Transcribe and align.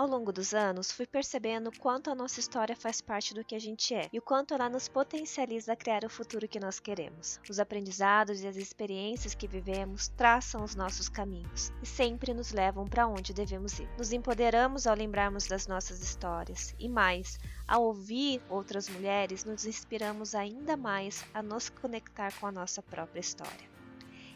Ao 0.00 0.06
longo 0.06 0.32
dos 0.32 0.54
anos, 0.54 0.90
fui 0.90 1.06
percebendo 1.06 1.70
quanto 1.78 2.10
a 2.10 2.14
nossa 2.14 2.40
história 2.40 2.74
faz 2.74 3.02
parte 3.02 3.34
do 3.34 3.44
que 3.44 3.54
a 3.54 3.58
gente 3.58 3.94
é 3.94 4.08
e 4.10 4.18
o 4.18 4.22
quanto 4.22 4.54
ela 4.54 4.66
nos 4.66 4.88
potencializa 4.88 5.74
a 5.74 5.76
criar 5.76 6.06
o 6.06 6.08
futuro 6.08 6.48
que 6.48 6.58
nós 6.58 6.80
queremos. 6.80 7.38
Os 7.50 7.60
aprendizados 7.60 8.40
e 8.40 8.46
as 8.46 8.56
experiências 8.56 9.34
que 9.34 9.46
vivemos 9.46 10.08
traçam 10.08 10.64
os 10.64 10.74
nossos 10.74 11.10
caminhos 11.10 11.70
e 11.82 11.86
sempre 11.86 12.32
nos 12.32 12.50
levam 12.50 12.88
para 12.88 13.06
onde 13.06 13.34
devemos 13.34 13.78
ir. 13.78 13.90
Nos 13.98 14.10
empoderamos 14.10 14.86
ao 14.86 14.96
lembrarmos 14.96 15.46
das 15.46 15.66
nossas 15.66 16.00
histórias 16.00 16.74
e 16.78 16.88
mais, 16.88 17.38
ao 17.68 17.82
ouvir 17.82 18.42
outras 18.48 18.88
mulheres, 18.88 19.44
nos 19.44 19.66
inspiramos 19.66 20.34
ainda 20.34 20.78
mais 20.78 21.26
a 21.34 21.42
nos 21.42 21.68
conectar 21.68 22.32
com 22.40 22.46
a 22.46 22.52
nossa 22.52 22.80
própria 22.80 23.20
história. 23.20 23.69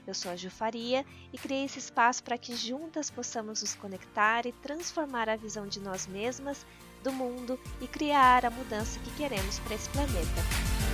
Eu 0.07 0.15
sou 0.15 0.31
a 0.31 0.37
Ju 0.37 0.51
Faria 0.51 1.05
e 1.33 1.39
criei 1.39 1.65
esse 1.65 1.79
espaço 1.79 2.23
para 2.23 2.37
que 2.37 2.55
juntas 2.55 3.11
possamos 3.11 3.63
nos 3.63 3.75
conectar 3.75 4.47
e 4.47 4.53
transformar 4.53 5.29
a 5.29 5.37
visão 5.37 5.67
de 5.67 5.81
nós 5.81 6.07
mesmas, 6.07 6.67
do 7.03 7.13
mundo 7.13 7.59
e 7.81 7.87
criar 7.87 8.45
a 8.45 8.51
mudança 8.51 8.99
que 9.01 9.11
queremos 9.13 9.59
para 9.61 9.75
esse 9.75 9.89
planeta. 9.91 10.43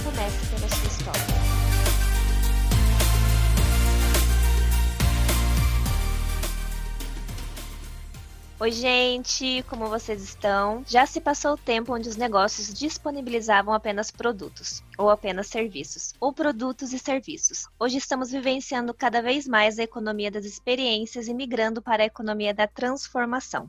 Comece 0.05 0.47
pela 0.47 0.69
sua 0.69 0.87
história. 0.87 1.60
Oi, 8.63 8.73
gente, 8.73 9.65
como 9.71 9.87
vocês 9.87 10.23
estão? 10.23 10.85
Já 10.87 11.07
se 11.07 11.19
passou 11.19 11.55
o 11.55 11.57
tempo 11.57 11.95
onde 11.95 12.11
os 12.11 12.17
negócios 12.17 12.71
disponibilizavam 12.75 13.73
apenas 13.73 14.11
produtos, 14.11 14.83
ou 14.99 15.09
apenas 15.09 15.47
serviços, 15.47 16.13
ou 16.21 16.31
produtos 16.31 16.93
e 16.93 16.99
serviços. 16.99 17.67
Hoje 17.79 17.97
estamos 17.97 18.31
vivenciando 18.31 18.93
cada 18.93 19.23
vez 19.23 19.49
mais 19.49 19.79
a 19.79 19.83
economia 19.83 20.31
das 20.31 20.45
experiências 20.45 21.27
e 21.27 21.33
migrando 21.33 21.81
para 21.81 22.03
a 22.03 22.07
economia 22.07 22.53
da 22.53 22.69
transformação. 22.69 23.67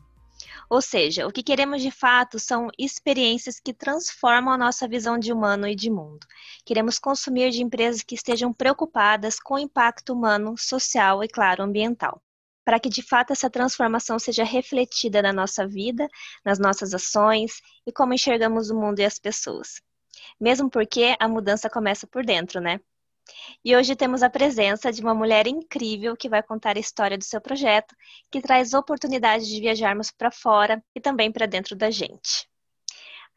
Ou 0.69 0.81
seja, 0.81 1.25
o 1.25 1.31
que 1.31 1.41
queremos 1.41 1.81
de 1.81 1.89
fato 1.89 2.37
são 2.37 2.67
experiências 2.77 3.61
que 3.61 3.73
transformam 3.73 4.53
a 4.53 4.57
nossa 4.57 4.89
visão 4.89 5.17
de 5.17 5.31
humano 5.31 5.69
e 5.69 5.73
de 5.73 5.89
mundo. 5.89 6.27
Queremos 6.65 6.99
consumir 6.99 7.49
de 7.51 7.63
empresas 7.63 8.03
que 8.03 8.15
estejam 8.15 8.51
preocupadas 8.51 9.39
com 9.39 9.53
o 9.53 9.59
impacto 9.59 10.11
humano, 10.11 10.57
social 10.57 11.23
e, 11.23 11.29
claro, 11.29 11.63
ambiental 11.63 12.21
para 12.63 12.79
que 12.79 12.89
de 12.89 13.01
fato 13.01 13.31
essa 13.33 13.49
transformação 13.49 14.19
seja 14.19 14.43
refletida 14.43 15.21
na 15.21 15.33
nossa 15.33 15.67
vida, 15.67 16.07
nas 16.45 16.59
nossas 16.59 16.93
ações 16.93 17.61
e 17.85 17.91
como 17.91 18.13
enxergamos 18.13 18.69
o 18.69 18.79
mundo 18.79 18.99
e 18.99 19.05
as 19.05 19.17
pessoas. 19.17 19.81
Mesmo 20.39 20.69
porque 20.69 21.15
a 21.19 21.27
mudança 21.27 21.69
começa 21.69 22.05
por 22.07 22.25
dentro, 22.25 22.59
né? 22.59 22.79
E 23.63 23.75
hoje 23.75 23.95
temos 23.95 24.23
a 24.23 24.29
presença 24.29 24.91
de 24.91 25.01
uma 25.01 25.13
mulher 25.13 25.47
incrível 25.47 26.17
que 26.17 26.29
vai 26.29 26.41
contar 26.43 26.75
a 26.75 26.79
história 26.79 27.17
do 27.17 27.23
seu 27.23 27.39
projeto, 27.39 27.95
que 28.31 28.41
traz 28.41 28.73
oportunidade 28.73 29.45
de 29.47 29.59
viajarmos 29.59 30.11
para 30.11 30.31
fora 30.31 30.83
e 30.95 30.99
também 30.99 31.31
para 31.31 31.45
dentro 31.45 31.75
da 31.75 31.89
gente. 31.89 32.49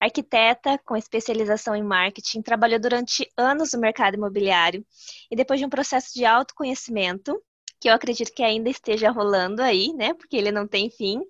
Arquiteta 0.01 0.79
com 0.85 0.97
especialização 0.97 1.75
em 1.75 1.83
marketing, 1.83 2.43
trabalhou 2.43 2.81
durante 2.81 3.31
anos 3.37 3.73
no 3.73 3.81
mercado 3.81 4.15
imobiliário 4.15 4.85
e 5.31 5.37
depois 5.37 5.61
de 5.61 5.67
um 5.67 5.71
processo 5.71 6.13
de 6.15 6.25
autoconhecimento, 6.25 7.41
que 7.85 7.91
eu 7.91 7.93
acredito 7.93 8.33
que 8.33 8.43
ainda 8.43 8.71
esteja 8.71 9.11
rolando 9.11 9.61
aí, 9.61 9.93
né? 9.93 10.15
Porque 10.15 10.39
ele 10.39 10.51
não 10.51 10.67
tem 10.67 10.89
fim. 10.89 11.21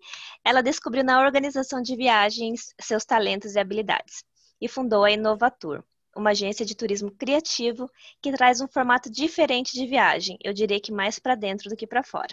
Ela 0.44 0.62
descobriu 0.62 1.02
na 1.02 1.20
organização 1.20 1.82
de 1.82 1.96
viagens 1.96 2.72
seus 2.80 3.04
talentos 3.04 3.56
e 3.56 3.58
habilidades 3.58 4.22
e 4.60 4.68
fundou 4.68 5.02
a 5.02 5.10
Inovatur, 5.10 5.82
uma 6.14 6.30
agência 6.30 6.64
de 6.64 6.76
turismo 6.76 7.10
criativo 7.10 7.90
que 8.22 8.30
traz 8.30 8.60
um 8.60 8.68
formato 8.68 9.10
diferente 9.10 9.72
de 9.72 9.84
viagem, 9.84 10.38
eu 10.44 10.52
diria 10.52 10.80
que 10.80 10.92
mais 10.92 11.18
para 11.18 11.34
dentro 11.34 11.68
do 11.68 11.74
que 11.74 11.88
para 11.88 12.04
fora. 12.04 12.32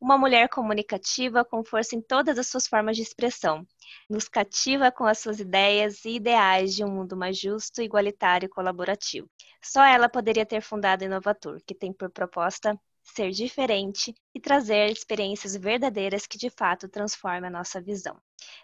Uma 0.00 0.16
mulher 0.16 0.48
comunicativa 0.48 1.44
com 1.44 1.64
força 1.64 1.96
em 1.96 2.00
todas 2.00 2.38
as 2.38 2.46
suas 2.46 2.68
formas 2.68 2.96
de 2.96 3.02
expressão, 3.02 3.66
nos 4.08 4.28
cativa 4.28 4.92
com 4.92 5.04
as 5.04 5.18
suas 5.18 5.40
ideias 5.40 6.04
e 6.04 6.10
ideais 6.10 6.76
de 6.76 6.84
um 6.84 6.92
mundo 6.92 7.16
mais 7.16 7.36
justo, 7.36 7.82
igualitário 7.82 8.46
e 8.46 8.48
colaborativo. 8.48 9.28
Só 9.60 9.82
ela 9.82 10.08
poderia 10.08 10.46
ter 10.46 10.60
fundado 10.60 11.02
a 11.02 11.06
Inovatur, 11.08 11.60
que 11.66 11.74
tem 11.74 11.92
por 11.92 12.08
proposta 12.08 12.78
ser 13.02 13.30
diferente 13.30 14.14
e 14.34 14.40
trazer 14.40 14.90
experiências 14.90 15.56
verdadeiras 15.56 16.26
que 16.26 16.38
de 16.38 16.48
fato 16.48 16.88
transformem 16.88 17.48
a 17.48 17.52
nossa 17.52 17.80
visão. 17.80 18.16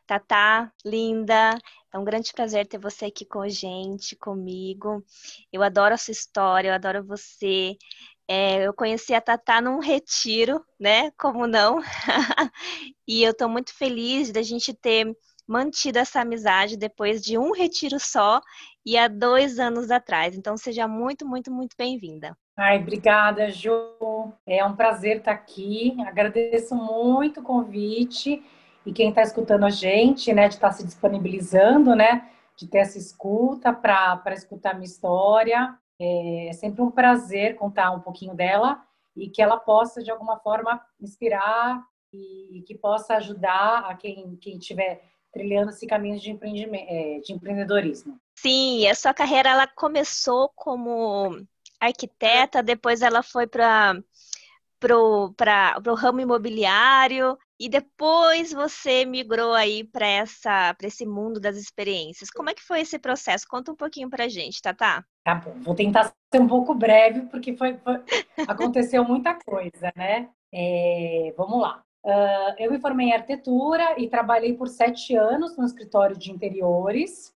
Tatá, 0.07 0.73
linda, 0.85 1.59
é 1.93 1.99
um 1.99 2.05
grande 2.05 2.33
prazer 2.33 2.67
ter 2.67 2.79
você 2.79 3.07
aqui 3.07 3.25
com 3.25 3.41
a 3.41 3.49
gente, 3.49 4.17
comigo. 4.17 5.05
Eu 5.53 5.63
adoro 5.63 5.95
a 5.95 5.99
sua 5.99 6.13
história, 6.13 6.69
eu 6.69 6.75
adoro 6.75 7.05
você. 7.05 7.77
É, 8.29 8.67
eu 8.67 8.75
conheci 8.75 9.15
a 9.15 9.21
Tatá 9.21 9.61
num 9.61 9.81
retiro, 9.81 10.65
né? 10.79 11.11
Como 11.13 11.47
não? 11.47 11.81
e 13.07 13.23
eu 13.23 13.33
estou 13.33 13.49
muito 13.49 13.75
feliz 13.75 14.31
da 14.33 14.43
gente 14.43 14.75
ter 14.75 15.07
mantido 15.47 15.99
essa 15.99 16.21
amizade 16.21 16.77
depois 16.77 17.23
de 17.23 17.39
um 17.39 17.53
retiro 17.53 17.99
só 17.99 18.41
e 18.85 18.99
há 18.99 19.09
dois 19.09 19.59
anos 19.59 19.91
atrás. 19.91 20.37
Então, 20.37 20.57
seja 20.57 20.87
muito, 20.87 21.27
muito, 21.27 21.51
muito 21.51 21.75
bem-vinda. 21.77 22.37
Ai, 22.59 22.81
obrigada, 22.81 23.49
Ju. 23.53 23.71
É 24.45 24.65
um 24.65 24.75
prazer 24.75 25.19
estar 25.19 25.31
aqui. 25.31 25.97
Agradeço 26.05 26.75
muito 26.75 27.39
o 27.39 27.43
convite 27.45 28.45
e 28.85 28.93
quem 28.93 29.11
está 29.11 29.23
escutando 29.23 29.65
a 29.65 29.71
gente, 29.71 30.33
né, 30.33 30.49
de 30.49 30.55
estar 30.55 30.71
tá 30.71 30.75
se 30.75 30.85
disponibilizando, 30.85 31.95
né, 31.95 32.29
de 32.57 32.67
ter 32.67 32.79
essa 32.79 32.99
escuta 32.99 33.73
para 33.73 34.35
escutar 34.35 34.75
minha 34.75 34.87
história. 34.87 35.79
É 36.01 36.51
sempre 36.53 36.83
um 36.83 36.91
prazer 36.91 37.55
contar 37.55 37.93
um 37.93 38.01
pouquinho 38.01 38.35
dela 38.35 38.83
e 39.17 39.31
que 39.31 39.41
ela 39.41 39.57
possa, 39.57 40.03
de 40.03 40.11
alguma 40.11 40.37
forma, 40.41 40.85
inspirar 41.01 41.81
e, 42.13 42.65
que 42.67 42.75
possa 42.75 43.15
ajudar 43.19 43.85
a 43.89 43.95
quem, 43.95 44.37
quem 44.41 44.59
estiver 44.59 45.05
trilhando 45.33 45.71
esse 45.71 45.87
caminho 45.87 46.19
de, 46.19 46.37
é, 46.73 47.21
de 47.21 47.33
empreendedorismo. 47.33 48.19
Sim, 48.37 48.89
a 48.89 48.95
sua 48.97 49.15
carreira 49.15 49.51
ela 49.51 49.69
começou 49.69 50.51
como 50.57 51.47
arquiteta, 51.81 52.63
depois 52.63 53.03
ela 53.03 53.23
foi 53.23 53.47
para 53.47 53.95
o 54.87 55.95
ramo 55.95 56.21
imobiliário 56.21 57.37
e 57.59 57.69
depois 57.69 58.53
você 58.53 59.05
migrou 59.05 59.53
aí 59.53 59.83
para 59.85 60.07
essa 60.07 60.75
para 60.75 60.87
esse 60.87 61.05
mundo 61.05 61.41
das 61.41 61.57
experiências. 61.57 62.31
Como 62.31 62.51
é 62.51 62.55
que 62.55 62.63
foi 62.63 62.81
esse 62.81 62.99
processo? 62.99 63.47
Conta 63.49 63.73
um 63.73 63.77
pouquinho 63.77 64.09
para 64.09 64.29
gente, 64.29 64.63
Tatá. 64.63 65.05
Tá 65.25 65.35
bom, 65.35 65.55
vou 65.61 65.75
tentar 65.75 66.13
ser 66.33 66.41
um 66.41 66.49
pouco 66.49 66.75
breve 66.75 67.23
porque 67.23 67.57
foi, 67.57 67.77
foi 67.79 68.01
aconteceu 68.47 69.05
muita 69.05 69.35
coisa, 69.35 69.93
né? 69.97 70.29
É, 70.53 71.35
vamos 71.37 71.61
lá. 71.61 71.83
Uh, 72.05 72.55
eu 72.59 72.71
me 72.71 72.81
formei 72.81 73.09
em 73.09 73.13
arquitetura 73.13 74.01
e 74.01 74.09
trabalhei 74.09 74.55
por 74.55 74.69
sete 74.69 75.15
anos 75.17 75.57
no 75.57 75.65
escritório 75.65 76.17
de 76.17 76.31
interiores. 76.31 77.35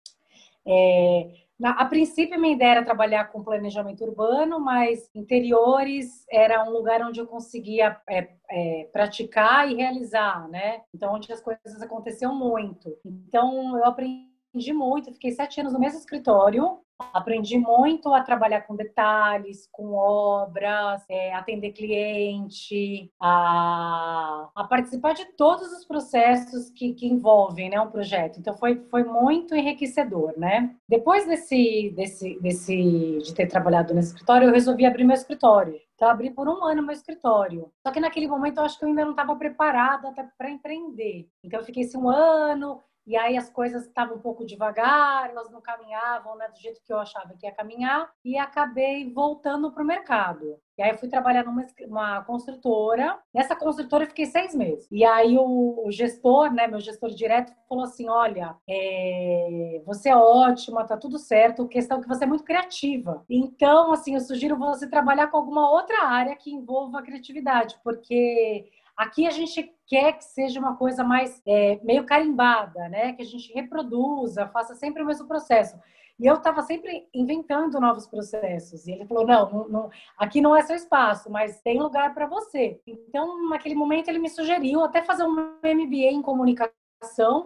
É, 0.64 1.41
na, 1.62 1.70
a 1.70 1.84
princípio, 1.84 2.40
minha 2.40 2.54
ideia 2.56 2.72
era 2.72 2.84
trabalhar 2.84 3.26
com 3.26 3.44
planejamento 3.44 4.02
urbano, 4.02 4.58
mas 4.58 5.08
interiores 5.14 6.26
era 6.28 6.64
um 6.64 6.72
lugar 6.72 7.00
onde 7.02 7.20
eu 7.20 7.26
conseguia 7.26 7.96
é, 8.10 8.30
é, 8.50 8.90
praticar 8.92 9.70
e 9.70 9.76
realizar, 9.76 10.48
né? 10.48 10.80
Então, 10.92 11.14
onde 11.14 11.32
as 11.32 11.40
coisas 11.40 11.80
aconteciam 11.80 12.34
muito. 12.34 12.98
Então, 13.04 13.76
eu 13.76 13.84
aprendi 13.84 14.72
muito, 14.72 15.12
fiquei 15.12 15.30
sete 15.30 15.60
anos 15.60 15.72
no 15.72 15.78
mesmo 15.78 16.00
escritório, 16.00 16.80
Aprendi 17.12 17.58
muito 17.58 18.12
a 18.12 18.22
trabalhar 18.22 18.62
com 18.62 18.76
detalhes, 18.76 19.68
com 19.70 19.94
obras, 19.94 21.02
é, 21.08 21.34
atender 21.34 21.72
cliente, 21.72 23.10
a, 23.20 24.48
a, 24.54 24.64
participar 24.64 25.14
de 25.14 25.24
todos 25.36 25.72
os 25.72 25.84
processos 25.84 26.70
que, 26.70 26.94
que 26.94 27.06
envolvem 27.06 27.70
né, 27.70 27.80
um 27.80 27.90
projeto. 27.90 28.38
Então 28.38 28.56
foi, 28.56 28.84
foi 28.90 29.04
muito 29.04 29.54
enriquecedor, 29.54 30.34
né? 30.36 30.74
Depois 30.88 31.26
desse, 31.26 31.92
desse, 31.96 32.38
desse, 32.40 33.18
de 33.22 33.34
ter 33.34 33.46
trabalhado 33.46 33.94
nesse 33.94 34.08
escritório, 34.08 34.48
eu 34.48 34.52
resolvi 34.52 34.84
abrir 34.84 35.04
meu 35.04 35.14
escritório. 35.14 35.80
Então, 36.02 36.10
abri 36.10 36.32
por 36.32 36.48
um 36.48 36.64
ano 36.64 36.82
meu 36.82 36.92
escritório. 36.92 37.70
Só 37.80 37.92
que 37.92 38.00
naquele 38.00 38.26
momento 38.26 38.58
eu 38.58 38.64
acho 38.64 38.76
que 38.76 38.84
eu 38.84 38.88
ainda 38.88 39.04
não 39.04 39.12
estava 39.12 39.36
preparada 39.36 40.12
para 40.36 40.50
empreender. 40.50 41.28
Então, 41.44 41.60
eu 41.60 41.64
fiquei 41.64 41.84
esse 41.84 41.96
um 41.96 42.10
ano, 42.10 42.82
e 43.06 43.16
aí 43.16 43.36
as 43.36 43.50
coisas 43.50 43.86
estavam 43.86 44.16
um 44.16 44.20
pouco 44.20 44.44
devagar, 44.44 45.30
elas 45.30 45.50
não 45.50 45.60
caminhavam 45.60 46.36
né, 46.36 46.48
do 46.48 46.58
jeito 46.58 46.80
que 46.84 46.92
eu 46.92 46.98
achava 46.98 47.34
que 47.34 47.46
ia 47.46 47.52
caminhar, 47.52 48.10
e 48.24 48.38
acabei 48.38 49.12
voltando 49.12 49.72
para 49.72 49.82
o 49.82 49.86
mercado. 49.86 50.58
E 50.78 50.82
aí 50.82 50.90
eu 50.90 50.98
fui 50.98 51.08
trabalhar 51.08 51.44
numa 51.44 51.66
uma 51.86 52.24
construtora. 52.24 53.18
Nessa 53.32 53.54
construtora 53.54 54.04
eu 54.04 54.08
fiquei 54.08 54.26
seis 54.26 54.54
meses. 54.54 54.88
E 54.90 55.04
aí 55.04 55.36
o, 55.36 55.86
o 55.86 55.92
gestor, 55.92 56.52
né, 56.52 56.66
meu 56.66 56.80
gestor 56.80 57.10
direto, 57.10 57.52
falou 57.68 57.84
assim: 57.84 58.08
olha, 58.08 58.56
é, 58.68 59.82
você 59.84 60.08
é 60.08 60.16
ótima, 60.16 60.84
tá 60.84 60.96
tudo 60.96 61.18
certo, 61.18 61.68
questão 61.68 61.98
é 61.98 62.02
que 62.02 62.08
você 62.08 62.24
é 62.24 62.26
muito 62.26 62.44
criativa. 62.44 63.24
Então, 63.28 63.92
assim, 63.92 64.14
eu 64.14 64.20
sugiro 64.20 64.56
você 64.56 64.88
trabalhar 64.88 65.28
com 65.28 65.36
alguma 65.36 65.70
outra 65.70 66.04
área 66.04 66.36
que 66.36 66.50
envolva 66.50 67.00
a 67.00 67.02
criatividade, 67.02 67.78
porque 67.84 68.70
Aqui 69.02 69.26
a 69.26 69.30
gente 69.30 69.68
quer 69.84 70.12
que 70.12 70.24
seja 70.24 70.60
uma 70.60 70.76
coisa 70.76 71.02
mais 71.02 71.42
é, 71.44 71.80
meio 71.82 72.06
carimbada, 72.06 72.88
né? 72.88 73.12
Que 73.14 73.22
a 73.22 73.26
gente 73.26 73.52
reproduza, 73.52 74.46
faça 74.46 74.76
sempre 74.76 75.02
o 75.02 75.06
mesmo 75.06 75.26
processo. 75.26 75.76
E 76.20 76.26
eu 76.26 76.34
estava 76.34 76.62
sempre 76.62 77.08
inventando 77.12 77.80
novos 77.80 78.06
processos. 78.06 78.86
E 78.86 78.92
ele 78.92 79.04
falou: 79.04 79.26
não, 79.26 79.50
não, 79.50 79.68
não, 79.68 79.90
aqui 80.16 80.40
não 80.40 80.54
é 80.54 80.62
seu 80.62 80.76
espaço, 80.76 81.28
mas 81.28 81.60
tem 81.62 81.80
lugar 81.80 82.14
para 82.14 82.26
você. 82.26 82.80
Então, 82.86 83.48
naquele 83.48 83.74
momento, 83.74 84.06
ele 84.06 84.20
me 84.20 84.28
sugeriu 84.28 84.84
até 84.84 85.02
fazer 85.02 85.24
um 85.24 85.32
MBA 85.64 86.12
em 86.12 86.22
comunicação 86.22 86.81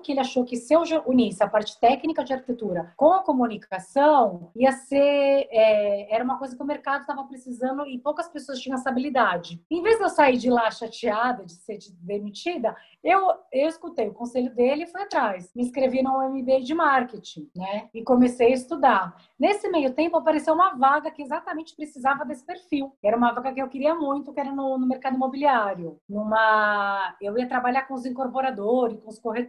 que 0.03 0.13
ele 0.13 0.21
achou 0.21 0.45
que 0.45 0.57
se 0.57 0.75
eu 0.75 0.83
unisse 1.07 1.43
a 1.43 1.49
parte 1.49 1.79
técnica 1.81 2.25
de 2.25 2.33
arquitetura 2.33 2.93
com 2.97 3.13
a 3.13 3.23
comunicação, 3.23 4.51
ia 4.55 4.73
ser. 4.73 5.49
É, 5.51 6.15
era 6.15 6.25
uma 6.25 6.39
coisa 6.39 6.57
que 6.57 6.63
o 6.63 6.67
mercado 6.67 7.01
estava 7.01 7.25
precisando 7.25 7.87
e 7.87 7.99
poucas 7.99 8.29
pessoas 8.29 8.59
tinham 8.59 8.77
essa 8.77 8.91
habilidade. 8.91 9.63
Em 9.71 9.83
vez 9.83 9.97
de 9.97 10.05
eu 10.05 10.09
sair 10.09 10.37
de 10.37 10.51
lá 10.51 10.71
chateada 10.71 11.45
de 11.45 11.53
ser 11.53 11.79
demitida, 12.01 12.77
eu, 13.03 13.21
eu 13.53 13.69
escutei 13.69 14.09
o 14.09 14.15
conselho 14.15 14.55
dele 14.55 14.85
e 14.85 14.87
fui 14.87 15.03
atrás. 15.03 15.51
Me 15.55 15.63
inscrevi 15.63 16.03
no 16.03 16.29
MBA 16.29 16.61
de 16.61 16.75
marketing, 16.75 17.51
né? 17.55 17.89
E 17.95 18.03
comecei 18.03 18.49
a 18.49 18.55
estudar. 18.55 19.17
Nesse 19.39 19.69
meio 19.69 19.93
tempo, 19.93 20.17
apareceu 20.17 20.55
uma 20.55 20.75
vaga 20.75 21.11
que 21.11 21.23
exatamente 21.23 21.75
precisava 21.75 22.25
desse 22.25 22.45
perfil. 22.45 22.93
Era 23.03 23.17
uma 23.17 23.33
vaga 23.33 23.53
que 23.53 23.63
eu 23.63 23.69
queria 23.69 23.95
muito, 23.95 24.33
que 24.33 24.41
era 24.41 24.53
no, 24.53 24.79
no 24.79 24.87
mercado 24.87 25.17
imobiliário. 25.17 25.99
Numa, 26.09 27.17
eu 27.21 27.37
ia 27.39 27.49
trabalhar 27.49 27.83
com 27.83 27.95
os 27.95 28.05
incorporadores, 28.05 29.01
com 29.01 29.09
os 29.09 29.19
corretores. 29.19 29.46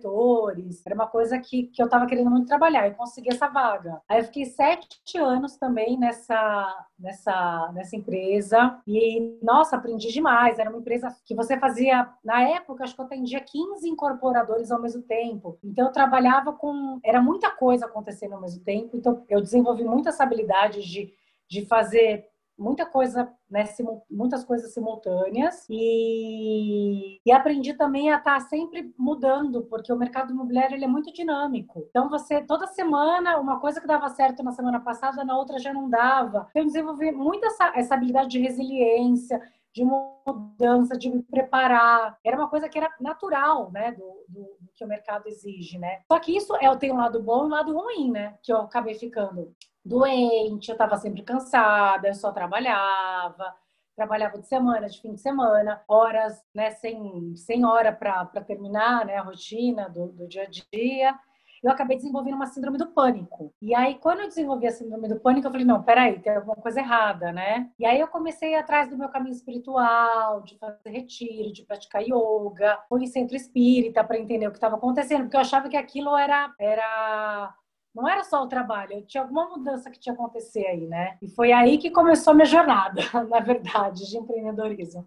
Era 0.85 0.95
uma 0.95 1.07
coisa 1.07 1.39
que, 1.39 1.63
que 1.63 1.81
eu 1.81 1.85
estava 1.85 2.05
querendo 2.05 2.29
muito 2.29 2.47
trabalhar. 2.47 2.87
Eu 2.87 2.95
consegui 2.95 3.29
essa 3.29 3.47
vaga. 3.47 4.01
Aí 4.07 4.19
eu 4.19 4.23
fiquei 4.25 4.45
sete 4.45 5.17
anos 5.17 5.57
também 5.57 5.97
nessa, 5.97 6.85
nessa, 6.99 7.71
nessa 7.73 7.95
empresa. 7.95 8.79
E, 8.85 9.39
nossa, 9.41 9.75
aprendi 9.75 10.11
demais. 10.11 10.59
Era 10.59 10.69
uma 10.69 10.79
empresa 10.79 11.15
que 11.25 11.35
você 11.35 11.57
fazia, 11.57 12.09
na 12.23 12.41
época, 12.41 12.83
acho 12.83 12.95
que 12.95 13.01
eu 13.01 13.05
atendia 13.05 13.39
15 13.39 13.87
incorporadores 13.89 14.71
ao 14.71 14.81
mesmo 14.81 15.01
tempo. 15.01 15.57
Então, 15.63 15.87
eu 15.87 15.91
trabalhava 15.91 16.53
com. 16.53 16.99
Era 17.03 17.21
muita 17.21 17.51
coisa 17.51 17.85
acontecendo 17.85 18.33
ao 18.33 18.41
mesmo 18.41 18.63
tempo. 18.63 18.95
Então, 18.95 19.23
eu 19.29 19.41
desenvolvi 19.41 19.83
muitas 19.83 20.19
habilidades 20.19 20.85
de, 20.85 21.13
de 21.49 21.65
fazer 21.65 22.27
muita 22.57 22.85
coisa, 22.85 23.31
né, 23.49 23.65
muitas 24.09 24.43
coisas 24.43 24.73
simultâneas 24.73 25.65
e, 25.69 27.19
e 27.25 27.31
aprendi 27.31 27.73
também 27.73 28.11
a 28.11 28.17
estar 28.17 28.39
sempre 28.41 28.93
mudando, 28.97 29.63
porque 29.63 29.93
o 29.93 29.97
mercado 29.97 30.33
imobiliário 30.33 30.75
ele 30.75 30.85
é 30.85 30.87
muito 30.87 31.13
dinâmico. 31.13 31.85
Então 31.89 32.09
você 32.09 32.41
toda 32.41 32.67
semana 32.67 33.37
uma 33.37 33.59
coisa 33.59 33.79
que 33.79 33.87
dava 33.87 34.09
certo 34.09 34.43
na 34.43 34.51
semana 34.51 34.79
passada, 34.79 35.23
na 35.23 35.37
outra 35.37 35.59
já 35.59 35.73
não 35.73 35.89
dava. 35.89 36.47
Então, 36.49 36.61
eu 36.61 36.65
desenvolvi 36.65 37.11
muito 37.11 37.45
essa, 37.45 37.71
essa 37.75 37.95
habilidade 37.95 38.29
de 38.29 38.39
resiliência, 38.39 39.41
de 39.73 39.85
mudança, 39.85 40.97
de 40.97 41.09
me 41.09 41.21
preparar. 41.21 42.17
Era 42.23 42.37
uma 42.37 42.49
coisa 42.49 42.67
que 42.67 42.77
era 42.77 42.89
natural, 42.99 43.71
né, 43.71 43.91
do, 43.91 44.25
do, 44.27 44.41
do 44.59 44.71
que 44.73 44.83
o 44.83 44.87
mercado 44.87 45.27
exige, 45.27 45.77
né. 45.77 46.01
Só 46.11 46.19
que 46.19 46.35
isso 46.35 46.55
é, 46.55 46.75
tem 46.77 46.91
um 46.91 46.97
lado 46.97 47.21
bom 47.21 47.43
e 47.43 47.47
um 47.47 47.49
lado 47.49 47.77
ruim, 47.77 48.11
né, 48.11 48.37
que 48.41 48.51
eu 48.51 48.57
acabei 48.57 48.95
ficando 48.95 49.53
doente, 49.83 50.69
eu 50.69 50.73
estava 50.73 50.97
sempre 50.97 51.21
cansada, 51.23 52.07
eu 52.07 52.13
só 52.13 52.31
trabalhava 52.31 53.55
trabalhava 53.95 54.37
de 54.37 54.45
semana, 54.45 54.87
de 54.87 55.01
fim 55.01 55.15
de 55.15 55.19
semana, 55.19 55.81
horas, 55.87 56.45
né, 56.53 56.69
sem, 56.69 57.35
sem 57.35 57.65
hora 57.65 57.91
para 57.91 58.43
terminar, 58.45 59.03
né, 59.03 59.17
a 59.17 59.23
rotina 59.23 59.89
do, 59.89 60.09
do 60.09 60.27
dia 60.27 60.43
a 60.43 60.45
dia 60.45 61.19
eu 61.63 61.71
acabei 61.71 61.97
desenvolvendo 61.97 62.35
uma 62.35 62.45
síndrome 62.45 62.77
do 62.77 62.87
pânico. 62.87 63.53
E 63.61 63.73
aí, 63.73 63.95
quando 63.95 64.21
eu 64.21 64.27
desenvolvi 64.27 64.67
a 64.67 64.71
síndrome 64.71 65.07
do 65.07 65.19
pânico, 65.19 65.47
eu 65.47 65.51
falei, 65.51 65.65
não, 65.65 65.83
peraí, 65.83 66.19
tem 66.19 66.35
alguma 66.35 66.55
coisa 66.55 66.79
errada, 66.79 67.31
né? 67.31 67.69
E 67.79 67.85
aí 67.85 67.99
eu 67.99 68.07
comecei 68.07 68.55
atrás 68.55 68.89
do 68.89 68.97
meu 68.97 69.09
caminho 69.09 69.33
espiritual, 69.33 70.41
de 70.43 70.57
fazer 70.57 70.89
retiro, 70.89 71.51
de 71.51 71.65
praticar 71.65 72.03
yoga, 72.03 72.79
fui 72.87 73.03
em 73.03 73.07
centro 73.07 73.35
espírita 73.35 74.03
para 74.03 74.19
entender 74.19 74.47
o 74.47 74.51
que 74.51 74.57
estava 74.57 74.75
acontecendo, 74.75 75.23
porque 75.23 75.35
eu 75.35 75.41
achava 75.41 75.69
que 75.69 75.77
aquilo 75.77 76.15
era, 76.15 76.53
era 76.59 77.53
não 77.97 78.07
era 78.07 78.23
só 78.23 78.43
o 78.43 78.47
trabalho, 78.47 79.01
tinha 79.07 79.23
alguma 79.23 79.49
mudança 79.49 79.89
que 79.89 79.97
tinha 79.97 80.13
que 80.15 80.21
acontecer 80.21 80.67
aí, 80.67 80.85
né? 80.85 81.17
E 81.19 81.27
foi 81.27 81.51
aí 81.51 81.79
que 81.79 81.89
começou 81.89 82.29
a 82.29 82.35
minha 82.35 82.45
jornada, 82.45 83.01
na 83.27 83.39
verdade, 83.39 84.07
de 84.07 84.17
empreendedorismo. 84.17 85.03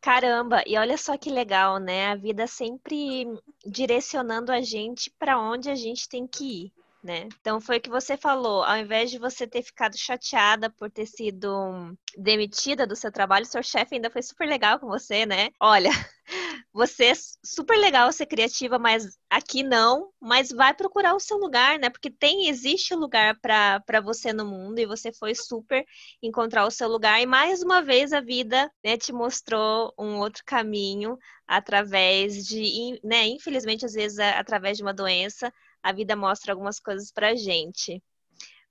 Caramba, 0.00 0.62
e 0.64 0.78
olha 0.78 0.96
só 0.96 1.18
que 1.18 1.28
legal, 1.28 1.78
né? 1.78 2.12
A 2.12 2.14
vida 2.14 2.46
sempre 2.46 3.26
direcionando 3.66 4.52
a 4.52 4.60
gente 4.60 5.10
para 5.18 5.36
onde 5.36 5.68
a 5.68 5.74
gente 5.74 6.08
tem 6.08 6.28
que 6.28 6.66
ir. 6.66 6.72
Né? 7.06 7.28
Então 7.40 7.60
foi 7.60 7.76
o 7.76 7.80
que 7.80 7.88
você 7.88 8.16
falou, 8.16 8.64
ao 8.64 8.76
invés 8.78 9.12
de 9.12 9.18
você 9.18 9.46
ter 9.46 9.62
ficado 9.62 9.96
chateada 9.96 10.68
por 10.68 10.90
ter 10.90 11.06
sido 11.06 11.96
demitida 12.18 12.84
do 12.84 12.96
seu 12.96 13.12
trabalho, 13.12 13.46
seu 13.46 13.62
chefe 13.62 13.94
ainda 13.94 14.10
foi 14.10 14.22
super 14.22 14.48
legal 14.48 14.80
com 14.80 14.88
você, 14.88 15.24
né? 15.24 15.50
Olha, 15.60 15.88
você 16.72 17.04
é 17.04 17.14
super 17.44 17.78
legal 17.78 18.10
ser 18.10 18.26
criativa, 18.26 18.76
mas 18.76 19.16
aqui 19.30 19.62
não, 19.62 20.10
mas 20.20 20.50
vai 20.50 20.74
procurar 20.74 21.14
o 21.14 21.20
seu 21.20 21.36
lugar, 21.36 21.78
né? 21.78 21.90
Porque 21.90 22.10
tem, 22.10 22.48
existe 22.48 22.92
lugar 22.92 23.38
para 23.40 24.00
você 24.02 24.32
no 24.32 24.44
mundo 24.44 24.80
e 24.80 24.84
você 24.84 25.12
foi 25.12 25.32
super 25.32 25.84
encontrar 26.20 26.66
o 26.66 26.72
seu 26.72 26.88
lugar. 26.88 27.22
E 27.22 27.26
mais 27.26 27.62
uma 27.62 27.82
vez 27.82 28.12
a 28.12 28.20
vida 28.20 28.68
né, 28.84 28.96
te 28.96 29.12
mostrou 29.12 29.94
um 29.96 30.18
outro 30.18 30.42
caminho 30.44 31.16
através 31.46 32.44
de, 32.44 33.00
né? 33.04 33.28
Infelizmente, 33.28 33.86
às 33.86 33.92
vezes, 33.92 34.18
através 34.18 34.76
de 34.76 34.82
uma 34.82 34.92
doença, 34.92 35.52
a 35.86 35.92
vida 35.92 36.16
mostra 36.16 36.52
algumas 36.52 36.80
coisas 36.80 37.12
pra 37.12 37.36
gente. 37.36 38.02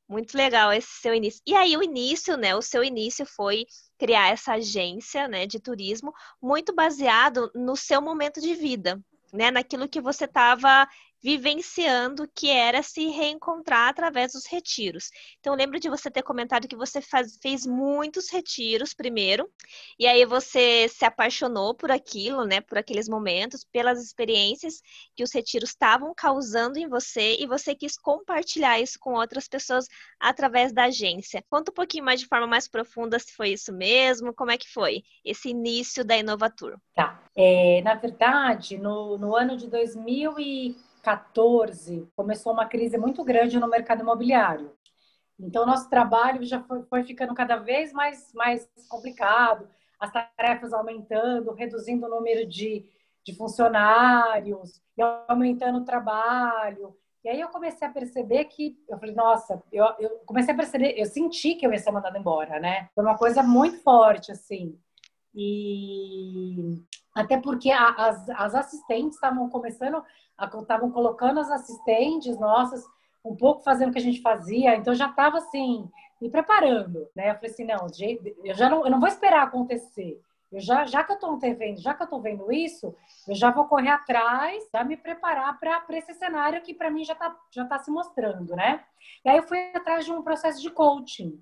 Muito 0.07 0.35
legal 0.37 0.73
esse 0.73 0.99
seu 1.01 1.15
início. 1.15 1.41
E 1.47 1.55
aí 1.55 1.77
o 1.77 1.81
início, 1.81 2.35
né? 2.35 2.53
O 2.53 2.61
seu 2.61 2.83
início 2.83 3.25
foi 3.25 3.65
criar 3.97 4.33
essa 4.33 4.55
agência, 4.55 5.25
né, 5.25 5.47
de 5.47 5.57
turismo, 5.57 6.13
muito 6.41 6.75
baseado 6.75 7.49
no 7.55 7.77
seu 7.77 8.01
momento 8.01 8.41
de 8.41 8.53
vida, 8.53 9.01
né, 9.31 9.49
naquilo 9.49 9.87
que 9.87 10.01
você 10.01 10.25
estava 10.25 10.85
vivenciando, 11.25 12.29
que 12.35 12.51
era 12.51 12.83
se 12.83 13.07
reencontrar 13.07 13.89
através 13.89 14.33
dos 14.33 14.45
retiros. 14.45 15.09
Então, 15.39 15.55
lembro 15.55 15.79
de 15.79 15.89
você 15.89 16.11
ter 16.11 16.21
comentado 16.21 16.67
que 16.67 16.75
você 16.75 17.01
faz, 17.01 17.39
fez 17.41 17.65
muitos 17.65 18.29
retiros 18.29 18.93
primeiro, 18.93 19.49
e 19.97 20.05
aí 20.05 20.23
você 20.23 20.87
se 20.87 21.03
apaixonou 21.03 21.73
por 21.73 21.89
aquilo, 21.89 22.45
né, 22.45 22.61
por 22.61 22.77
aqueles 22.77 23.09
momentos, 23.09 23.65
pelas 23.73 24.03
experiências 24.03 24.83
que 25.15 25.23
os 25.23 25.33
retiros 25.33 25.71
estavam 25.71 26.13
causando 26.15 26.77
em 26.77 26.87
você, 26.87 27.37
e 27.39 27.47
você 27.47 27.73
quis 27.73 27.97
compartilhar 27.97 28.79
isso 28.79 28.99
com 28.99 29.15
outras 29.15 29.47
pessoas 29.47 29.87
através 30.19 30.71
da 30.71 30.83
agência. 30.83 31.43
Conta 31.49 31.71
um 31.71 31.73
pouquinho 31.73 32.05
mais 32.05 32.19
de 32.19 32.27
forma 32.27 32.45
mais 32.45 32.67
profunda 32.67 33.17
se 33.17 33.33
foi 33.33 33.49
isso 33.49 33.73
mesmo, 33.73 34.31
como 34.31 34.51
é 34.51 34.59
que 34.59 34.71
foi 34.71 35.01
esse 35.23 35.49
início 35.49 36.05
da 36.05 36.15
Inovatur. 36.15 36.77
Tá. 36.93 37.19
É, 37.35 37.81
na 37.81 37.95
verdade, 37.95 38.77
no, 38.77 39.17
no 39.17 39.35
ano 39.35 39.57
de 39.57 39.67
2000 39.67 40.39
e 40.39 40.75
2014, 41.05 42.07
começou 42.15 42.51
uma 42.51 42.65
crise 42.65 42.97
muito 42.97 43.23
grande 43.23 43.59
no 43.59 43.67
mercado 43.67 44.01
imobiliário. 44.01 44.71
Então, 45.39 45.65
nosso 45.65 45.89
trabalho 45.89 46.43
já 46.43 46.61
foi, 46.63 46.81
foi 46.83 47.03
ficando 47.03 47.33
cada 47.35 47.57
vez 47.57 47.93
mais, 47.93 48.33
mais 48.33 48.67
complicado, 48.89 49.67
as 49.99 50.11
tarefas 50.11 50.73
aumentando, 50.73 51.53
reduzindo 51.53 52.07
o 52.07 52.09
número 52.09 52.47
de, 52.47 52.89
de 53.23 53.35
funcionários, 53.35 54.81
e 54.97 55.01
aumentando 55.27 55.79
o 55.79 55.85
trabalho. 55.85 56.95
E 57.23 57.29
aí 57.29 57.39
eu 57.39 57.49
comecei 57.49 57.87
a 57.87 57.91
perceber 57.91 58.45
que, 58.45 58.77
eu 58.87 58.97
falei, 58.97 59.13
nossa, 59.13 59.61
eu, 59.71 59.85
eu 59.99 60.09
comecei 60.25 60.53
a 60.53 60.57
perceber, 60.57 60.93
eu 60.97 61.05
senti 61.05 61.55
que 61.55 61.65
eu 61.65 61.71
ia 61.71 61.79
ser 61.79 61.91
mandada 61.91 62.17
embora, 62.17 62.59
né? 62.59 62.89
Foi 62.95 63.03
uma 63.03 63.17
coisa 63.17 63.43
muito 63.43 63.81
forte, 63.81 64.31
assim. 64.31 64.79
E 65.33 66.81
até 67.13 67.37
porque 67.39 67.71
as, 67.71 68.29
as 68.29 68.55
assistentes 68.55 69.15
estavam 69.15 69.49
começando 69.49 70.03
estavam 70.39 70.91
colocando 70.91 71.39
as 71.39 71.49
assistentes 71.49 72.37
nossas 72.37 72.85
um 73.23 73.35
pouco 73.35 73.63
fazendo 73.63 73.89
o 73.89 73.91
que 73.91 73.97
a 73.97 74.01
gente 74.01 74.21
fazia, 74.21 74.75
então 74.75 74.93
já 74.93 75.09
estava 75.09 75.39
assim, 75.39 75.89
me 76.21 76.29
preparando, 76.29 77.07
né? 77.15 77.31
Eu 77.31 77.35
falei 77.35 77.51
assim, 77.51 77.65
não, 77.65 77.87
eu 78.43 78.53
já 78.53 78.69
não, 78.69 78.85
eu 78.85 78.91
não 78.91 78.99
vou 78.99 79.09
esperar 79.09 79.43
acontecer. 79.43 80.21
Eu 80.51 80.61
já, 80.61 80.85
já 80.85 81.03
que 81.03 81.11
eu 81.11 81.15
estou 81.15 81.37
vendo, 81.37 81.81
já 81.81 81.93
que 81.93 82.03
eu 82.03 82.05
estou 82.05 82.21
vendo 82.21 82.51
isso, 82.51 82.95
eu 83.27 83.35
já 83.35 83.51
vou 83.51 83.65
correr 83.65 83.89
atrás, 83.89 84.63
já 84.71 84.83
me 84.83 84.95
preparar 84.95 85.59
para 85.59 85.97
esse 85.97 86.13
cenário 86.13 86.61
que 86.61 86.73
para 86.73 86.91
mim 86.91 87.03
já 87.03 87.13
está 87.13 87.35
já 87.51 87.65
tá 87.65 87.79
se 87.79 87.89
mostrando, 87.89 88.55
né? 88.55 88.83
E 89.23 89.29
aí 89.29 89.37
eu 89.37 89.43
fui 89.43 89.71
atrás 89.73 90.05
de 90.05 90.11
um 90.11 90.21
processo 90.21 90.61
de 90.61 90.69
coaching. 90.69 91.41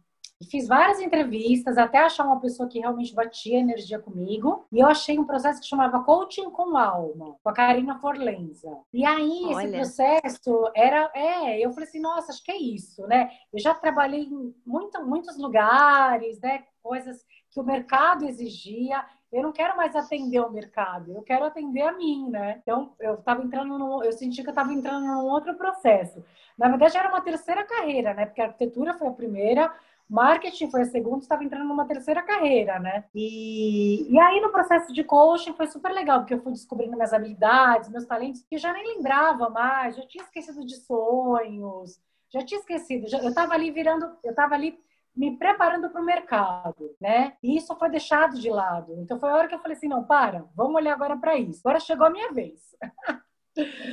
Fiz 0.49 0.67
várias 0.67 0.99
entrevistas 0.99 1.77
até 1.77 1.99
achar 1.99 2.25
uma 2.25 2.39
pessoa 2.39 2.67
que 2.67 2.79
realmente 2.79 3.13
batia 3.13 3.59
energia 3.59 3.99
comigo. 3.99 4.65
E 4.71 4.79
eu 4.79 4.87
achei 4.87 5.17
um 5.19 5.25
processo 5.25 5.61
que 5.61 5.67
chamava 5.67 6.03
Coaching 6.03 6.49
com 6.49 6.77
Alma, 6.77 7.35
com 7.41 7.49
a 7.49 7.53
Karina 7.53 7.99
Forlenza. 7.99 8.77
E 8.93 9.05
aí, 9.05 9.41
Olha. 9.45 9.63
esse 9.63 9.75
processo 9.75 10.71
era. 10.75 11.11
É, 11.13 11.59
eu 11.59 11.71
falei 11.71 11.87
assim, 11.87 11.99
nossa, 11.99 12.31
acho 12.31 12.43
que 12.43 12.51
é 12.51 12.57
isso, 12.57 13.05
né? 13.07 13.29
Eu 13.51 13.59
já 13.59 13.73
trabalhei 13.73 14.23
em 14.23 14.53
muito, 14.65 15.03
muitos 15.05 15.37
lugares, 15.37 16.39
né? 16.39 16.63
Coisas 16.81 17.23
que 17.49 17.59
o 17.59 17.63
mercado 17.63 18.25
exigia. 18.25 19.03
Eu 19.31 19.41
não 19.41 19.51
quero 19.51 19.75
mais 19.75 19.95
atender 19.95 20.39
o 20.39 20.51
mercado, 20.51 21.11
eu 21.11 21.23
quero 21.23 21.43
atender 21.43 21.81
a 21.81 21.91
mim, 21.93 22.29
né? 22.29 22.59
Então, 22.61 22.93
eu 22.99 23.15
estava 23.15 23.41
entrando 23.41 23.79
no, 23.79 24.03
eu 24.03 24.11
senti 24.11 24.43
que 24.43 24.47
eu 24.47 24.51
estava 24.51 24.71
entrando 24.71 25.07
num 25.07 25.25
outro 25.25 25.55
processo. 25.55 26.23
Na 26.55 26.67
verdade, 26.67 26.95
era 26.95 27.09
uma 27.09 27.19
terceira 27.19 27.63
carreira, 27.63 28.13
né? 28.13 28.27
Porque 28.27 28.41
a 28.41 28.45
arquitetura 28.45 28.93
foi 28.93 29.07
a 29.07 29.11
primeira, 29.11 29.73
Marketing 30.09 30.69
foi 30.69 30.81
a 30.81 30.85
segunda, 30.85 31.19
estava 31.19 31.43
entrando 31.43 31.67
numa 31.67 31.85
terceira 31.85 32.21
carreira, 32.21 32.79
né? 32.79 33.05
E, 33.15 34.11
e 34.11 34.19
aí 34.19 34.39
no 34.41 34.51
processo 34.51 34.93
de 34.93 35.03
coaching 35.03 35.53
foi 35.53 35.67
super 35.67 35.91
legal, 35.91 36.19
porque 36.19 36.33
eu 36.33 36.41
fui 36.41 36.51
descobrindo 36.51 36.95
minhas 36.95 37.13
habilidades, 37.13 37.89
meus 37.89 38.05
talentos, 38.05 38.43
que 38.43 38.55
eu 38.55 38.59
já 38.59 38.71
nem 38.73 38.95
lembrava 38.95 39.49
mais, 39.49 39.95
já 39.95 40.05
tinha 40.05 40.23
esquecido 40.23 40.65
de 40.65 40.75
sonhos, 40.77 41.99
já 42.29 42.43
tinha 42.43 42.59
esquecido, 42.59 43.07
já, 43.07 43.19
eu 43.19 43.29
estava 43.29 43.53
ali 43.53 43.71
virando, 43.71 44.05
eu 44.23 44.31
estava 44.31 44.55
ali 44.55 44.77
me 45.15 45.37
preparando 45.37 45.89
para 45.89 46.01
o 46.01 46.05
mercado, 46.05 46.95
né? 46.99 47.33
E 47.41 47.55
isso 47.55 47.75
foi 47.75 47.89
deixado 47.89 48.39
de 48.39 48.49
lado. 48.49 48.95
Então 48.99 49.19
foi 49.19 49.29
a 49.29 49.35
hora 49.35 49.47
que 49.47 49.55
eu 49.55 49.59
falei 49.59 49.77
assim, 49.77 49.87
não, 49.87 50.03
para, 50.03 50.45
vamos 50.55 50.75
olhar 50.75 50.93
agora 50.93 51.15
para 51.15 51.37
isso. 51.37 51.61
Agora 51.63 51.79
chegou 51.79 52.07
a 52.07 52.09
minha 52.09 52.31
vez. 52.31 52.75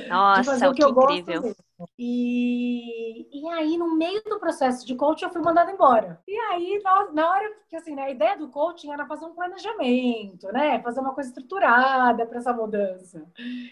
Nossa, 0.09 0.73
que, 0.73 0.81
que 0.81 0.89
incrível. 0.89 1.55
E, 1.97 3.27
e 3.31 3.49
aí, 3.49 3.77
no 3.77 3.95
meio 3.95 4.21
do 4.23 4.39
processo 4.39 4.85
de 4.85 4.95
coaching, 4.95 5.25
eu 5.25 5.31
fui 5.31 5.41
mandada 5.41 5.71
embora. 5.71 6.21
E 6.27 6.35
aí, 6.35 6.79
na, 6.83 7.11
na 7.11 7.29
hora 7.29 7.51
que 7.67 7.75
assim, 7.75 7.95
né, 7.95 8.03
a 8.03 8.11
ideia 8.11 8.37
do 8.37 8.49
coaching 8.49 8.91
era 8.91 9.05
fazer 9.05 9.25
um 9.25 9.33
planejamento, 9.33 10.51
né? 10.51 10.81
Fazer 10.81 10.99
uma 10.99 11.13
coisa 11.13 11.29
estruturada 11.29 12.25
para 12.25 12.37
essa 12.37 12.53
mudança. 12.53 13.25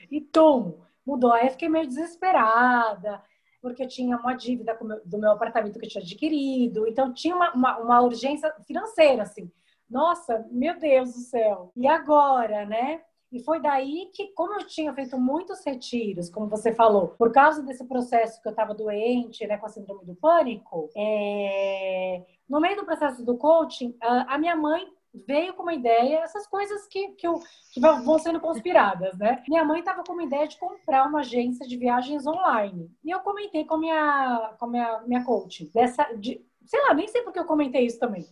E 0.09 0.21
tum, 0.21 0.79
mudou. 1.05 1.33
Aí 1.33 1.47
eu 1.47 1.51
fiquei 1.51 1.69
meio 1.69 1.87
desesperada 1.87 3.21
porque 3.61 3.83
eu 3.83 3.87
tinha 3.87 4.17
uma 4.17 4.33
dívida 4.33 4.77
do 5.05 5.17
meu 5.17 5.31
apartamento 5.31 5.77
que 5.79 5.85
eu 5.85 5.89
tinha 5.89 6.01
adquirido, 6.01 6.87
então 6.87 7.13
tinha 7.13 7.35
uma, 7.35 7.51
uma, 7.53 7.77
uma 7.79 8.01
urgência 8.01 8.53
financeira, 8.65 9.23
assim. 9.23 9.51
Nossa, 9.89 10.45
meu 10.51 10.79
Deus 10.79 11.13
do 11.13 11.19
céu! 11.19 11.71
E 11.75 11.87
agora, 11.87 12.65
né? 12.65 13.01
E 13.31 13.39
foi 13.43 13.61
daí 13.61 14.09
que, 14.13 14.27
como 14.33 14.53
eu 14.53 14.65
tinha 14.65 14.93
feito 14.93 15.19
muitos 15.19 15.63
retiros, 15.63 16.29
como 16.29 16.47
você 16.47 16.73
falou, 16.73 17.09
por 17.09 17.31
causa 17.31 17.61
desse 17.61 17.85
processo 17.85 18.41
que 18.41 18.47
eu 18.47 18.51
estava 18.51 18.73
doente, 18.73 19.45
né, 19.45 19.57
com 19.57 19.67
a 19.67 19.69
síndrome 19.69 20.03
do 20.05 20.15
pânico, 20.15 20.89
é... 20.97 22.25
no 22.49 22.59
meio 22.59 22.75
do 22.75 22.85
processo 22.85 23.23
do 23.23 23.37
coaching, 23.37 23.95
a 24.01 24.37
minha 24.37 24.55
mãe 24.55 24.87
veio 25.13 25.53
com 25.53 25.63
uma 25.63 25.73
ideia, 25.73 26.19
essas 26.19 26.47
coisas 26.47 26.87
que, 26.87 27.09
que, 27.09 27.27
eu, 27.27 27.39
que 27.73 27.79
vão 27.79 28.19
sendo 28.19 28.39
conspiradas, 28.39 29.17
né? 29.17 29.43
Minha 29.47 29.65
mãe 29.65 29.79
estava 29.79 30.03
com 30.03 30.13
uma 30.13 30.23
ideia 30.23 30.47
de 30.47 30.57
comprar 30.57 31.07
uma 31.07 31.19
agência 31.19 31.67
de 31.67 31.77
viagens 31.77 32.27
online. 32.27 32.91
E 33.03 33.09
eu 33.09 33.19
comentei 33.21 33.65
com 33.65 33.75
a 33.75 33.79
minha, 33.79 34.55
com 34.59 34.67
minha, 34.67 35.01
minha 35.07 35.23
coach, 35.23 35.69
dessa, 35.73 36.03
de, 36.15 36.45
sei 36.65 36.81
lá, 36.83 36.93
nem 36.93 37.07
sei 37.07 37.21
porque 37.21 37.39
eu 37.39 37.45
comentei 37.45 37.85
isso 37.85 37.99
também. 37.99 38.25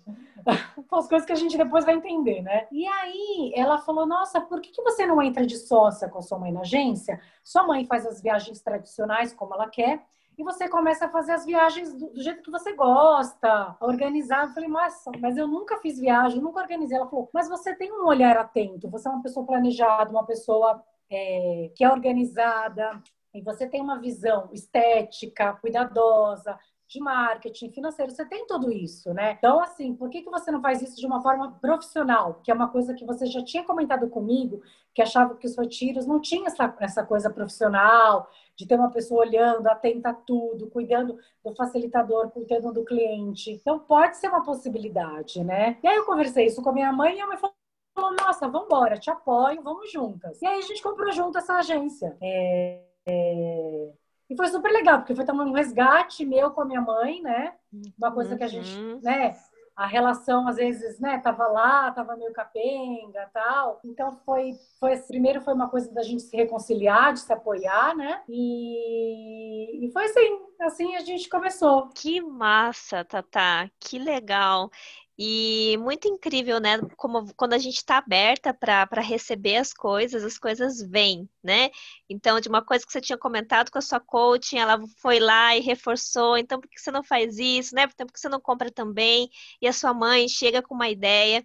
As 0.91 1.07
coisas 1.07 1.25
que 1.25 1.34
a 1.34 1.36
gente 1.36 1.57
depois 1.57 1.86
vai 1.86 1.96
entender, 1.96 2.41
né? 2.41 2.67
E 2.72 2.86
aí 2.88 3.51
ela 3.55 3.77
falou: 3.79 4.05
Nossa, 4.05 4.39
por 4.41 4.62
que, 4.62 4.72
que 4.72 4.81
você 4.81 5.05
não 5.05 5.22
entra 5.22 5.46
de 5.46 5.57
sócia 5.57 6.07
com 6.07 6.19
a 6.19 6.22
sua 6.22 6.39
mãe 6.39 6.51
na 6.51 6.62
agência? 6.62 7.19
Sua 7.43 7.65
mãe 7.65 7.86
faz 7.86 8.05
as 8.05 8.22
viagens 8.22 8.62
tradicionais 8.62 9.34
como 9.34 9.53
ela 9.53 9.69
quer 9.69 10.03
e 10.38 10.43
você 10.43 10.69
começa 10.69 11.05
a 11.05 11.10
fazer 11.10 11.31
as 11.31 11.46
viagens 11.46 11.93
do, 11.96 12.12
do, 12.12 12.22
jeito 12.22 12.43
que 12.43 12.51
você 12.51 12.74
gosta, 12.74 13.75
organizar. 13.81 14.43
Eu 14.43 14.53
falei, 14.53 14.69
mas, 14.69 15.03
mas 15.19 15.36
eu 15.36 15.48
nunca 15.48 15.77
fiz 15.77 16.00
viagem, 16.00 16.39
nunca 16.39 16.62
organizei. 16.62 16.96
Ela 16.96 17.07
falou, 17.07 17.27
mas 17.34 17.50
você 17.50 17.75
tem 17.75 17.91
um 17.91 18.05
olhar 18.05 18.38
atento, 18.38 18.88
você 18.88 19.07
é 19.07 19.12
uma 19.12 19.24
pessoa 19.24 19.46
planejada, 19.46 20.12
uma 20.12 20.25
pessoa 20.25 20.84
é, 21.10 21.72
que 21.75 21.84
é 21.84 21.89
organizada, 21.89 23.01
e 23.34 23.41
você 23.41 23.67
tem 23.67 23.81
uma 23.81 24.00
visão 24.00 24.48
estética, 24.53 25.53
cuidadosa, 25.53 26.57
de 26.88 27.00
marketing, 27.01 27.70
financeiro, 27.72 28.12
você 28.12 28.25
tem 28.25 28.48
tudo 28.48 28.72
isso, 28.72 29.13
né? 29.13 29.34
Então, 29.38 29.60
assim, 29.60 29.94
por 29.94 30.10
que, 30.10 30.22
que 30.22 30.29
você 30.29 30.50
não 30.51 30.62
faz 30.62 30.82
isso 30.82 30.96
de 30.96 31.06
uma 31.06 31.22
forma 31.22 31.58
profissional? 31.60 32.39
Que 32.41 32.50
é 32.50 32.53
uma 32.53 32.70
coisa 32.70 32.94
que 32.94 33.06
você 33.06 33.25
já 33.25 33.44
tinha 33.44 33.63
comentado 33.63 34.10
comigo, 34.10 34.62
que 34.94 35.01
achava 35.01 35.36
que 35.36 35.46
os 35.46 35.58
retiros 35.58 36.06
não 36.06 36.22
tinha 36.22 36.48
essa, 36.48 36.74
essa 36.79 37.03
coisa 37.03 37.29
profissional, 37.29 38.29
de 38.56 38.65
ter 38.65 38.75
uma 38.75 38.89
pessoa 38.89 39.22
olhando, 39.22 39.67
atenta 39.67 40.10
a 40.10 40.13
tudo, 40.13 40.70
cuidando 40.70 41.17
do 41.44 41.53
facilitador, 41.56 42.32
cuidando 42.32 42.72
do 42.72 42.86
cliente. 42.86 43.51
Então, 43.51 43.79
pode 43.79 44.17
ser 44.17 44.29
uma 44.29 44.44
possibilidade, 44.44 45.44
né? 45.44 45.77
E 45.84 45.88
aí 45.88 45.98
eu 45.98 46.06
conversei 46.06 46.46
isso 46.46 46.62
com 46.62 46.70
a 46.70 46.74
minha 46.74 46.91
mãe 46.94 47.17
e 47.17 47.22
a 47.22 47.27
mãe 47.27 47.38
falou, 47.38 48.15
nossa, 48.15 48.48
vamos 48.48 48.67
embora, 48.67 48.98
te 48.98 49.10
apoio, 49.10 49.62
vamos 49.62 49.91
juntas. 49.91 50.41
E 50.41 50.46
aí 50.46 50.60
a 50.60 50.62
gente 50.62 50.82
comprou 50.82 51.12
junto 51.12 51.38
essa 51.38 51.56
agência. 51.56 52.15
É, 52.22 52.82
é... 53.06 53.91
E 54.29 54.36
foi 54.36 54.48
super 54.48 54.72
legal, 54.72 55.00
porque 55.00 55.15
foi 55.15 55.25
também 55.25 55.48
um 55.48 55.53
resgate 55.53 56.25
meu 56.25 56.51
com 56.51 56.62
a 56.62 56.65
minha 56.65 56.81
mãe, 56.81 57.22
né? 57.22 57.53
Uma 57.98 58.12
coisa 58.12 58.31
uhum. 58.31 58.38
que 58.38 58.43
a 58.43 58.48
gente, 58.48 58.77
uhum. 58.77 59.00
né? 59.01 59.36
A 59.75 59.86
relação, 59.86 60.48
às 60.48 60.55
vezes, 60.55 61.00
né? 61.00 61.19
Tava 61.19 61.48
lá, 61.48 61.91
tava 61.91 62.17
meio 62.17 62.34
capenga 62.34 63.29
tal. 63.31 63.79
Então, 63.86 64.12
foi, 64.25 64.53
foi... 64.79 64.98
Primeiro 64.98 65.39
foi 65.41 65.53
uma 65.53 65.69
coisa 65.69 65.93
da 65.93 66.01
gente 66.01 66.24
se 66.24 66.36
reconciliar, 66.36 67.13
de 67.13 67.19
se 67.19 67.31
apoiar, 67.31 67.96
né? 67.96 68.22
E, 68.27 69.86
e 69.86 69.91
foi 69.91 70.05
assim, 70.05 70.39
assim 70.62 70.96
a 70.96 71.01
gente 71.01 71.29
começou. 71.29 71.89
Que 71.89 72.19
massa, 72.19 73.05
Tatá! 73.05 73.69
Que 73.79 74.00
legal! 74.00 74.72
E 75.19 75.77
muito 75.79 76.07
incrível, 76.07 76.59
né? 76.59 76.79
Como 76.95 77.33
quando 77.33 77.53
a 77.53 77.57
gente 77.57 77.77
está 77.77 77.97
aberta 77.97 78.53
para 78.53 79.01
receber 79.01 79.55
as 79.57 79.74
coisas, 79.74 80.24
as 80.24 80.38
coisas 80.38 80.79
vêm, 80.79 81.27
né? 81.43 81.71
Então, 82.07 82.39
de 82.39 82.47
uma 82.47 82.63
coisa 82.63 82.86
que 82.86 82.91
você 82.91 83.01
tinha 83.01 83.17
comentado 83.17 83.71
com 83.71 83.79
a 83.79 83.81
sua 83.81 84.00
coaching, 84.00 84.59
ela 84.59 84.79
foi 84.97 85.19
lá 85.19 85.55
e 85.55 85.62
reforçou. 85.62 86.38
Então, 86.38 86.62
por 86.62 86.69
que 86.69 86.79
você 86.79 86.91
não 86.91 87.03
faz 87.03 87.39
isso, 87.39 87.74
né? 87.74 87.83
Então, 87.86 88.05
por 88.05 88.13
que 88.13 88.19
você 88.19 88.29
não 88.29 88.39
compra 88.39 88.71
também? 88.71 89.29
E 89.59 89.67
a 89.67 89.74
sua 89.74 89.91
mãe 89.91 90.27
chega 90.29 90.62
com 90.62 90.75
uma 90.75 90.89
ideia. 90.89 91.43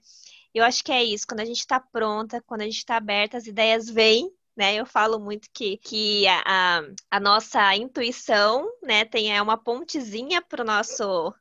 Eu 0.55 0.65
acho 0.65 0.85
que 0.85 0.93
é 0.93 1.03
isso. 1.03 1.27
Quando 1.27 1.41
a 1.41 1.45
gente 1.47 1.61
está 1.61 1.81
pronta, 1.81 2.43
quando 2.43 2.61
a 2.61 2.65
gente 2.65 2.79
está 2.79 2.97
aberta, 2.97 3.39
as 3.39 3.47
ideias 3.47 3.89
vêm, 3.89 4.31
né? 4.55 4.75
Eu 4.75 4.85
falo 4.85 5.19
muito 5.19 5.49
que, 5.53 5.79
que 5.79 6.27
a, 6.29 6.83
a 7.11 7.21
nossa 7.21 7.75
intuição, 7.75 8.69
né, 8.83 9.05
tem 9.07 9.35
é 9.35 9.41
uma 9.41 9.57
pontezinha 9.57 10.43
para 10.43 10.63
o 10.63 10.67
nosso 10.67 11.35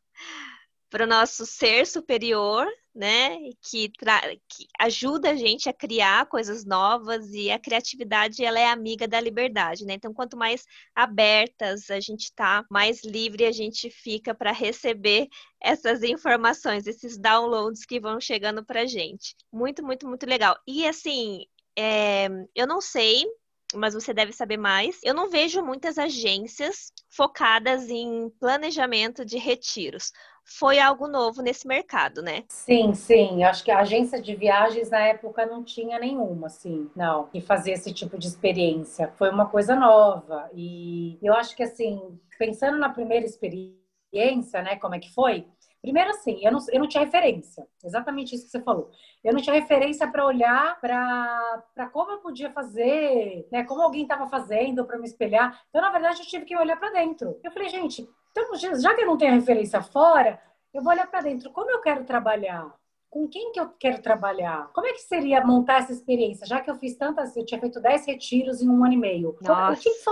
para 0.92 1.06
o 1.06 1.08
nosso 1.08 1.46
ser 1.46 1.88
superior, 1.88 2.68
né? 2.94 3.38
Que, 3.64 3.90
que, 3.90 4.68
ajuda 4.78 5.30
a 5.30 5.36
gente 5.36 5.70
a 5.70 5.74
criar 5.74 6.28
coisas 6.28 6.66
novas 6.66 7.32
e 7.32 7.50
a 7.50 7.58
criatividade 7.58 8.44
ela 8.44 8.60
é 8.60 8.68
amiga 8.68 9.08
da 9.08 9.20
liberdade, 9.20 9.86
né? 9.86 9.94
Então, 9.94 10.14
quanto 10.14 10.36
mais 10.36 10.66
abertas 10.94 11.90
a 11.90 12.00
gente 12.02 12.26
está, 12.26 12.66
mais 12.70 13.06
livre 13.06 13.46
a 13.46 13.54
gente 13.54 13.90
fica 13.90 14.36
para 14.36 14.52
receber 14.52 15.30
essas 15.62 16.04
informações, 16.04 16.86
esses 16.86 17.18
downloads 17.18 17.86
que 17.86 18.00
vão 18.00 18.20
chegando 18.20 18.64
para 18.64 18.86
gente. 18.86 19.34
Muito, 19.52 19.82
muito, 19.82 20.06
muito 20.06 20.26
legal. 20.26 20.60
E 20.68 20.86
assim, 20.86 21.46
é, 21.78 22.28
eu 22.54 22.68
não 22.68 22.82
sei 22.82 23.26
mas 23.74 23.94
você 23.94 24.14
deve 24.14 24.34
saber 24.34 24.58
mais. 24.58 25.00
Eu 25.02 25.14
não 25.14 25.30
vejo 25.30 25.64
muitas 25.64 25.98
agências 25.98 26.92
focadas 27.10 27.90
em 27.90 28.30
planejamento 28.32 29.24
de 29.24 29.38
retiros 29.38 30.12
foi 30.58 30.80
algo 30.80 31.08
novo 31.08 31.42
nesse 31.42 31.68
mercado, 31.68 32.22
né? 32.22 32.44
Sim, 32.48 32.94
sim. 32.94 33.44
Acho 33.44 33.64
que 33.64 33.72
a 33.72 33.80
agência 33.80 34.22
de 34.22 34.36
viagens 34.36 34.90
na 34.90 35.00
época 35.00 35.46
não 35.46 35.64
tinha 35.64 35.98
nenhuma, 36.00 36.48
assim, 36.48 36.90
não, 36.96 37.28
que 37.28 37.42
fazia 37.42 37.74
esse 37.74 37.94
tipo 37.94 38.18
de 38.18 38.28
experiência. 38.28 39.12
Foi 39.18 39.30
uma 39.30 39.48
coisa 39.48 39.76
nova. 39.76 40.50
E 40.54 41.18
eu 41.22 41.34
acho 41.34 41.56
que, 41.56 41.64
assim, 41.64 42.20
pensando 42.38 42.78
na 42.78 42.90
primeira 42.90 43.26
experiência, 43.26 44.62
né, 44.62 44.76
como 44.76 44.96
é 44.96 45.00
que 45.00 45.14
foi? 45.14 45.48
Primeiro, 45.82 46.12
assim, 46.12 46.40
eu 46.46 46.52
não, 46.52 46.60
eu 46.72 46.80
não 46.80 46.88
tinha 46.88 47.04
referência. 47.04 47.66
Exatamente 47.84 48.36
isso 48.36 48.46
que 48.46 48.52
você 48.52 48.62
falou. 48.62 48.92
Eu 49.24 49.34
não 49.34 49.42
tinha 49.42 49.56
referência 49.56 50.08
para 50.08 50.26
olhar 50.26 50.80
para 50.80 51.90
como 51.92 52.12
eu 52.12 52.20
podia 52.20 52.52
fazer, 52.52 53.48
né? 53.52 53.64
Como 53.64 53.82
alguém 53.82 54.04
estava 54.04 54.28
fazendo 54.28 54.86
para 54.86 55.00
me 55.00 55.06
espelhar. 55.06 55.60
Então, 55.70 55.82
na 55.82 55.90
verdade, 55.90 56.22
eu 56.22 56.28
tive 56.28 56.46
que 56.46 56.56
olhar 56.56 56.78
para 56.78 56.92
dentro. 56.92 57.40
Eu 57.44 57.52
falei, 57.52 57.68
gente, 57.70 58.08
então, 58.32 58.80
já 58.80 58.96
que 58.96 59.02
eu 59.02 59.08
não 59.08 59.18
tenho 59.18 59.34
referência 59.34 59.82
fora, 59.82 60.42
eu 60.74 60.82
vou 60.82 60.92
olhar 60.92 61.08
para 61.08 61.22
dentro. 61.22 61.52
Como 61.52 61.70
eu 61.70 61.82
quero 61.82 62.04
trabalhar? 62.06 62.74
Com 63.10 63.28
quem 63.28 63.52
que 63.52 63.60
eu 63.60 63.68
quero 63.78 64.02
trabalhar? 64.02 64.72
Como 64.72 64.88
é 64.88 64.94
que 64.94 65.02
seria 65.02 65.46
montar 65.46 65.80
essa 65.80 65.92
experiência? 65.92 66.48
Já 66.48 66.62
que 66.62 66.72
eu 66.72 66.76
fiz 66.76 66.96
tantas, 66.96 67.36
eu 67.36 67.46
tinha 67.46 67.60
feito 67.60 67.82
10 67.82 68.06
retiros 68.06 68.62
em 68.62 68.70
um 68.70 68.86
ano 68.86 68.94
e 68.94 68.98
meio. 68.98 69.38
Nossa. 69.42 69.80
O 69.80 69.84
que, 69.84 69.90
que 69.90 70.04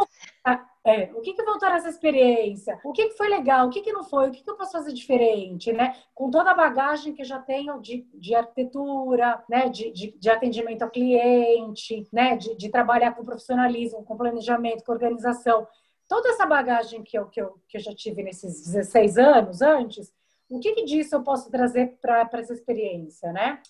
é, 0.85 1.11
o 1.13 1.21
que, 1.21 1.33
que 1.33 1.43
voltou 1.43 1.69
nessa 1.69 1.89
experiência? 1.89 2.79
O 2.83 2.91
que, 2.91 3.09
que 3.09 3.17
foi 3.17 3.29
legal? 3.29 3.67
O 3.67 3.69
que, 3.69 3.81
que 3.81 3.91
não 3.91 4.03
foi? 4.03 4.27
O 4.27 4.31
que, 4.31 4.43
que 4.43 4.49
eu 4.49 4.55
posso 4.55 4.71
fazer 4.71 4.91
diferente, 4.91 5.71
né? 5.71 5.95
Com 6.15 6.31
toda 6.31 6.51
a 6.51 6.55
bagagem 6.55 7.13
que 7.13 7.21
eu 7.21 7.25
já 7.25 7.39
tenho 7.39 7.79
de, 7.79 8.07
de 8.13 8.33
arquitetura, 8.33 9.43
né? 9.49 9.69
De, 9.69 9.91
de, 9.91 10.17
de 10.17 10.29
atendimento 10.29 10.81
ao 10.81 10.89
cliente, 10.89 12.07
né? 12.11 12.35
De, 12.37 12.55
de 12.55 12.69
trabalhar 12.69 13.13
com 13.13 13.23
profissionalismo, 13.23 14.03
com 14.03 14.17
planejamento, 14.17 14.83
com 14.83 14.91
organização 14.91 15.67
toda 16.09 16.29
essa 16.29 16.45
bagagem 16.45 17.03
que 17.03 17.17
eu, 17.17 17.27
que 17.27 17.39
eu, 17.39 17.55
que 17.67 17.77
eu 17.77 17.81
já 17.81 17.93
tive 17.93 18.23
nesses 18.23 18.65
16 18.65 19.17
anos 19.19 19.61
antes, 19.61 20.11
o 20.49 20.59
que, 20.59 20.73
que 20.73 20.83
disso 20.83 21.15
eu 21.15 21.21
posso 21.21 21.51
trazer 21.51 21.99
para 22.01 22.27
essa 22.33 22.53
experiência, 22.53 23.31
né? 23.31 23.61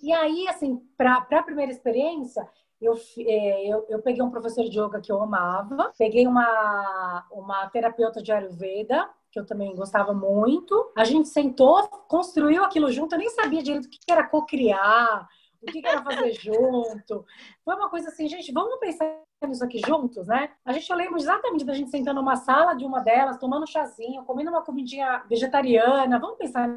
E 0.00 0.12
aí, 0.12 0.46
assim, 0.48 0.76
para 0.96 1.26
a 1.28 1.42
primeira 1.42 1.72
experiência, 1.72 2.48
eu, 2.80 2.94
é, 3.18 3.66
eu, 3.68 3.84
eu, 3.88 4.00
peguei 4.00 4.22
um 4.22 4.30
professor 4.30 4.64
de 4.64 4.78
yoga 4.80 5.00
que 5.00 5.10
eu 5.10 5.20
amava, 5.20 5.92
peguei 5.98 6.26
uma, 6.28 7.26
uma 7.32 7.68
terapeuta 7.68 8.22
de 8.22 8.30
Ayurveda, 8.30 9.10
que 9.32 9.40
eu 9.40 9.44
também 9.44 9.74
gostava 9.74 10.14
muito. 10.14 10.92
A 10.96 11.04
gente 11.04 11.28
sentou, 11.28 11.86
construiu 12.08 12.62
aquilo 12.62 12.90
junto, 12.92 13.16
eu 13.16 13.18
nem 13.18 13.30
sabia 13.30 13.62
direito 13.62 13.86
o 13.86 13.90
que 13.90 13.98
era 14.08 14.28
co-criar, 14.28 15.28
o 15.60 15.66
que 15.66 15.84
era 15.84 16.02
fazer 16.02 16.32
junto. 16.34 17.26
Foi 17.64 17.74
uma 17.74 17.90
coisa 17.90 18.08
assim, 18.08 18.28
gente, 18.28 18.52
vamos 18.52 18.78
pensar 18.78 19.04
nisso 19.46 19.64
aqui 19.64 19.80
juntos, 19.86 20.26
né? 20.26 20.50
A 20.64 20.72
gente, 20.72 20.88
eu 20.90 20.96
lembro 20.96 21.16
exatamente 21.16 21.64
da 21.64 21.72
gente 21.72 21.90
sentando 21.90 22.20
numa 22.20 22.36
sala 22.36 22.74
de 22.74 22.84
uma 22.84 23.00
delas, 23.00 23.38
tomando 23.38 23.62
um 23.62 23.66
chazinho, 23.66 24.24
comendo 24.24 24.50
uma 24.50 24.62
comidinha 24.62 25.22
vegetariana. 25.28 26.18
Vamos 26.18 26.36
pensar 26.36 26.68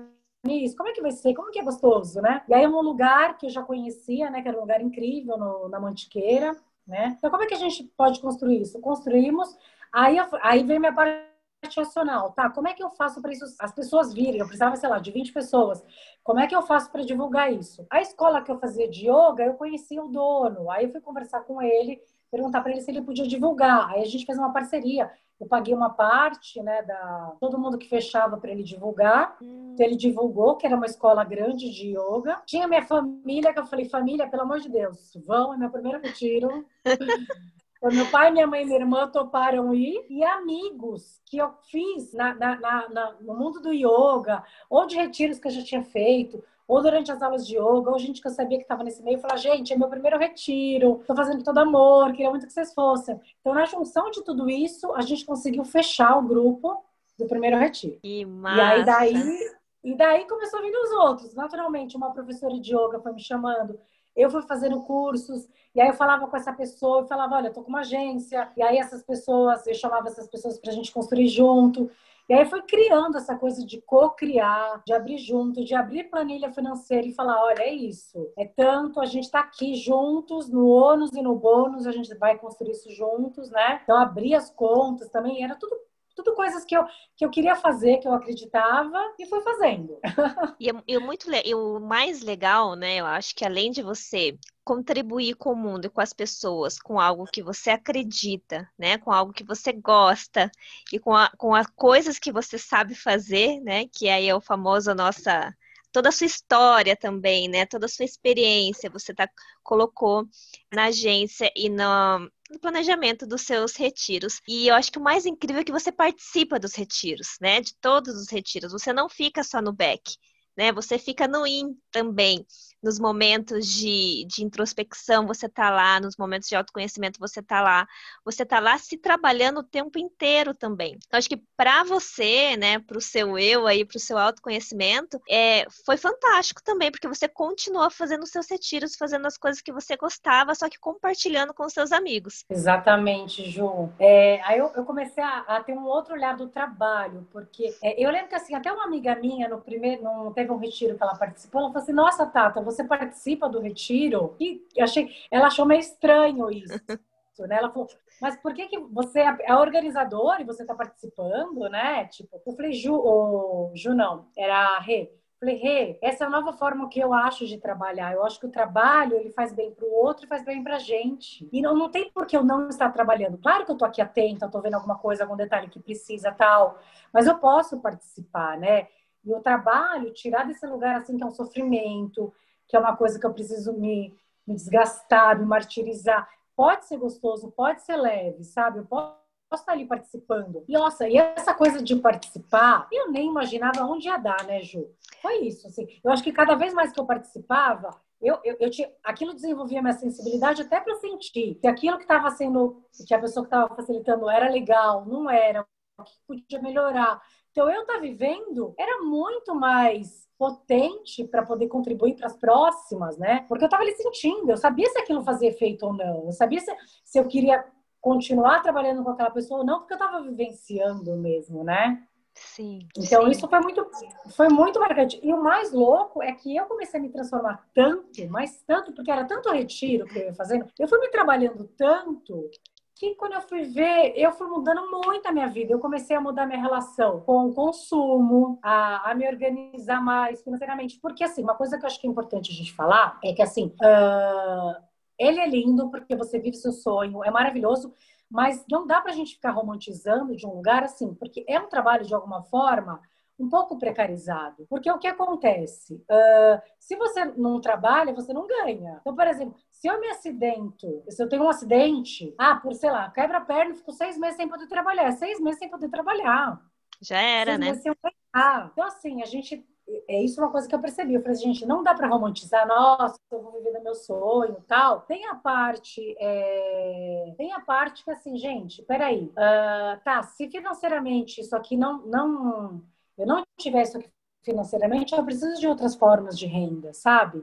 nisso? 0.46 0.75
Como 0.75 0.89
é 0.89 0.93
que 0.93 1.01
vai 1.01 1.12
ser? 1.12 1.34
Como 1.34 1.51
que 1.51 1.60
é 1.60 1.63
gostoso, 1.63 2.22
né? 2.22 2.41
E 2.48 2.53
aí, 2.53 2.65
um 2.65 2.82
lugar 2.82 3.38
que 3.38 3.48
eu 3.48 3.50
já 3.50 3.62
conhecia, 3.62 4.29
né? 4.29 4.41
Que 4.41 4.48
era 4.48 4.58
um 4.58 4.62
lugar 4.62 4.82
incrível 4.82 5.38
no, 5.38 5.67
na 5.67 5.79
Mantiqueira, 5.79 6.55
né? 6.88 7.15
Então, 7.17 7.29
como 7.29 7.43
é 7.43 7.48
que 7.48 7.53
a 7.53 7.58
gente 7.58 7.84
pode 7.98 8.22
construir 8.22 8.62
isso? 8.62 8.79
Construímos. 8.79 9.50
Aí, 9.91 10.17
aí 10.41 10.63
vem 10.63 10.79
minha 10.79 10.93
parte 10.93 11.34
racional, 11.77 12.32
tá? 12.32 12.50
Como 12.50 12.67
é 12.67 12.74
que 12.74 12.84
eu 12.84 12.89
faço 12.91 13.22
para 13.22 13.32
isso 13.32 13.46
as 13.60 13.74
pessoas 13.74 14.13
virem? 14.13 14.39
Eu 14.39 14.46
precisava, 14.46 14.75
sei 14.75 14.89
lá, 14.89 15.00
de 15.00 15.12
20 15.12 15.34
pessoas. 15.34 15.84
Como 16.24 16.39
é 16.39 16.48
que 16.48 16.55
eu 16.55 16.62
faço 16.62 16.91
para 16.91 17.03
divulgar 17.03 17.51
isso? 17.51 17.86
A 17.89 18.01
escola 18.01 18.41
que 18.41 18.51
eu 18.51 18.60
fazia 18.60 18.89
de 18.89 19.08
yoga, 19.10 19.46
eu 19.46 19.53
conhecia 19.53 20.01
o 20.01 20.08
dono. 20.08 20.70
Aí 20.72 20.86
eu 20.86 20.91
fui 20.91 21.01
conversar 21.01 21.41
com 21.41 21.62
ele 21.62 22.01
perguntar 22.34 22.62
para 22.62 22.72
ele 22.72 22.82
se 22.82 22.90
ele 22.90 23.04
podia 23.04 23.28
divulgar. 23.28 23.92
Aí 23.92 24.02
a 24.02 24.06
gente 24.06 24.25
fez 24.25 24.40
uma 24.40 24.52
parceria. 24.52 25.12
Eu 25.40 25.46
paguei 25.46 25.74
uma 25.74 25.92
parte, 25.92 26.62
né, 26.63 26.82
da 26.82 27.36
todo 27.40 27.60
mundo 27.60 27.78
que 27.78 27.88
fechava 27.88 28.38
para 28.38 28.50
ele 28.50 28.63
divulgar. 28.63 29.38
Então 29.40 29.86
ele 29.86 29.96
divulgou 29.96 30.56
que 30.56 30.66
era 30.66 30.75
uma 30.75 30.88
escola 30.88 31.24
grande 31.24 31.70
de 31.70 31.90
yoga. 31.90 32.42
Tinha 32.46 32.68
minha 32.68 32.82
família, 32.82 33.54
que 33.54 33.60
eu 33.60 33.66
falei, 33.66 33.88
família, 33.88 34.28
pelo 34.28 34.44
amor 34.44 34.60
de 34.60 34.70
Deus, 34.70 35.13
vão, 35.28 35.54
é 35.54 35.58
meu 35.58 35.70
primeiro 35.70 36.02
retiro. 36.02 36.66
meu 37.92 38.10
pai, 38.10 38.32
minha 38.32 38.48
mãe 38.48 38.63
e 38.63 38.66
minha 38.66 38.80
irmã 38.80 39.08
toparam 39.10 39.74
ir, 39.74 40.06
e 40.10 40.24
amigos 40.24 41.22
que 41.25 41.38
eu 41.38 41.52
fiz 41.70 42.13
na, 42.13 42.34
na, 42.34 42.56
na, 42.58 43.16
no 43.20 43.36
mundo 43.36 43.60
do 43.60 43.74
yoga, 43.74 44.42
ou 44.70 44.88
de 44.88 44.96
retiros 44.96 45.38
que 45.38 45.48
eu 45.50 45.52
já 45.52 45.63
tinha 45.63 45.84
feito, 45.84 46.42
ou 46.67 46.82
durante 46.82 47.12
as 47.12 47.22
aulas 47.22 47.46
de 47.46 47.55
yoga, 47.55 47.91
ou 47.91 48.00
gente 48.00 48.22
que 48.22 48.27
eu 48.27 48.32
sabia 48.32 48.58
que 48.58 48.63
estava 48.63 48.84
nesse 48.84 49.03
meio, 49.03 49.20
falar, 49.20 49.38
gente, 49.38 49.74
é 49.74 49.77
meu 49.77 49.89
primeiro 49.89 50.17
retiro, 50.17 51.00
estou 51.01 51.15
fazendo 51.15 51.43
todo 51.43 51.58
amor, 51.58 52.12
queria 52.12 52.29
muito 52.29 52.46
que 52.46 52.53
vocês 52.53 52.74
fossem. 52.74 53.20
Então, 53.41 53.53
na 53.53 53.65
junção 53.65 54.10
de 54.12 54.24
tudo 54.24 54.50
isso, 54.50 54.93
a 54.93 55.01
gente 55.01 55.25
conseguiu 55.25 55.63
fechar 55.65 56.17
o 56.17 56.22
grupo 56.24 56.84
do 57.17 57.27
primeiro 57.27 57.58
retiro. 57.58 58.00
Que 58.01 58.25
massa. 58.25 58.58
E 58.58 58.62
aí 58.62 58.86
daí, 58.86 59.51
e 59.84 59.96
daí 59.96 60.27
começou 60.27 60.60
a 60.60 60.62
vir 60.62 60.75
os 60.75 60.91
outros. 60.91 61.34
Naturalmente, 61.34 61.98
uma 61.98 62.12
professora 62.12 62.60
de 62.60 62.75
yoga 62.75 63.00
foi 63.00 63.13
me 63.13 63.22
chamando, 63.22 63.77
eu 64.15 64.29
fui 64.29 64.41
fazendo 64.43 64.79
cursos, 64.82 65.48
e 65.75 65.82
aí 65.82 65.88
eu 65.88 65.93
falava 65.93 66.27
com 66.27 66.38
essa 66.38 66.53
pessoa, 66.53 67.01
eu 67.01 67.08
falava, 67.08 67.36
olha, 67.36 67.48
eu 67.48 67.53
tô 67.53 67.63
com 67.63 67.70
uma 67.70 67.79
agência, 67.79 68.50
e 68.55 68.62
aí 68.62 68.77
essas 68.77 69.03
pessoas, 69.03 69.65
eu 69.65 69.74
chamava 69.74 70.08
essas 70.08 70.27
pessoas 70.27 70.60
para 70.60 70.72
a 70.72 70.74
gente 70.74 70.91
construir 70.91 71.27
junto. 71.27 71.89
E 72.30 72.34
aí 72.34 72.46
foi 72.46 72.62
criando 72.62 73.18
essa 73.18 73.36
coisa 73.38 73.65
de 73.65 73.82
co-criar, 73.82 74.82
de 74.88 74.94
abrir 74.94 75.18
junto, 75.18 75.63
de 75.63 75.75
abrir 75.75 76.06
planilha 76.06 76.51
financeira 76.53 77.06
e 77.06 77.13
falar, 77.13 77.44
olha, 77.44 77.63
é 77.63 77.74
isso. 77.74 78.32
É 78.38 78.46
tanto, 78.46 79.01
a 79.01 79.06
gente 79.06 79.25
está 79.25 79.42
aqui 79.42 79.75
juntos, 79.75 80.50
no 80.50 80.68
ônus 80.68 81.12
e 81.13 81.22
no 81.22 81.36
bônus, 81.36 81.86
a 81.86 81.92
gente 81.92 82.13
vai 82.15 82.38
construir 82.38 82.72
isso 82.72 82.89
juntos, 82.92 83.50
né? 83.51 83.82
Então, 83.84 83.98
abrir 83.98 84.36
as 84.36 84.50
contas 84.50 85.10
também, 85.10 85.44
era 85.44 85.56
tudo 85.56 85.75
tudo 86.15 86.36
coisas 86.36 86.63
que 86.65 86.75
eu, 86.75 86.86
que 87.15 87.25
eu 87.25 87.29
queria 87.29 87.55
fazer, 87.55 87.98
que 87.98 88.08
eu 88.08 88.13
acreditava 88.13 88.98
e 89.20 89.25
fui 89.25 89.41
fazendo. 89.41 90.00
E, 90.60 90.70
é, 90.70 90.74
e, 90.88 90.96
é 90.96 91.00
muito, 91.00 91.27
e 91.34 91.55
o 91.55 91.79
mais 91.79 92.22
legal, 92.22 92.75
né? 92.75 92.98
Eu 92.98 93.05
acho 93.05 93.36
que 93.36 93.43
além 93.43 93.72
de 93.72 93.82
você 93.82 94.38
contribuir 94.63 95.36
com 95.36 95.51
o 95.51 95.55
mundo 95.55 95.86
e 95.86 95.89
com 95.89 96.00
as 96.00 96.13
pessoas, 96.13 96.79
com 96.79 97.00
algo 97.00 97.25
que 97.25 97.43
você 97.43 97.72
acredita, 97.72 98.70
né? 98.77 98.98
Com 98.98 99.12
algo 99.12 99.34
que 99.34 99.43
você 99.43 99.74
gosta 99.74 100.50
e 100.91 101.00
com, 101.00 101.13
a, 101.13 101.29
com 101.38 101.53
as 101.53 101.67
coisas 101.67 102.20
que 102.20 102.32
você 102.32 102.58
sabe 102.58 102.96
fazer, 102.96 103.60
né? 103.62 103.88
Que 103.88 104.08
aí 104.10 104.29
é 104.29 104.36
o 104.36 104.41
famoso 104.41 104.93
nossa 104.93 105.53
toda 105.93 106.10
a 106.10 106.12
sua 106.12 106.25
história 106.27 106.96
também, 106.96 107.48
né? 107.48 107.65
Toda 107.65 107.86
a 107.86 107.89
sua 107.89 108.03
experiência, 108.03 108.89
você 108.89 109.13
tá, 109.13 109.29
colocou 109.63 110.27
na 110.74 110.86
agência 110.86 111.51
e 111.55 111.70
no, 111.70 112.29
no 112.53 112.60
planejamento 112.60 113.25
dos 113.25 113.41
seus 113.41 113.75
retiros. 113.75 114.39
E 114.48 114.67
eu 114.67 114.75
acho 114.75 114.91
que 114.91 115.00
o 115.00 115.03
mais 115.03 115.25
incrível 115.25 115.62
é 115.62 115.63
que 115.63 115.72
você 115.72 115.91
participa 115.91 116.60
dos 116.60 116.75
retiros, 116.75 117.38
né? 117.41 117.60
De 117.60 117.75
todos 117.81 118.15
os 118.15 118.29
retiros. 118.29 118.72
Você 118.72 118.93
não 118.93 119.10
fica 119.10 119.43
só 119.43 119.62
no 119.62 119.74
back 119.74 120.15
né? 120.57 120.72
Você 120.72 120.98
fica 120.98 121.27
no 121.27 121.45
in 121.45 121.75
também, 121.91 122.45
nos 122.81 123.00
momentos 123.00 123.65
de, 123.67 124.25
de 124.27 124.43
introspecção, 124.43 125.25
você 125.25 125.48
tá 125.48 125.69
lá, 125.69 126.00
nos 126.00 126.17
momentos 126.17 126.50
de 126.50 126.55
autoconhecimento, 126.55 127.19
você 127.19 127.41
tá 127.41 127.62
lá, 127.62 127.88
você 128.25 128.45
tá 128.45 128.60
lá 128.60 128.77
se 128.77 128.98
trabalhando 128.98 129.60
o 129.60 129.63
tempo 129.63 129.98
inteiro 129.98 130.53
também. 130.53 130.98
Então, 131.07 131.17
acho 131.17 131.29
que 131.29 131.41
para 131.55 131.83
você, 131.83 132.57
né, 132.57 132.79
para 132.79 132.98
o 132.98 133.01
seu 133.01 133.38
eu 133.38 133.65
aí, 133.65 133.86
para 133.86 133.98
o 133.98 134.00
seu 134.00 134.17
autoconhecimento, 134.17 135.19
é, 135.29 135.65
foi 135.86 135.95
fantástico 135.95 136.62
também, 136.63 136.91
porque 136.91 137.07
você 137.07 137.27
continuou 137.27 137.89
fazendo 137.89 138.24
os 138.24 138.29
seus 138.29 138.50
retiros, 138.50 138.95
fazendo 138.95 139.25
as 139.25 139.38
coisas 139.38 139.62
que 139.62 139.72
você 139.72 139.95
gostava, 139.95 140.53
só 140.53 140.67
que 140.69 140.79
compartilhando 140.79 141.53
com 141.53 141.65
os 141.65 141.74
seus 141.74 141.91
amigos. 141.91 142.43
Exatamente, 142.50 143.50
Ju. 143.50 143.89
É, 143.98 144.41
aí 144.43 144.60
eu, 144.60 144.72
eu 144.75 144.83
comecei 144.83 145.24
a, 145.24 145.39
a, 145.39 145.63
ter 145.63 145.74
um 145.74 145.86
outro 145.86 146.13
olhar 146.13 146.36
do 146.36 146.48
trabalho, 146.48 147.27
porque 147.31 147.74
é, 147.81 148.03
eu 148.03 148.12
lembro 148.12 148.27
que 148.27 148.35
assim, 148.35 148.55
até 148.55 148.72
uma 148.72 148.83
amiga 148.83 149.16
minha 149.16 149.48
no 149.48 149.61
primeiro, 149.61 150.03
teve 150.44 150.51
um 150.51 150.58
retiro 150.58 150.98
que 150.98 151.03
ela 151.03 151.16
participou, 151.16 151.62
ela 151.62 151.70
falou 151.70 151.84
assim: 151.84 151.94
Nossa, 151.94 152.25
Tata, 152.25 152.62
você 152.62 152.84
participa 152.84 153.50
do 153.50 153.60
retiro? 153.60 154.36
E 154.40 154.62
achei, 154.79 155.10
ela 155.32 155.48
achou 155.48 155.66
meio 155.66 155.79
estranho 155.79 156.51
isso. 156.51 156.74
né? 157.48 157.58
Ela 157.58 157.72
falou, 157.72 157.88
mas 158.22 158.38
por 158.38 158.53
que, 158.53 158.68
que 158.68 158.79
você 158.79 159.22
é, 159.22 159.38
é 159.44 159.56
organizador 159.56 160.40
e 160.40 160.44
você 160.44 160.62
está 160.62 160.75
participando, 160.75 161.68
né? 161.70 162.06
Tipo, 162.06 162.42
eu 162.46 162.53
falei, 162.53 162.74
Ju, 162.74 162.94
ou, 162.94 163.72
Ju 163.75 163.94
não, 163.94 164.27
era 164.38 164.75
a 164.75 164.79
Rê. 164.79 165.12
Falei, 165.40 165.58
Rê, 165.58 166.00
essa 166.01 166.24
é 166.24 166.27
a 166.27 166.29
nova 166.29 166.53
forma 166.53 166.88
que 166.88 167.00
eu 167.00 167.12
acho 167.12 167.46
de 167.46 167.58
trabalhar. 167.58 168.14
Eu 168.14 168.24
acho 168.24 168.40
que 168.40 168.46
o 168.46 168.51
trabalho 168.51 169.18
ele 169.18 169.29
faz 169.32 169.51
bem 169.51 169.72
para 169.72 169.86
o 169.86 169.92
outro 169.92 170.25
e 170.25 170.27
faz 170.27 170.46
bem 170.46 170.64
para 170.64 170.75
a 170.75 170.79
gente. 170.79 171.50
E 171.51 171.62
não, 171.62 171.75
não 171.75 171.90
tem 171.90 172.10
por 172.12 172.25
que 172.25 172.38
eu 172.38 172.44
não 172.44 172.70
estar 172.70 172.90
trabalhando. 172.92 173.38
Claro 173.38 173.66
que 173.66 173.72
eu 173.72 173.75
estou 173.75 173.88
aqui 173.88 174.01
atenta, 174.01 174.46
estou 174.46 174.62
vendo 174.62 174.75
alguma 174.75 174.98
coisa, 174.98 175.24
algum 175.24 175.36
detalhe 175.36 175.68
que 175.68 175.82
precisa 175.82 176.32
tal, 176.32 176.79
mas 177.12 177.27
eu 177.27 177.38
posso 177.40 177.82
participar, 177.82 178.58
né? 178.58 178.88
E 179.25 179.33
o 179.33 179.40
trabalho, 179.40 180.14
tirar 180.14 180.46
desse 180.46 180.66
lugar 180.66 180.96
assim 180.98 181.18
que 181.18 181.24
é 181.24 181.25
um 181.25 181.31
sofrimento, 181.31 182.33
que 182.68 182.75
é 182.75 182.79
uma 182.79 182.96
coisa 182.96 183.20
que 183.20 183.25
eu 183.25 183.33
preciso 183.33 183.74
me, 183.74 184.16
me 184.46 184.55
desgastar, 184.55 185.40
me 185.40 185.46
martirizar, 185.46 186.27
pode 186.55 186.86
ser 186.86 186.98
gostoso, 186.98 187.51
pode 187.51 187.81
ser 187.81 187.96
leve, 187.96 188.44
sabe? 188.44 188.79
Eu 188.79 188.86
posso 188.86 189.16
estar 189.53 189.72
ali 189.74 189.86
participando. 189.86 190.64
E 190.68 190.74
nossa, 190.74 191.07
e 191.07 191.18
essa 191.18 191.53
coisa 191.53 191.81
de 191.81 191.96
participar, 191.96 192.88
eu 192.92 193.12
nem 193.12 193.27
imaginava 193.27 193.83
onde 193.83 194.07
ia 194.07 194.18
dar, 194.18 194.44
né, 194.46 194.62
Ju? 194.62 194.90
Foi 195.22 195.40
isso, 195.40 195.68
assim. 195.68 195.88
Eu 196.03 196.12
acho 196.12 196.24
que 196.24 196.31
cada 196.31 196.55
vez 196.55 196.74
mais 196.74 196.92
que 196.92 197.00
eu 197.00 197.05
participava, 197.05 197.92
eu, 198.22 198.40
eu, 198.44 198.55
eu 198.59 198.70
tinha, 198.70 198.90
aquilo 199.03 199.33
desenvolvia 199.33 199.81
minha 199.81 199.94
sensibilidade 199.94 200.62
até 200.62 200.79
para 200.79 200.96
sentir 200.96 201.59
se 201.59 201.68
aquilo 201.68 201.98
que 201.98 202.03
estava 202.03 202.29
sendo, 202.31 202.81
que 203.05 203.14
a 203.14 203.20
pessoa 203.20 203.46
que 203.46 203.53
estava 203.53 203.75
facilitando 203.75 204.29
era 204.29 204.50
legal, 204.50 205.05
não 205.05 205.29
era, 205.29 205.66
o 205.98 206.03
que 206.03 206.18
podia 206.25 206.62
melhorar. 206.62 207.22
Então, 207.53 207.70
eu 207.70 207.81
estar 207.81 207.94
tá 207.94 208.00
vivendo 208.00 208.74
era 208.79 209.03
muito 209.03 209.53
mais 209.53 210.27
potente 210.35 211.24
para 211.24 211.46
poder 211.46 211.68
contribuir 211.68 212.16
para 212.16 212.25
as 212.25 212.35
próximas, 212.35 213.16
né? 213.16 213.46
Porque 213.48 213.63
eu 213.63 213.68
estava 213.68 213.83
ali 213.83 213.94
sentindo, 213.94 214.50
eu 214.50 214.57
sabia 214.57 214.89
se 214.89 214.98
aquilo 214.98 215.24
fazia 215.24 215.50
efeito 215.50 215.85
ou 215.85 215.94
não, 215.94 216.25
eu 216.25 216.31
sabia 216.31 216.59
se, 216.59 216.75
se 217.05 217.20
eu 217.20 217.27
queria 217.27 217.63
continuar 218.01 218.63
trabalhando 218.63 219.03
com 219.03 219.11
aquela 219.11 219.29
pessoa 219.29 219.59
ou 219.59 219.66
não, 219.66 219.79
porque 219.79 219.94
eu 219.94 219.98
estava 219.98 220.24
vivenciando 220.24 221.16
mesmo, 221.16 221.63
né? 221.63 222.03
Sim. 222.33 222.79
Então 222.98 223.25
sim. 223.25 223.29
isso 223.29 223.48
foi 223.48 223.59
muito, 223.59 223.87
foi 224.35 224.50
muito 224.50 224.79
marcante. 224.79 225.20
E 225.22 225.31
o 225.31 225.42
mais 225.42 225.72
louco 225.72 226.24
é 226.24 226.31
que 226.31 226.55
eu 226.55 226.66
comecei 226.66 227.00
a 227.00 227.03
me 227.03 227.09
transformar 227.09 227.63
tanto, 227.72 228.27
mas 228.29 228.63
tanto, 228.63 228.92
porque 228.94 229.11
era 229.11 229.25
tanto 229.25 229.51
retiro 229.51 230.07
que 230.07 230.18
eu 230.18 230.24
ia 230.25 230.33
fazendo, 230.33 230.66
eu 230.79 230.87
fui 230.87 231.00
me 231.00 231.09
trabalhando 231.09 231.66
tanto 231.77 232.50
que 232.96 233.16
quando 233.16 233.34
eu 233.34 233.42
fui 233.42 233.64
ver, 233.64 234.14
eu 234.16 234.32
fui 234.32 234.48
mudando 234.48 234.82
muito 235.06 235.27
a 235.27 235.32
minha 235.32 235.48
vida. 235.48 235.74
Eu 235.74 235.79
comecei 235.79 236.16
a 236.16 236.22
mudar 236.22 236.46
minha 236.46 236.62
relação 236.62 237.22
com 237.22 237.48
o 237.48 237.53
consumo, 237.53 238.60
a, 238.62 239.12
a 239.12 239.16
me 239.16 239.27
organizar 239.27 240.01
mais 240.01 240.44
financeiramente. 240.44 241.00
Porque, 241.01 241.24
assim, 241.24 241.44
uma 241.44 241.56
coisa 241.56 241.77
que 241.77 241.84
eu 241.84 241.88
acho 241.88 242.00
que 242.00 242.08
é 242.08 242.10
importante 242.10 242.51
a 242.51 242.56
gente 242.56 242.74
falar 242.74 243.20
é 243.24 243.34
que, 243.34 243.42
assim, 243.42 243.74
uh, 243.82 244.84
ele 245.18 245.40
é 245.40 245.48
lindo 245.48 245.90
porque 245.90 246.16
você 246.16 246.40
vive 246.40 246.56
seu 246.56 246.72
sonho, 246.72 247.24
é 247.24 247.32
maravilhoso, 247.32 247.94
mas 248.29 248.64
não 248.70 248.86
dá 248.86 249.01
pra 249.01 249.14
gente 249.14 249.36
ficar 249.36 249.51
romantizando 249.51 250.36
de 250.36 250.46
um 250.46 250.56
lugar 250.56 250.84
assim, 250.84 251.14
porque 251.14 251.46
é 251.48 251.60
um 251.60 251.70
trabalho, 251.70 252.06
de 252.06 252.14
alguma 252.14 252.44
forma, 252.44 253.01
um 253.44 253.50
pouco 253.50 253.77
precarizado. 253.77 254.66
Porque 254.70 254.90
o 254.90 254.98
que 254.98 255.08
acontece? 255.08 255.96
Uh, 256.10 256.62
se 256.79 256.96
você 256.96 257.25
não 257.25 257.60
trabalha, 257.60 258.14
você 258.14 258.34
não 258.34 258.48
ganha. 258.48 258.98
Então, 259.01 259.16
por 259.16 259.27
exemplo, 259.27 259.56
se 259.70 259.88
eu 259.88 260.00
me 260.00 260.08
acidento, 260.08 261.03
se 261.10 261.22
eu 261.22 261.27
tenho 261.27 261.44
um 261.44 261.50
acidente, 261.50 262.34
ah, 262.38 262.56
por 262.56 262.74
sei 262.74 262.90
lá, 262.90 263.10
quebra 263.12 263.40
a 263.40 263.42
perna 263.42 263.74
e 263.74 263.77
fico 263.77 263.92
seis 263.92 264.18
meses 264.18 264.38
sem 264.38 264.48
poder 264.48 264.68
trabalhar, 264.68 265.12
seis 265.12 265.40
meses 265.40 265.60
sem 265.60 265.70
poder 265.70 265.90
trabalhar. 265.90 266.60
Já 267.01 267.20
era, 267.20 267.58
seis 267.58 267.60
né? 267.60 267.74
Sem 267.75 267.94
ah, 268.34 268.70
então, 268.72 268.86
assim, 268.86 269.22
a 269.22 269.25
gente. 269.25 269.64
É 270.08 270.24
isso 270.24 270.40
uma 270.40 270.50
coisa 270.50 270.68
que 270.68 270.74
eu 270.74 270.79
percebi. 270.79 271.14
Eu 271.14 271.22
falei, 271.22 271.36
gente, 271.36 271.66
não 271.66 271.84
dá 271.84 271.94
para 271.94 272.08
romantizar, 272.08 272.66
nossa, 272.66 273.20
eu 273.29 273.42
vou 273.42 273.51
viver 273.51 273.74
do 273.74 273.84
meu 273.84 273.94
sonho 273.94 274.64
tal. 274.66 275.01
Tem 275.01 275.25
a 275.27 275.36
parte. 275.36 276.16
É... 276.18 277.34
Tem 277.38 277.51
a 277.51 277.60
parte 277.60 278.03
que, 278.03 278.10
assim, 278.10 278.38
gente, 278.38 278.82
peraí. 278.84 279.25
Uh, 279.25 280.03
tá, 280.03 280.24
se 280.24 280.50
financeiramente 280.50 281.42
isso 281.42 281.56
aqui 281.56 281.75
não, 281.75 282.01
não 282.08 282.82
eu 283.18 283.26
não 283.26 283.44
tiver 283.58 283.84
isso 283.84 283.98
aqui 283.98 284.10
financeiramente, 284.44 285.14
eu 285.14 285.24
preciso 285.24 285.60
de 285.60 285.68
outras 285.68 285.96
formas 285.96 286.38
de 286.38 286.46
renda, 286.46 286.94
sabe? 286.94 287.42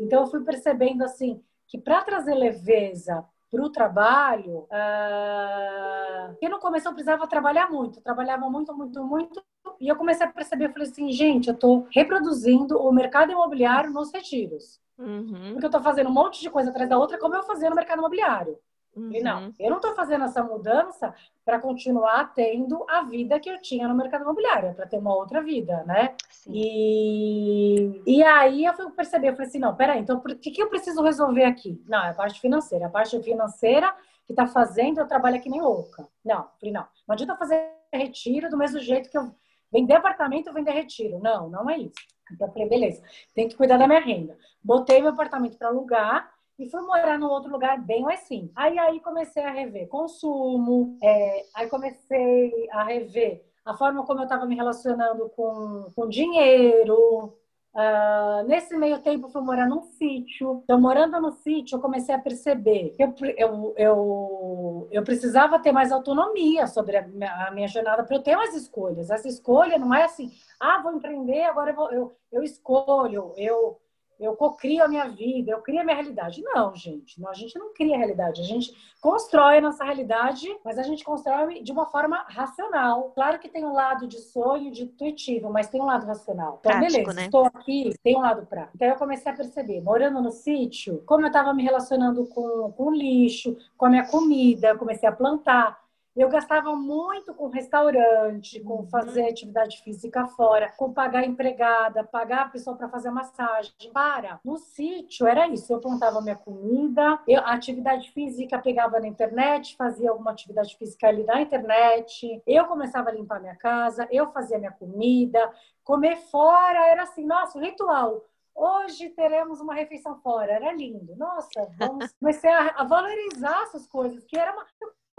Então 0.00 0.22
eu 0.22 0.26
fui 0.26 0.42
percebendo 0.42 1.04
assim 1.04 1.40
que 1.68 1.78
para 1.78 2.02
trazer 2.02 2.34
leveza 2.34 3.24
para 3.50 3.62
o 3.62 3.70
trabalho, 3.70 4.60
uh, 4.60 6.34
que 6.40 6.48
no 6.48 6.58
começo 6.58 6.88
eu 6.88 6.92
precisava 6.92 7.26
trabalhar 7.26 7.70
muito, 7.70 7.98
eu 7.98 8.02
trabalhava 8.02 8.48
muito, 8.48 8.74
muito, 8.74 9.04
muito, 9.04 9.42
e 9.78 9.88
eu 9.88 9.96
comecei 9.96 10.26
a 10.26 10.32
perceber, 10.32 10.66
eu 10.66 10.72
falei 10.72 10.88
assim, 10.88 11.12
gente, 11.12 11.48
eu 11.48 11.54
estou 11.54 11.86
reproduzindo 11.94 12.78
o 12.78 12.90
mercado 12.90 13.30
imobiliário 13.30 13.90
nos 13.92 14.12
retiros. 14.12 14.80
Uhum. 14.98 15.52
Porque 15.52 15.66
eu 15.66 15.68
estou 15.68 15.82
fazendo 15.82 16.08
um 16.08 16.12
monte 16.12 16.40
de 16.40 16.48
coisa 16.48 16.70
atrás 16.70 16.88
da 16.88 16.98
outra, 16.98 17.18
como 17.18 17.34
eu 17.34 17.42
fazia 17.42 17.68
no 17.68 17.76
mercado 17.76 17.98
imobiliário. 17.98 18.58
Uhum. 18.94 19.10
E 19.12 19.22
não, 19.22 19.54
eu 19.58 19.70
não 19.70 19.78
estou 19.78 19.94
fazendo 19.94 20.24
essa 20.24 20.42
mudança 20.42 21.14
para 21.44 21.58
continuar 21.58 22.32
tendo 22.34 22.84
a 22.88 23.02
vida 23.02 23.40
que 23.40 23.48
eu 23.48 23.60
tinha 23.60 23.88
no 23.88 23.94
mercado 23.94 24.22
imobiliário, 24.22 24.68
é 24.68 24.72
para 24.72 24.86
ter 24.86 24.98
uma 24.98 25.14
outra 25.14 25.42
vida, 25.42 25.82
né? 25.84 26.14
Sim. 26.28 26.52
E, 26.54 28.02
e 28.06 28.22
aí 28.22 28.64
eu 28.64 28.74
fui 28.74 28.90
perceber, 28.90 29.28
eu 29.28 29.32
falei 29.32 29.48
assim, 29.48 29.58
não, 29.58 29.74
peraí, 29.74 30.00
então 30.00 30.20
por 30.20 30.34
que, 30.36 30.50
que 30.50 30.62
eu 30.62 30.68
preciso 30.68 31.02
resolver 31.02 31.44
aqui? 31.44 31.82
Não, 31.86 32.04
é 32.04 32.10
a 32.10 32.14
parte 32.14 32.40
financeira. 32.40 32.86
A 32.86 32.90
parte 32.90 33.20
financeira 33.22 33.94
que 34.26 34.32
está 34.32 34.46
fazendo, 34.46 35.00
eu 35.00 35.08
trabalho 35.08 35.40
que 35.40 35.48
nem 35.48 35.60
louca. 35.60 36.06
Não, 36.24 36.48
falei, 36.60 36.72
não. 36.72 36.86
Não 37.08 37.14
adianta 37.14 37.36
fazer 37.36 37.70
retiro 37.92 38.50
do 38.50 38.56
mesmo 38.56 38.78
jeito 38.78 39.10
que 39.10 39.18
eu 39.18 39.34
vender 39.72 39.94
apartamento, 39.94 40.52
vender 40.52 40.72
retiro. 40.72 41.18
Não, 41.18 41.48
não 41.48 41.68
é 41.68 41.78
isso. 41.78 41.94
Então, 42.30 42.46
eu 42.46 42.52
falei, 42.52 42.68
beleza, 42.68 43.02
tem 43.34 43.48
que 43.48 43.56
cuidar 43.56 43.78
da 43.78 43.86
minha 43.86 44.00
renda. 44.00 44.36
Botei 44.62 45.00
meu 45.00 45.10
apartamento 45.10 45.58
para 45.58 45.68
alugar 45.68 46.31
e 46.58 46.68
fui 46.70 46.80
morar 46.82 47.18
num 47.18 47.28
outro 47.28 47.50
lugar 47.50 47.80
bem 47.80 48.02
mais 48.02 48.20
simples. 48.20 48.52
Aí, 48.54 48.78
aí 48.78 49.00
comecei 49.00 49.42
a 49.42 49.50
rever 49.50 49.88
consumo, 49.88 50.98
é, 51.02 51.44
aí 51.54 51.68
comecei 51.68 52.68
a 52.70 52.82
rever 52.84 53.44
a 53.64 53.74
forma 53.74 54.04
como 54.04 54.20
eu 54.20 54.24
estava 54.24 54.44
me 54.44 54.56
relacionando 54.56 55.28
com, 55.30 55.86
com 55.94 56.08
dinheiro, 56.08 57.36
Uh, 57.74 58.46
nesse 58.46 58.76
meio 58.76 59.00
tempo, 59.00 59.30
fui 59.30 59.40
morar 59.40 59.66
num 59.66 59.80
sítio. 59.80 60.60
Então, 60.62 60.78
morando 60.78 61.18
no 61.18 61.32
sítio, 61.32 61.76
eu 61.76 61.80
comecei 61.80 62.14
a 62.14 62.18
perceber 62.18 62.90
que 62.90 63.02
eu, 63.02 63.14
eu, 63.38 63.74
eu, 63.78 64.88
eu 64.90 65.02
precisava 65.02 65.58
ter 65.58 65.72
mais 65.72 65.90
autonomia 65.90 66.66
sobre 66.66 66.98
a 66.98 67.08
minha, 67.08 67.46
a 67.46 67.50
minha 67.50 67.66
jornada 67.68 68.04
para 68.04 68.14
eu 68.14 68.22
ter 68.22 68.36
mais 68.36 68.54
escolhas. 68.54 69.08
Essa 69.08 69.26
escolha 69.26 69.78
não 69.78 69.94
é 69.94 70.04
assim, 70.04 70.30
ah, 70.60 70.82
vou 70.82 70.92
empreender, 70.92 71.44
agora 71.44 71.70
eu, 71.70 71.74
vou, 71.74 71.90
eu, 71.90 72.16
eu 72.30 72.42
escolho, 72.42 73.32
eu, 73.38 73.80
eu 74.24 74.36
cocrio 74.36 74.84
a 74.84 74.88
minha 74.88 75.08
vida, 75.08 75.52
eu 75.52 75.60
crio 75.60 75.80
a 75.80 75.84
minha 75.84 75.96
realidade. 75.96 76.42
Não, 76.42 76.74
gente, 76.74 77.20
não, 77.20 77.30
a 77.30 77.34
gente 77.34 77.58
não 77.58 77.72
cria 77.72 77.94
a 77.94 77.98
realidade, 77.98 78.40
a 78.40 78.44
gente 78.44 78.74
constrói 79.00 79.58
a 79.58 79.60
nossa 79.60 79.84
realidade, 79.84 80.48
mas 80.64 80.78
a 80.78 80.82
gente 80.82 81.04
constrói 81.04 81.62
de 81.62 81.72
uma 81.72 81.86
forma 81.86 82.24
racional. 82.28 83.10
Claro 83.14 83.38
que 83.38 83.48
tem 83.48 83.64
um 83.64 83.72
lado 83.72 84.06
de 84.06 84.18
sonho, 84.18 84.70
de 84.70 84.84
intuitivo, 84.84 85.50
mas 85.50 85.68
tem 85.68 85.80
um 85.80 85.86
lado 85.86 86.06
racional. 86.06 86.58
Então, 86.60 86.72
Prático, 86.72 86.92
beleza, 86.92 87.12
né? 87.12 87.24
estou 87.24 87.46
aqui, 87.46 87.92
tem 88.02 88.16
um 88.16 88.20
lado 88.20 88.46
prático. 88.46 88.76
Então, 88.76 88.88
eu 88.88 88.96
comecei 88.96 89.32
a 89.32 89.34
perceber, 89.34 89.80
morando 89.80 90.20
no 90.20 90.30
sítio, 90.30 91.02
como 91.04 91.22
eu 91.22 91.28
estava 91.28 91.52
me 91.52 91.62
relacionando 91.62 92.26
com, 92.26 92.72
com 92.72 92.92
lixo, 92.92 93.56
com 93.76 93.86
a 93.86 93.90
minha 93.90 94.06
comida, 94.06 94.68
eu 94.68 94.78
comecei 94.78 95.08
a 95.08 95.12
plantar. 95.12 95.81
Eu 96.14 96.28
gastava 96.28 96.76
muito 96.76 97.32
com 97.32 97.48
restaurante, 97.48 98.60
com 98.60 98.74
uhum. 98.74 98.86
fazer 98.86 99.26
atividade 99.26 99.82
física 99.82 100.26
fora, 100.26 100.70
com 100.76 100.92
pagar 100.92 101.24
empregada, 101.24 102.04
pagar 102.04 102.42
a 102.42 102.48
pessoa 102.50 102.76
para 102.76 102.88
fazer 102.88 103.10
massagem. 103.10 103.72
Para, 103.94 104.38
no 104.44 104.58
sítio 104.58 105.26
era 105.26 105.48
isso. 105.48 105.72
Eu 105.72 105.80
plantava 105.80 106.20
minha 106.20 106.36
comida, 106.36 107.18
eu, 107.26 107.40
a 107.40 107.54
atividade 107.54 108.10
física 108.10 108.58
pegava 108.58 109.00
na 109.00 109.08
internet, 109.08 109.74
fazia 109.74 110.10
alguma 110.10 110.32
atividade 110.32 110.76
física 110.76 111.08
ali 111.08 111.24
na 111.24 111.40
internet. 111.40 112.42
Eu 112.46 112.66
começava 112.66 113.08
a 113.08 113.12
limpar 113.12 113.40
minha 113.40 113.56
casa, 113.56 114.06
eu 114.10 114.26
fazia 114.28 114.58
minha 114.58 114.72
comida, 114.72 115.50
comer 115.82 116.16
fora 116.16 116.88
era 116.88 117.04
assim, 117.04 117.24
nossa, 117.24 117.58
um 117.58 117.62
ritual. 117.62 118.22
Hoje 118.54 119.08
teremos 119.08 119.60
uma 119.60 119.74
refeição 119.74 120.20
fora. 120.20 120.52
Era 120.52 120.74
lindo. 120.74 121.16
Nossa, 121.16 121.70
vamos 121.78 122.12
comecei 122.20 122.50
a, 122.50 122.68
a 122.76 122.84
valorizar 122.84 123.62
essas 123.62 123.86
coisas, 123.86 124.22
que 124.24 124.38
era 124.38 124.52
uma 124.52 124.66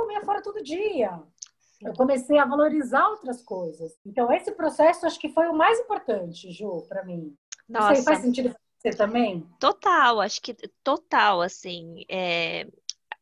comia 0.04 0.22
fora 0.22 0.42
todo 0.42 0.64
dia. 0.64 1.22
Eu 1.82 1.94
comecei 1.94 2.38
a 2.38 2.46
valorizar 2.46 3.08
outras 3.10 3.42
coisas. 3.42 3.94
Então, 4.06 4.32
esse 4.32 4.52
processo 4.52 5.06
acho 5.06 5.20
que 5.20 5.30
foi 5.30 5.48
o 5.48 5.56
mais 5.56 5.80
importante, 5.80 6.52
Ju, 6.52 6.86
para 6.88 7.04
mim. 7.04 7.36
Nossa. 7.68 7.88
Não 7.88 7.96
sei, 7.96 8.04
faz 8.04 8.20
sentido 8.20 8.50
para 8.50 8.60
você 8.78 8.98
também? 8.98 9.48
Total, 9.60 10.22
acho 10.22 10.42
que 10.42 10.54
total, 10.84 11.42
assim. 11.42 12.06
É... 12.10 12.68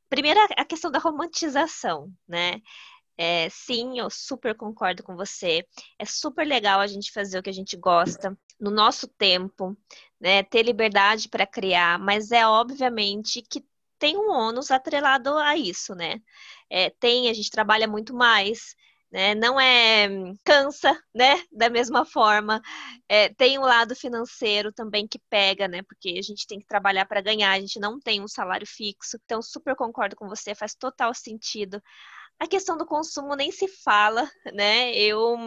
Primeiro, 0.10 0.39
a 0.58 0.65
questão 0.65 0.91
da 0.91 1.00
romantização, 1.00 2.12
né? 2.28 2.62
É, 3.17 3.50
sim, 3.50 4.00
eu 4.00 4.10
super 4.10 4.56
concordo 4.56 5.04
com 5.04 5.15
você. 5.15 5.65
É 5.98 6.06
super 6.06 6.46
legal 6.46 6.80
a 6.80 6.88
gente 6.88 7.12
fazer 7.12 7.39
o 7.39 7.44
que 7.44 7.50
a 7.50 7.54
gente 7.54 7.78
gosta 7.78 8.38
no 8.60 8.72
nosso 8.72 9.08
tempo, 9.08 9.78
né? 10.20 10.44
Ter 10.44 10.63
liberdade 10.63 11.30
para 11.30 11.48
criar, 11.48 11.98
mas 12.00 12.32
é 12.32 12.46
obviamente 12.46 13.41
que 13.41 13.63
tem 14.02 14.17
um 14.17 14.32
ônus 14.32 14.72
atrelado 14.72 15.38
a 15.38 15.56
isso, 15.56 15.94
né? 15.94 16.20
É, 16.72 16.90
tem, 16.90 17.30
a 17.30 17.34
gente 17.34 17.52
trabalha 17.52 17.88
muito 17.88 18.14
mais, 18.16 18.76
né? 19.12 19.36
Não 19.36 19.60
é 19.60 20.08
cansa, 20.44 20.98
né? 21.14 21.44
Da 21.52 21.70
mesma 21.70 22.06
forma, 22.06 22.62
é, 23.10 23.30
tem 23.30 23.58
o 23.58 23.62
um 23.62 23.66
lado 23.66 23.96
financeiro 23.96 24.72
também 24.72 25.08
que 25.08 25.20
pega, 25.30 25.68
né? 25.68 25.84
Porque 25.84 26.16
a 26.18 26.22
gente 26.22 26.48
tem 26.48 26.60
que 26.60 26.66
trabalhar 26.66 27.06
para 27.06 27.22
ganhar, 27.22 27.52
a 27.52 27.60
gente 27.60 27.80
não 27.80 28.00
tem 28.00 28.22
um 28.22 28.28
salário 28.28 28.66
fixo. 28.66 29.18
Então, 29.26 29.42
super 29.42 29.76
concordo 29.76 30.16
com 30.16 30.30
você, 30.30 30.56
faz 30.56 30.74
total 30.74 31.14
sentido. 31.14 31.82
A 32.40 32.48
questão 32.48 32.78
do 32.78 32.86
consumo 32.86 33.36
nem 33.36 33.52
se 33.52 33.68
fala, 33.68 34.30
né? 34.54 34.96
Eu 34.96 35.38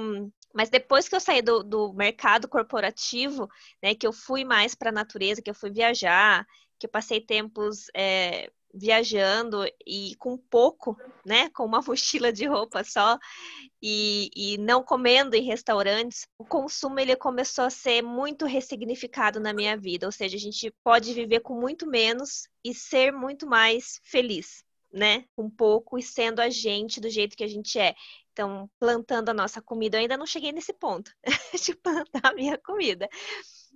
mas 0.55 0.71
depois 0.71 1.09
que 1.09 1.17
eu 1.17 1.21
saí 1.21 1.43
do, 1.43 1.65
do 1.65 1.93
mercado 1.95 2.49
corporativo, 2.49 3.49
né, 3.83 3.93
que 3.93 4.07
eu 4.07 4.13
fui 4.13 4.45
mais 4.45 4.73
para 4.75 4.91
a 4.91 4.93
natureza, 4.93 5.43
que 5.43 5.51
eu 5.51 5.55
fui 5.55 5.71
viajar, 5.73 6.47
que 6.79 6.87
eu 6.87 6.91
passei 6.91 7.21
tempos 7.21 7.87
é, 7.93 8.53
viajando 8.75 9.65
e 9.87 10.17
com 10.17 10.37
pouco, 10.37 10.99
né, 11.25 11.49
com 11.51 11.65
uma 11.65 11.81
mochila 11.87 12.33
de 12.33 12.45
roupa 12.47 12.83
só 12.83 13.19
e, 13.81 14.31
e, 14.35 14.59
não 14.59 14.83
comendo 14.83 15.37
em 15.37 15.43
restaurantes, 15.43 16.27
o 16.39 16.45
consumo 16.45 16.99
ele 16.99 17.15
começou 17.15 17.65
a 17.65 17.71
ser 17.71 18.03
muito 18.03 18.47
ressignificado 18.47 19.39
na 19.39 19.53
minha 19.53 19.77
vida. 19.77 20.07
Ou 20.07 20.13
seja, 20.13 20.37
a 20.37 20.41
gente 20.41 20.75
pode 20.83 21.13
viver 21.13 21.41
com 21.41 21.55
muito 21.61 21.87
menos 21.87 22.49
e 22.65 22.75
ser 22.75 23.13
muito 23.13 23.47
mais 23.47 24.01
feliz, 24.03 24.65
né, 24.93 25.25
com 25.37 25.51
pouco 25.51 25.99
e 25.99 26.03
sendo 26.03 26.41
a 26.41 26.49
gente 26.49 27.01
do 27.01 27.11
jeito 27.11 27.37
que 27.37 27.45
a 27.45 27.49
gente 27.49 27.79
é. 27.79 27.95
Então, 28.33 28.69
plantando 28.81 29.29
a 29.29 29.35
nossa 29.35 29.63
comida, 29.63 29.97
eu 29.97 30.01
ainda 30.01 30.17
não 30.17 30.27
cheguei 30.27 30.51
nesse 30.51 30.73
ponto 30.73 31.13
de 31.63 31.75
plantar 31.77 32.31
a 32.31 32.35
minha 32.35 32.59
comida 32.59 33.09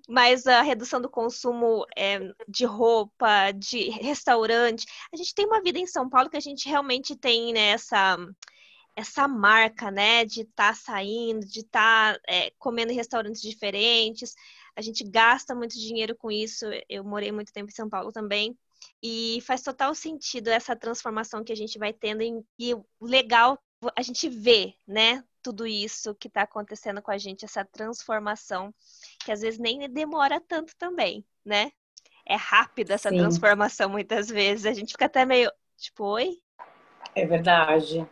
mas 0.09 0.47
a 0.47 0.63
redução 0.63 1.03
do 1.03 1.11
consumo 1.11 1.85
é, 1.95 2.19
de 2.49 2.65
roupa, 2.65 3.53
de 3.53 3.91
restaurante. 3.91 4.87
A 5.13 5.17
gente 5.17 5.35
tem 5.35 5.45
uma 5.45 5.63
vida 5.63 5.79
em 5.79 5.87
São 5.87 6.09
Paulo 6.09 6.31
que 6.31 6.37
a 6.37 6.41
gente 6.41 6.67
realmente 6.67 7.15
tem 7.15 7.53
né, 7.53 7.69
essa, 7.69 9.29
marca, 9.29 9.91
né, 9.91 10.25
de 10.25 10.41
estar 10.41 10.69
tá 10.69 10.75
saindo, 10.75 11.47
de 11.47 11.61
estar 11.61 12.15
tá, 12.15 12.21
é, 12.27 12.51
comendo 12.59 12.91
em 12.91 12.97
restaurantes 12.97 13.43
diferentes. 13.43 14.35
A 14.75 14.81
gente 14.81 15.05
gasta 15.05 15.55
muito 15.55 15.75
dinheiro 15.75 16.17
com 16.17 16.31
isso. 16.31 16.65
Eu 16.89 17.05
morei 17.05 17.31
muito 17.31 17.53
tempo 17.53 17.69
em 17.69 17.75
São 17.75 17.89
Paulo 17.89 18.11
também. 18.11 18.57
E 19.03 19.41
faz 19.43 19.63
total 19.63 19.95
sentido 19.95 20.49
essa 20.49 20.75
transformação 20.75 21.45
que 21.45 21.53
a 21.53 21.57
gente 21.57 21.79
vai 21.79 21.93
tendo. 21.93 22.23
Em, 22.23 22.43
e 22.59 22.75
o 22.75 22.85
legal, 23.03 23.59
a 23.95 24.03
gente 24.03 24.29
vê, 24.29 24.75
né? 24.87 25.23
tudo 25.49 25.67
isso 25.67 26.15
que 26.15 26.29
está 26.29 26.43
acontecendo 26.43 27.01
com 27.01 27.11
a 27.11 27.17
gente, 27.17 27.45
essa 27.45 27.65
transformação, 27.65 28.71
que 29.25 29.33
às 29.33 29.41
vezes 29.41 29.59
nem 29.59 29.89
demora 29.89 30.39
tanto 30.41 30.77
também, 30.77 31.25
né? 31.43 31.71
É 32.27 32.35
rápida 32.35 32.93
essa 32.95 33.09
Sim. 33.09 33.17
transformação 33.17 33.89
muitas 33.89 34.29
vezes, 34.29 34.67
a 34.67 34.75
gente 34.75 34.93
fica 34.93 35.07
até 35.07 35.25
meio 35.25 35.51
tipo, 35.79 36.05
oi? 36.05 36.37
É 37.15 37.25
verdade. 37.25 38.07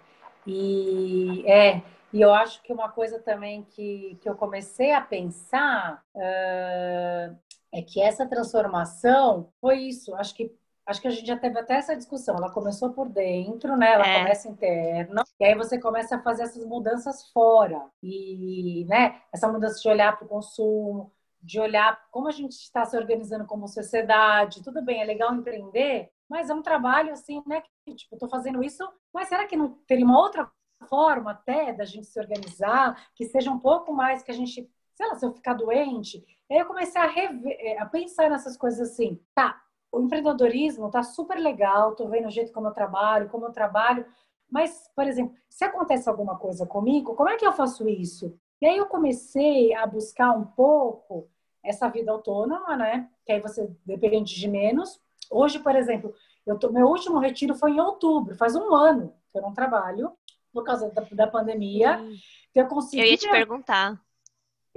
E 0.47 1.45
é, 1.47 1.83
e 2.11 2.23
eu 2.23 2.33
acho 2.33 2.63
que 2.63 2.73
uma 2.73 2.89
coisa 2.89 3.19
também 3.19 3.65
que, 3.65 4.17
que 4.23 4.29
eu 4.29 4.35
comecei 4.35 4.93
a 4.93 5.03
pensar 5.03 6.03
uh, 6.15 7.37
é 7.71 7.83
que 7.83 8.01
essa 8.01 8.27
transformação 8.27 9.53
foi 9.61 9.81
isso. 9.81 10.15
Acho 10.15 10.35
que 10.35 10.51
acho 10.87 11.03
que 11.03 11.09
a 11.09 11.11
gente 11.11 11.27
já 11.27 11.37
teve 11.37 11.59
até 11.59 11.75
essa 11.75 11.97
discussão. 11.97 12.37
Ela 12.37 12.51
começou 12.51 12.91
por 12.91 13.09
dentro, 13.09 13.77
né? 13.77 13.93
Ela 13.93 14.07
é. 14.07 14.19
começa 14.21 14.49
interna, 14.49 15.25
e 15.39 15.45
aí 15.45 15.55
você 15.55 15.79
começa 15.79 16.17
a 16.17 16.23
fazer 16.23 16.45
essas 16.45 16.65
mudanças 16.65 17.31
fora. 17.31 17.91
E, 18.03 18.85
né, 18.89 19.21
essa 19.33 19.51
mudança 19.51 19.81
de 19.81 19.89
olhar 19.89 20.17
para 20.17 20.25
o 20.25 20.29
consumo, 20.29 21.13
de 21.43 21.61
olhar 21.61 22.01
como 22.11 22.29
a 22.29 22.33
gente 22.33 22.53
está 22.53 22.85
se 22.85 22.97
organizando 22.97 23.47
como 23.47 23.69
sociedade. 23.69 24.63
Tudo 24.63 24.83
bem, 24.83 25.01
é 25.01 25.05
legal 25.05 25.35
empreender, 25.35 26.11
mas 26.29 26.51
é 26.51 26.55
um 26.55 26.63
trabalho 26.63 27.13
assim, 27.13 27.43
né? 27.47 27.63
Que, 27.85 27.95
tipo, 27.95 28.17
tô 28.17 28.29
fazendo 28.29 28.65
isso, 28.65 28.83
mas 29.13 29.29
será 29.29 29.47
que 29.47 29.57
não 29.57 29.71
teria 29.87 30.05
uma 30.05 30.19
outra 30.19 30.51
forma 30.89 31.31
até 31.31 31.73
da 31.73 31.85
gente 31.85 32.07
se 32.07 32.19
organizar, 32.19 33.11
que 33.15 33.27
seja 33.27 33.51
um 33.51 33.59
pouco 33.59 33.93
mais 33.93 34.23
que 34.23 34.31
a 34.31 34.35
gente, 34.35 34.69
sei 34.95 35.07
lá, 35.07 35.15
se 35.15 35.25
eu 35.25 35.33
ficar 35.33 35.55
doente, 35.55 36.25
aí 36.51 36.59
eu 36.59 36.67
comecei 36.67 37.01
a, 37.01 37.07
rever, 37.07 37.81
a 37.81 37.87
pensar 37.87 38.29
nessas 38.29 38.57
coisas 38.57 38.91
assim, 38.91 39.21
tá, 39.35 39.61
o 39.91 40.01
empreendedorismo 40.01 40.87
está 40.87 41.03
super 41.03 41.39
legal, 41.39 41.93
estou 41.93 42.09
vendo 42.09 42.27
o 42.27 42.31
jeito 42.31 42.53
como 42.53 42.69
eu 42.69 42.73
trabalho, 42.73 43.29
como 43.29 43.47
eu 43.47 43.53
trabalho, 43.53 44.07
mas, 44.51 44.91
por 44.95 45.07
exemplo, 45.07 45.35
se 45.49 45.65
acontece 45.65 46.09
alguma 46.09 46.37
coisa 46.39 46.67
comigo, 46.67 47.15
como 47.15 47.29
é 47.29 47.37
que 47.37 47.47
eu 47.47 47.53
faço 47.53 47.89
isso? 47.89 48.39
E 48.61 48.67
aí 48.67 48.77
eu 48.77 48.87
comecei 48.87 49.75
a 49.75 49.87
buscar 49.87 50.31
um 50.33 50.45
pouco 50.45 51.29
essa 51.63 51.89
vida 51.89 52.11
autônoma, 52.11 52.77
né? 52.77 53.09
Que 53.25 53.33
aí 53.33 53.41
você 53.41 53.71
depende 53.85 54.35
de 54.35 54.49
menos. 54.49 55.01
Hoje, 55.31 55.59
por 55.59 55.75
exemplo, 55.75 56.15
eu 56.47 56.59
tô, 56.59 56.71
meu 56.71 56.87
último 56.87 57.19
retiro 57.19 57.55
foi 57.55 57.73
em 57.73 57.81
outubro, 57.81 58.37
faz 58.37 58.55
um 58.55 58.73
ano 58.73 59.13
que 59.33 59.39
eu 59.39 59.43
não 59.43 59.53
trabalho 59.53 60.13
por 60.53 60.65
causa 60.65 60.89
da, 60.91 61.03
da 61.03 61.27
pandemia. 61.27 62.01
Então 62.51 62.63
eu 62.63 62.69
consegui. 62.69 63.03
Eu 63.03 63.09
ia 63.09 63.17
te 63.17 63.29
perguntar 63.29 64.01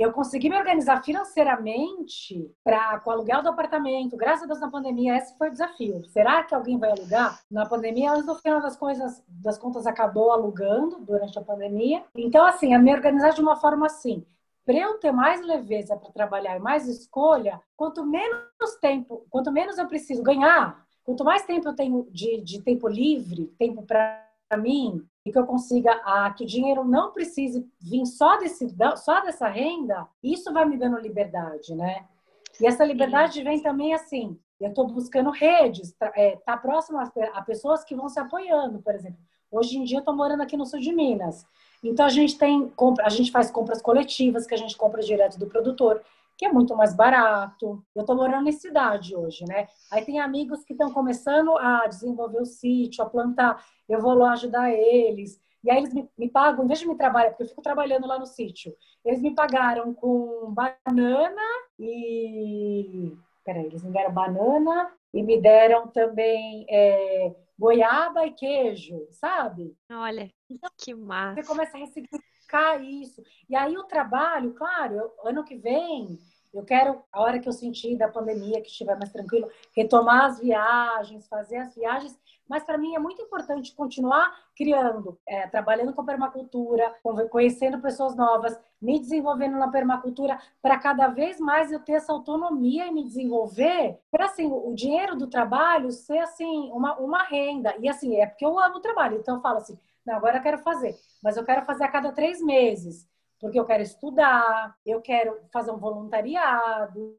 eu 0.01 0.12
consegui 0.12 0.49
me 0.49 0.57
organizar 0.57 1.03
financeiramente 1.03 2.51
para 2.63 2.99
com 2.99 3.09
o 3.09 3.13
aluguel 3.13 3.41
do 3.41 3.49
apartamento. 3.49 4.15
Graças 4.17 4.43
a 4.43 4.47
Deus 4.47 4.59
na 4.59 4.69
pandemia 4.69 5.17
esse 5.17 5.38
foi 5.38 5.49
o 5.49 5.51
desafio. 5.51 6.05
Será 6.05 6.43
que 6.43 6.55
alguém 6.55 6.77
vai 6.77 6.91
alugar? 6.91 7.39
Na 7.49 7.65
pandemia, 7.65 8.12
mas 8.12 8.25
no 8.25 8.35
final 8.35 8.62
das 8.62 8.75
coisas, 8.75 9.23
das 9.27 9.57
contas 9.57 9.85
acabou 9.85 10.31
alugando 10.31 10.99
durante 11.01 11.38
a 11.38 11.43
pandemia. 11.43 12.03
Então 12.15 12.45
assim, 12.45 12.73
a 12.73 12.79
me 12.79 12.93
organizar 12.93 13.31
de 13.31 13.41
uma 13.41 13.55
forma 13.55 13.85
assim, 13.85 14.25
para 14.65 14.75
eu 14.75 14.99
ter 14.99 15.12
mais 15.12 15.41
leveza 15.41 15.97
para 15.97 16.12
trabalhar 16.12 16.55
e 16.55 16.59
mais 16.59 16.88
escolha, 16.88 17.59
quanto 17.75 18.05
menos 18.05 18.75
tempo, 18.79 19.25
quanto 19.29 19.51
menos 19.51 19.77
eu 19.77 19.88
preciso 19.88 20.21
ganhar, 20.21 20.85
Quanto 21.09 21.23
mais 21.23 21.43
tempo 21.43 21.67
eu 21.67 21.73
tenho 21.73 22.07
de, 22.12 22.39
de 22.41 22.62
tempo 22.62 22.88
livre, 22.88 23.47
tempo 23.57 23.81
para 23.81 24.23
mim, 24.59 25.03
e 25.29 25.31
que 25.31 25.37
eu 25.37 25.45
consiga 25.45 25.91
ah, 26.03 26.33
que 26.35 26.43
o 26.43 26.47
dinheiro 26.47 26.83
não 26.83 27.11
precise 27.11 27.65
vir 27.79 28.05
só 28.07 28.37
desse 28.37 28.75
só 28.97 29.21
dessa 29.21 29.47
renda, 29.47 30.07
isso 30.23 30.51
vai 30.51 30.65
me 30.65 30.75
dando 30.75 30.99
liberdade, 30.99 31.75
né? 31.75 32.05
E 32.59 32.65
essa 32.65 32.83
liberdade 32.83 33.43
vem 33.43 33.61
também 33.61 33.93
assim, 33.93 34.37
eu 34.59 34.69
estou 34.69 34.87
buscando 34.87 35.29
redes, 35.29 35.93
tá, 35.93 36.11
é, 36.15 36.35
tá 36.37 36.57
próximo 36.57 36.97
a, 36.97 37.11
a, 37.35 37.41
pessoas 37.43 37.83
que 37.83 37.95
vão 37.95 38.09
se 38.09 38.19
apoiando, 38.19 38.81
por 38.81 38.95
exemplo. 38.95 39.19
Hoje 39.51 39.77
em 39.77 39.83
dia 39.83 39.97
eu 39.97 40.01
estou 40.01 40.15
morando 40.15 40.41
aqui 40.41 40.57
no 40.57 40.65
sul 40.65 40.79
de 40.79 40.91
Minas, 40.91 41.45
então 41.83 42.05
a 42.07 42.09
gente 42.09 42.37
tem 42.37 42.73
a 43.01 43.09
gente 43.09 43.31
faz 43.31 43.51
compras 43.51 43.81
coletivas 43.81 44.47
que 44.47 44.55
a 44.55 44.57
gente 44.57 44.75
compra 44.75 45.03
direto 45.03 45.37
do 45.37 45.45
produtor 45.45 46.01
que 46.39 46.45
é 46.45 46.54
muito 46.54 46.73
mais 46.73 46.95
barato. 46.95 47.86
Eu 47.93 47.99
estou 47.99 48.15
morando 48.15 48.47
em 48.47 48.54
cidade 48.54 49.13
hoje, 49.13 49.43
né? 49.43 49.67
Aí 49.91 50.06
tem 50.06 50.21
amigos 50.21 50.63
que 50.63 50.71
estão 50.71 50.89
começando 50.89 51.58
a 51.58 51.86
desenvolver 51.86 52.39
o 52.39 52.45
sítio, 52.45 53.04
a 53.04 53.10
plantar. 53.10 53.62
Eu 53.89 53.99
vou 53.99 54.13
lá 54.13 54.32
ajudar 54.32 54.71
eles. 54.71 55.38
E 55.62 55.69
aí 55.69 55.80
eles 55.80 55.93
me, 55.93 56.10
me 56.17 56.30
pagam, 56.30 56.63
em 56.63 56.67
vez 56.69 56.80
de 56.80 56.88
me 56.88 56.95
trabalhar, 56.95 57.32
porque 57.32 57.43
eu 57.43 57.47
fico 57.49 57.62
trabalhando 57.62 58.08
lá 58.08 58.17
no 58.17 58.25
sítio, 58.25 58.73
eles 59.04 59.21
me 59.21 59.36
pagaram 59.36 59.93
com 59.93 60.54
banana 60.54 61.41
e. 61.78 63.17
Peraí, 63.43 63.65
eles 63.65 63.84
me 63.84 63.91
deram 63.91 64.13
banana 64.13 64.93
e 65.13 65.21
me 65.21 65.41
deram 65.41 65.88
também 65.88 66.65
é, 66.69 67.36
goiaba 67.58 68.25
e 68.25 68.32
queijo, 68.32 69.06
sabe? 69.10 69.75
Olha, 69.91 70.32
então, 70.49 70.69
que 70.78 70.93
massa. 70.93 71.41
Você 71.41 71.47
começa 71.49 71.75
a 71.75 71.80
ressignificar 71.82 72.38
isso. 72.81 73.23
E 73.49 73.55
aí 73.55 73.77
o 73.77 73.83
trabalho, 73.83 74.53
claro, 74.53 74.95
eu, 74.95 75.13
ano 75.23 75.43
que 75.43 75.55
vem 75.55 76.19
eu 76.53 76.63
quero, 76.63 77.03
a 77.12 77.21
hora 77.21 77.39
que 77.39 77.47
eu 77.47 77.53
sentir 77.53 77.95
da 77.95 78.07
pandemia, 78.07 78.62
que 78.62 78.69
estiver 78.69 78.97
mais 78.97 79.12
tranquilo, 79.12 79.49
retomar 79.75 80.25
as 80.25 80.39
viagens, 80.39 81.27
fazer 81.27 81.57
as 81.57 81.75
viagens. 81.75 82.17
Mas 82.47 82.63
para 82.63 82.77
mim 82.77 82.95
é 82.95 82.99
muito 82.99 83.21
importante 83.21 83.75
continuar 83.75 84.35
criando, 84.55 85.19
é, 85.27 85.47
trabalhando 85.47 85.93
com 85.93 86.03
permacultura, 86.03 86.91
conhecendo 87.29 87.79
pessoas 87.79 88.15
novas, 88.15 88.59
me 88.81 88.99
desenvolvendo 88.99 89.57
na 89.57 89.67
permacultura, 89.67 90.39
para 90.59 90.79
cada 90.79 91.07
vez 91.07 91.39
mais 91.39 91.71
eu 91.71 91.79
ter 91.79 91.93
essa 91.93 92.12
autonomia 92.12 92.88
e 92.88 92.91
me 92.91 93.03
desenvolver, 93.03 93.99
para 94.09 94.25
assim, 94.25 94.47
o 94.47 94.73
dinheiro 94.73 95.15
do 95.15 95.27
trabalho 95.27 95.91
ser 95.91 96.17
assim, 96.17 96.71
uma, 96.71 96.97
uma 96.97 97.21
renda. 97.23 97.75
E 97.79 97.88
assim, 97.88 98.15
é 98.19 98.25
porque 98.25 98.45
eu 98.45 98.57
amo 98.57 98.77
o 98.77 98.81
trabalho, 98.81 99.17
então 99.17 99.35
eu 99.35 99.41
falo 99.41 99.57
assim, 99.57 99.77
não, 100.05 100.15
agora 100.15 100.38
eu 100.38 100.43
quero 100.43 100.59
fazer, 100.59 100.95
mas 101.23 101.38
eu 101.38 101.45
quero 101.45 101.65
fazer 101.65 101.83
a 101.83 101.91
cada 101.91 102.12
três 102.12 102.41
meses 102.41 103.07
porque 103.39 103.59
eu 103.59 103.65
quero 103.65 103.81
estudar, 103.81 104.75
eu 104.85 105.01
quero 105.01 105.39
fazer 105.51 105.71
um 105.71 105.77
voluntariado, 105.77 107.17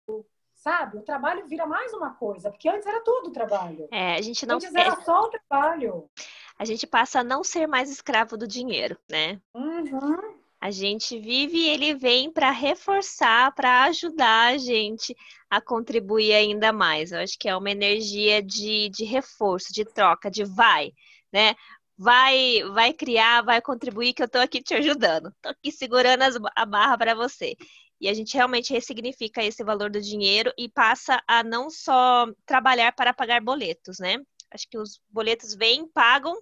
sabe? 0.55 0.99
O 0.99 1.03
trabalho 1.03 1.47
vira 1.49 1.67
mais 1.67 1.93
uma 1.95 2.11
coisa, 2.15 2.51
porque 2.51 2.69
antes 2.69 2.87
era 2.87 3.01
tudo 3.01 3.33
trabalho. 3.33 3.89
É, 3.91 4.15
a 4.15 4.21
gente 4.21 4.45
não 4.45 4.57
antes 4.57 4.75
era 4.75 5.01
só 5.01 5.23
o 5.23 5.31
trabalho. 5.31 6.11
A 6.59 6.65
gente 6.65 6.87
passa 6.87 7.21
a 7.21 7.25
não 7.25 7.43
ser 7.43 7.67
mais 7.67 7.91
escravo 7.91 8.37
do 8.37 8.47
dinheiro, 8.47 8.99
né? 9.11 9.41
Uhum. 9.55 10.39
A 10.61 10.71
gente 10.71 11.19
vive 11.19 11.57
e 11.57 11.69
ele 11.71 11.95
vem 11.95 12.31
para 12.31 12.51
reforçar, 12.51 13.51
para 13.55 13.85
ajudar 13.85 14.53
a 14.53 14.59
gente 14.59 15.17
a 15.49 15.59
contribuir 15.59 16.35
ainda 16.35 16.71
mais. 16.71 17.13
Eu 17.13 17.21
acho 17.21 17.39
que 17.39 17.49
é 17.49 17.57
uma 17.57 17.71
energia 17.71 18.43
de, 18.43 18.91
de 18.91 19.05
reforço, 19.05 19.73
de 19.73 19.87
troca, 19.87 20.31
de 20.31 20.45
vai, 20.45 20.93
né? 21.33 21.55
Vai, 22.01 22.63
vai 22.73 22.95
criar, 22.95 23.43
vai 23.43 23.61
contribuir, 23.61 24.15
que 24.15 24.23
eu 24.23 24.27
estou 24.27 24.41
aqui 24.41 24.63
te 24.63 24.73
ajudando. 24.73 25.29
Estou 25.29 25.53
aqui 25.53 25.71
segurando 25.71 26.23
as, 26.23 26.35
a 26.57 26.65
barra 26.65 26.97
para 26.97 27.15
você. 27.15 27.55
E 28.01 28.09
a 28.09 28.15
gente 28.15 28.35
realmente 28.35 28.73
ressignifica 28.73 29.45
esse 29.45 29.63
valor 29.63 29.91
do 29.91 30.01
dinheiro 30.01 30.51
e 30.57 30.67
passa 30.67 31.23
a 31.29 31.45
não 31.45 31.69
só 31.69 32.27
trabalhar 32.47 32.93
para 32.93 33.13
pagar 33.13 33.43
boletos, 33.43 33.99
né? 33.99 34.17
Acho 34.51 34.67
que 34.71 34.79
os 34.79 34.99
boletos 35.11 35.55
vêm, 35.55 35.87
pagam, 35.87 36.35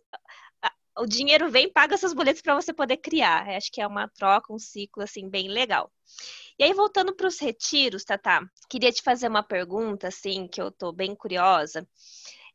o 0.97 1.07
dinheiro 1.07 1.51
vem, 1.51 1.71
paga 1.71 1.97
seus 1.97 2.13
boletos 2.13 2.41
para 2.41 2.55
você 2.55 2.73
poder 2.73 2.99
criar. 2.99 3.49
Acho 3.49 3.73
que 3.73 3.81
é 3.81 3.87
uma 3.87 4.07
troca, 4.07 4.53
um 4.53 4.61
ciclo 4.61 5.03
assim 5.03 5.29
bem 5.29 5.49
legal. 5.49 5.91
E 6.57 6.63
aí 6.63 6.73
voltando 6.73 7.15
para 7.15 7.27
os 7.27 7.41
retiros, 7.41 8.05
Tata, 8.05 8.49
queria 8.71 8.93
te 8.93 9.03
fazer 9.03 9.27
uma 9.27 9.43
pergunta 9.43 10.07
assim 10.07 10.47
que 10.47 10.63
eu 10.63 10.69
estou 10.69 10.93
bem 10.93 11.17
curiosa. 11.17 11.85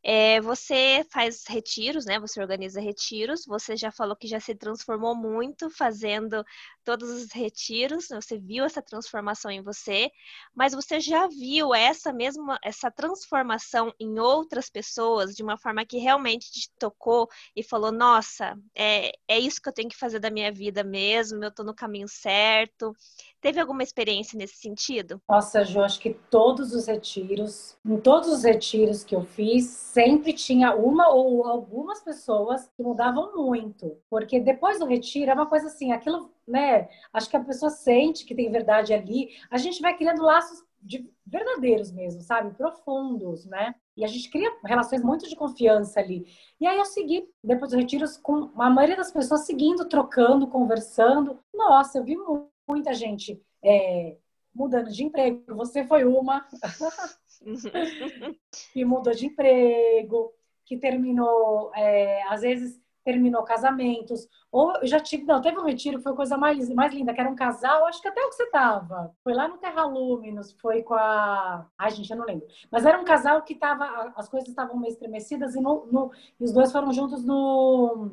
É, 0.05 0.41
você 0.41 1.05
faz 1.11 1.45
retiros, 1.47 2.05
né? 2.05 2.19
Você 2.19 2.41
organiza 2.41 2.81
retiros. 2.81 3.45
Você 3.45 3.75
já 3.77 3.91
falou 3.91 4.15
que 4.15 4.27
já 4.27 4.39
se 4.39 4.53
transformou 4.55 5.15
muito 5.15 5.69
fazendo 5.69 6.43
todos 6.83 7.09
os 7.09 7.31
retiros. 7.31 8.07
Você 8.09 8.37
viu 8.37 8.65
essa 8.65 8.81
transformação 8.81 9.49
em 9.49 9.61
você, 9.61 10.11
mas 10.53 10.73
você 10.73 10.99
já 10.99 11.27
viu 11.27 11.73
essa 11.73 12.11
mesma 12.13 12.59
essa 12.63 12.91
transformação 12.91 13.93
em 13.99 14.19
outras 14.19 14.69
pessoas 14.69 15.35
de 15.35 15.43
uma 15.43 15.57
forma 15.57 15.85
que 15.85 15.97
realmente 15.97 16.51
te 16.51 16.69
tocou 16.77 17.27
e 17.55 17.63
falou: 17.63 17.91
Nossa, 17.91 18.57
é, 18.75 19.11
é 19.27 19.39
isso 19.39 19.61
que 19.61 19.69
eu 19.69 19.73
tenho 19.73 19.89
que 19.89 19.97
fazer 19.97 20.19
da 20.19 20.29
minha 20.29 20.51
vida 20.51 20.83
mesmo. 20.83 21.43
Eu 21.43 21.49
estou 21.49 21.65
no 21.65 21.73
caminho 21.73 22.07
certo. 22.07 22.93
Teve 23.41 23.59
alguma 23.59 23.83
experiência 23.83 24.37
nesse 24.37 24.55
sentido? 24.55 25.21
Nossa, 25.27 25.65
Ju, 25.65 25.81
acho 25.81 25.99
que 25.99 26.13
todos 26.29 26.73
os 26.73 26.87
retiros, 26.87 27.77
em 27.85 27.99
todos 27.99 28.29
os 28.29 28.43
retiros 28.43 29.03
que 29.03 29.15
eu 29.15 29.23
fiz, 29.23 29.65
sempre 29.65 30.31
tinha 30.31 30.73
uma 30.73 31.09
ou 31.09 31.45
algumas 31.45 32.01
pessoas 32.01 32.69
que 32.75 32.81
mudavam 32.81 33.35
muito. 33.35 33.97
Porque 34.09 34.39
depois 34.39 34.79
do 34.79 34.85
retiro 34.85 35.29
é 35.29 35.33
uma 35.33 35.45
coisa 35.45 35.67
assim, 35.67 35.91
aquilo, 35.91 36.32
né? 36.47 36.87
Acho 37.11 37.29
que 37.29 37.37
a 37.37 37.43
pessoa 37.43 37.69
sente 37.69 38.25
que 38.25 38.35
tem 38.35 38.51
verdade 38.51 38.93
ali. 38.93 39.29
A 39.49 39.57
gente 39.57 39.81
vai 39.81 39.95
criando 39.95 40.21
laços 40.21 40.63
de 40.81 41.09
verdadeiros 41.25 41.91
mesmo, 41.91 42.21
sabe? 42.21 42.55
Profundos, 42.55 43.45
né? 43.45 43.73
E 43.95 44.03
a 44.03 44.07
gente 44.07 44.29
cria 44.29 44.51
relações 44.65 45.03
muito 45.03 45.27
de 45.29 45.35
confiança 45.35 45.99
ali. 45.99 46.25
E 46.59 46.67
aí 46.67 46.77
eu 46.77 46.85
segui, 46.85 47.27
depois 47.43 47.71
dos 47.71 47.79
retiros, 47.79 48.17
com 48.17 48.51
a 48.59 48.69
maioria 48.69 48.97
das 48.97 49.11
pessoas 49.11 49.45
seguindo, 49.45 49.87
trocando, 49.87 50.47
conversando. 50.47 51.39
Nossa, 51.53 51.97
eu 51.97 52.03
vi 52.03 52.17
muita 52.67 52.93
gente 52.93 53.41
é, 53.63 54.17
mudando 54.53 54.89
de 54.89 55.03
emprego. 55.03 55.55
Você 55.55 55.85
foi 55.85 56.03
uma 56.03 56.45
que 58.73 58.83
mudou 58.83 59.13
de 59.13 59.27
emprego, 59.27 60.33
que 60.65 60.77
terminou, 60.77 61.71
é, 61.75 62.23
às 62.27 62.41
vezes 62.41 62.82
terminou 63.03 63.43
casamentos. 63.43 64.27
Ou 64.51 64.75
eu 64.77 64.87
já 64.87 64.99
tive, 64.99 65.25
não, 65.25 65.41
teve 65.41 65.57
um 65.57 65.65
retiro 65.65 65.97
que 65.97 66.03
foi 66.03 66.13
a 66.13 66.15
coisa 66.15 66.37
mais, 66.37 66.69
mais 66.69 66.93
linda, 66.93 67.13
que 67.13 67.19
era 67.19 67.29
um 67.29 67.35
casal, 67.35 67.85
acho 67.85 68.01
que 68.01 68.07
até 68.07 68.21
o 68.21 68.29
que 68.29 68.35
você 68.35 68.49
tava. 68.49 69.15
Foi 69.23 69.33
lá 69.33 69.47
no 69.47 69.57
Terra 69.57 69.85
Luminous, 69.85 70.53
foi 70.53 70.83
com 70.83 70.93
a. 70.93 71.65
Ai, 71.77 71.91
gente, 71.91 72.09
eu 72.11 72.17
não 72.17 72.25
lembro. 72.25 72.47
Mas 72.71 72.85
era 72.85 72.99
um 72.99 73.05
casal 73.05 73.41
que 73.43 73.55
tava, 73.55 74.13
as 74.15 74.29
coisas 74.29 74.49
estavam 74.49 74.77
meio 74.77 74.91
estremecidas 74.91 75.55
e, 75.55 75.61
no, 75.61 75.85
no, 75.91 76.11
e 76.39 76.43
os 76.43 76.51
dois 76.51 76.71
foram 76.71 76.91
juntos 76.91 77.23
no, 77.23 78.11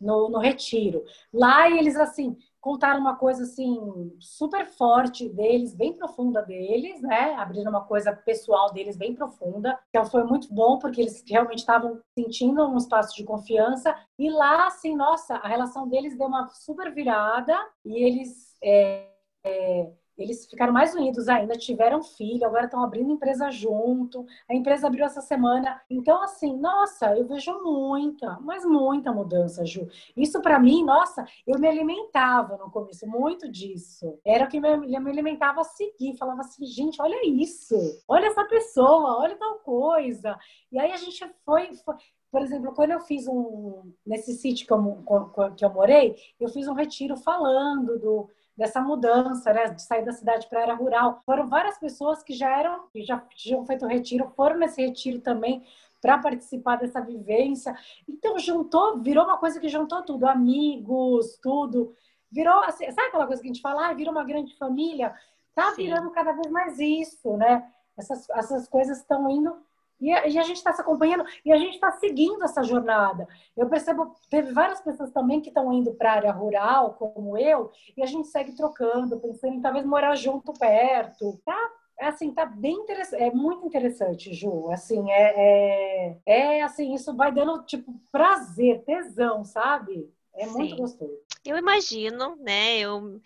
no, 0.00 0.28
no 0.28 0.38
retiro. 0.38 1.04
Lá 1.32 1.70
eles, 1.70 1.96
assim, 1.96 2.36
contaram 2.62 3.00
uma 3.00 3.16
coisa 3.16 3.42
assim 3.42 4.16
super 4.20 4.64
forte 4.66 5.28
deles, 5.28 5.74
bem 5.74 5.92
profunda 5.94 6.40
deles, 6.40 7.02
né? 7.02 7.34
Abriram 7.34 7.70
uma 7.70 7.84
coisa 7.84 8.14
pessoal 8.14 8.72
deles 8.72 8.96
bem 8.96 9.14
profunda. 9.14 9.76
Então 9.88 10.06
foi 10.06 10.22
muito 10.22 10.46
bom 10.54 10.78
porque 10.78 11.00
eles 11.00 11.24
realmente 11.28 11.58
estavam 11.58 12.00
sentindo 12.16 12.64
um 12.64 12.76
espaço 12.76 13.16
de 13.16 13.24
confiança 13.24 13.94
e 14.16 14.30
lá, 14.30 14.68
assim, 14.68 14.94
nossa, 14.94 15.34
a 15.34 15.48
relação 15.48 15.88
deles 15.88 16.16
deu 16.16 16.28
uma 16.28 16.48
super 16.50 16.94
virada 16.94 17.58
e 17.84 18.04
eles 18.04 18.56
é, 18.62 19.10
é, 19.44 19.92
eles 20.16 20.46
ficaram 20.46 20.72
mais 20.72 20.94
unidos 20.94 21.28
ainda, 21.28 21.54
tiveram 21.54 22.02
filho, 22.02 22.46
agora 22.46 22.66
estão 22.66 22.82
abrindo 22.82 23.12
empresa 23.12 23.50
junto. 23.50 24.26
A 24.48 24.54
empresa 24.54 24.86
abriu 24.86 25.04
essa 25.04 25.20
semana. 25.20 25.80
Então, 25.88 26.22
assim, 26.22 26.56
nossa, 26.58 27.16
eu 27.16 27.26
vejo 27.26 27.62
muita, 27.62 28.38
mas 28.40 28.64
muita 28.64 29.12
mudança, 29.12 29.64
Ju. 29.64 29.88
Isso 30.16 30.40
para 30.42 30.58
mim, 30.58 30.84
nossa, 30.84 31.24
eu 31.46 31.58
me 31.58 31.66
alimentava 31.66 32.56
no 32.56 32.70
começo 32.70 33.06
muito 33.06 33.50
disso. 33.50 34.18
Era 34.24 34.44
o 34.44 34.48
que 34.48 34.60
me, 34.60 34.76
me 34.76 35.10
alimentava 35.10 35.62
a 35.62 35.64
seguir. 35.64 36.16
Falava 36.16 36.40
assim, 36.40 36.64
gente, 36.66 37.00
olha 37.00 37.20
isso, 37.24 37.76
olha 38.06 38.26
essa 38.26 38.44
pessoa, 38.44 39.18
olha 39.18 39.36
tal 39.36 39.58
coisa. 39.60 40.38
E 40.70 40.78
aí 40.78 40.92
a 40.92 40.96
gente 40.96 41.24
foi, 41.44 41.74
foi 41.76 41.96
por 42.30 42.40
exemplo, 42.40 42.72
quando 42.74 42.92
eu 42.92 43.00
fiz 43.00 43.28
um 43.28 43.92
nesse 44.06 44.32
sítio 44.32 44.66
que 44.66 44.72
eu, 44.72 45.52
que 45.54 45.64
eu 45.64 45.70
morei, 45.70 46.16
eu 46.40 46.48
fiz 46.48 46.66
um 46.66 46.72
retiro 46.72 47.14
falando 47.16 47.98
do 47.98 48.30
dessa 48.62 48.80
mudança, 48.80 49.52
né, 49.52 49.66
de 49.70 49.82
sair 49.82 50.04
da 50.04 50.12
cidade 50.12 50.48
para 50.48 50.60
a 50.60 50.62
área 50.62 50.74
rural. 50.74 51.20
Foram 51.26 51.48
várias 51.48 51.78
pessoas 51.78 52.22
que 52.22 52.32
já 52.32 52.48
eram, 52.56 52.86
que 52.92 53.02
já 53.02 53.18
tinham 53.34 53.66
feito 53.66 53.84
o 53.84 53.88
retiro, 53.88 54.32
foram 54.36 54.56
nesse 54.56 54.80
retiro 54.80 55.20
também 55.20 55.66
para 56.00 56.16
participar 56.18 56.76
dessa 56.76 57.00
vivência. 57.00 57.76
Então 58.08 58.38
juntou, 58.38 59.00
virou 59.00 59.24
uma 59.24 59.36
coisa 59.36 59.58
que 59.58 59.68
juntou 59.68 60.02
tudo, 60.02 60.28
amigos, 60.28 61.36
tudo. 61.42 61.92
Virou, 62.30 62.62
assim, 62.62 62.88
sabe 62.92 63.08
aquela 63.08 63.26
coisa 63.26 63.42
que 63.42 63.48
a 63.48 63.52
gente 63.52 63.60
fala, 63.60 63.88
ah, 63.88 63.94
virou 63.94 64.12
uma 64.12 64.24
grande 64.24 64.56
família? 64.56 65.12
Tá 65.56 65.72
Sim. 65.72 65.82
virando 65.82 66.10
cada 66.12 66.30
vez 66.30 66.48
mais 66.48 66.78
isso, 66.78 67.36
né? 67.36 67.68
Essas, 67.98 68.30
essas 68.30 68.68
coisas 68.68 68.98
estão 68.98 69.28
indo 69.28 69.56
e 70.02 70.12
a, 70.12 70.26
e 70.26 70.38
a 70.38 70.42
gente 70.42 70.56
está 70.56 70.72
se 70.72 70.80
acompanhando 70.80 71.24
e 71.44 71.52
a 71.52 71.56
gente 71.56 71.74
está 71.74 71.92
seguindo 71.92 72.42
essa 72.44 72.62
jornada. 72.62 73.26
Eu 73.56 73.68
percebo, 73.68 74.14
teve 74.28 74.52
várias 74.52 74.80
pessoas 74.80 75.10
também 75.12 75.40
que 75.40 75.48
estão 75.48 75.72
indo 75.72 75.94
para 75.94 76.12
a 76.12 76.16
área 76.16 76.32
rural, 76.32 76.94
como 76.94 77.38
eu, 77.38 77.70
e 77.96 78.02
a 78.02 78.06
gente 78.06 78.28
segue 78.28 78.56
trocando, 78.56 79.20
pensando 79.20 79.54
em 79.54 79.60
talvez 79.60 79.86
morar 79.86 80.16
junto 80.16 80.52
perto, 80.52 81.40
tá? 81.44 81.70
é 81.98 82.06
assim, 82.06 82.32
tá 82.32 82.44
bem 82.44 82.74
interessante, 82.74 83.22
é 83.22 83.30
muito 83.30 83.64
interessante, 83.64 84.34
Ju. 84.34 84.70
Assim, 84.72 85.08
é, 85.10 86.18
é, 86.26 86.58
é 86.58 86.62
assim, 86.62 86.94
isso 86.94 87.14
vai 87.14 87.30
dando 87.30 87.62
tipo 87.64 87.94
prazer, 88.10 88.82
tesão, 88.82 89.44
sabe? 89.44 90.10
É 90.34 90.46
Sim. 90.46 90.52
muito 90.52 90.76
gostoso. 90.76 91.12
Eu 91.44 91.56
imagino, 91.56 92.36
né? 92.36 92.78
Eu 92.78 93.20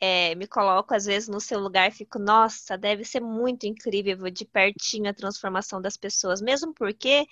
é, 0.00 0.34
me 0.34 0.46
coloco 0.46 0.94
às 0.94 1.04
vezes 1.04 1.28
no 1.28 1.40
seu 1.40 1.60
lugar 1.60 1.92
fico, 1.92 2.18
nossa, 2.18 2.78
deve 2.78 3.04
ser 3.04 3.20
muito 3.20 3.66
incrível 3.66 4.30
de 4.30 4.46
pertinho 4.46 5.10
a 5.10 5.14
transformação 5.14 5.80
das 5.80 5.96
pessoas, 5.96 6.40
mesmo 6.40 6.72
porque 6.72 7.26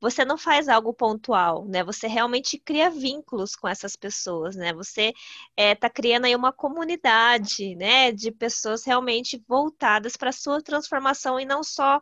você 0.00 0.24
não 0.24 0.38
faz 0.38 0.68
algo 0.68 0.94
pontual, 0.94 1.66
né? 1.68 1.84
Você 1.84 2.06
realmente 2.06 2.58
cria 2.58 2.88
vínculos 2.90 3.54
com 3.54 3.68
essas 3.68 3.94
pessoas, 3.94 4.56
né? 4.56 4.72
Você 4.72 5.12
está 5.56 5.86
é, 5.86 5.90
criando 5.90 6.24
aí 6.24 6.34
uma 6.34 6.52
comunidade, 6.52 7.76
né? 7.76 8.10
De 8.10 8.30
pessoas 8.32 8.84
realmente 8.84 9.42
voltadas 9.46 10.16
para 10.16 10.30
a 10.30 10.32
sua 10.32 10.62
transformação 10.62 11.38
e 11.38 11.44
não 11.44 11.62
só 11.62 12.00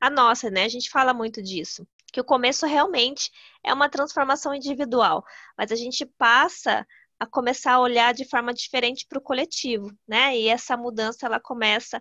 a 0.00 0.10
nossa, 0.10 0.50
né? 0.50 0.64
A 0.64 0.68
gente 0.68 0.90
fala 0.90 1.14
muito 1.14 1.42
disso 1.42 1.86
que 2.14 2.20
o 2.20 2.24
começo 2.24 2.64
realmente 2.64 3.28
é 3.60 3.74
uma 3.74 3.88
transformação 3.88 4.54
individual, 4.54 5.24
mas 5.58 5.72
a 5.72 5.74
gente 5.74 6.06
passa 6.06 6.86
a 7.24 7.30
começar 7.30 7.74
a 7.74 7.80
olhar 7.80 8.14
de 8.14 8.24
forma 8.28 8.54
diferente 8.54 9.06
para 9.08 9.18
o 9.18 9.22
coletivo, 9.22 9.90
né? 10.06 10.36
E 10.36 10.48
essa 10.48 10.76
mudança 10.76 11.26
ela 11.26 11.40
começa 11.40 12.00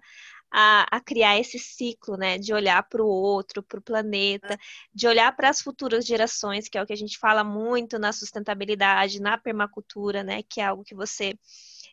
a, 0.52 0.86
a 0.92 1.02
criar 1.02 1.40
esse 1.40 1.58
ciclo, 1.58 2.16
né? 2.16 2.38
De 2.38 2.54
olhar 2.54 2.84
para 2.88 3.04
o 3.04 3.08
outro, 3.08 3.64
para 3.64 3.80
o 3.80 3.82
planeta, 3.82 4.58
de 4.94 5.08
olhar 5.08 5.36
para 5.36 5.50
as 5.50 5.62
futuras 5.62 6.06
gerações, 6.06 6.70
que 6.70 6.78
é 6.78 6.84
o 6.84 6.86
que 6.86 6.94
a 6.94 6.98
gente 6.98 7.18
fala 7.18 7.44
muito 7.44 7.98
na 7.98 8.14
sustentabilidade, 8.14 9.20
na 9.20 9.38
permacultura, 9.38 10.24
né? 10.24 10.44
Que 10.44 10.62
é 10.62 10.66
algo 10.66 10.84
que 10.84 10.96
você 10.96 11.34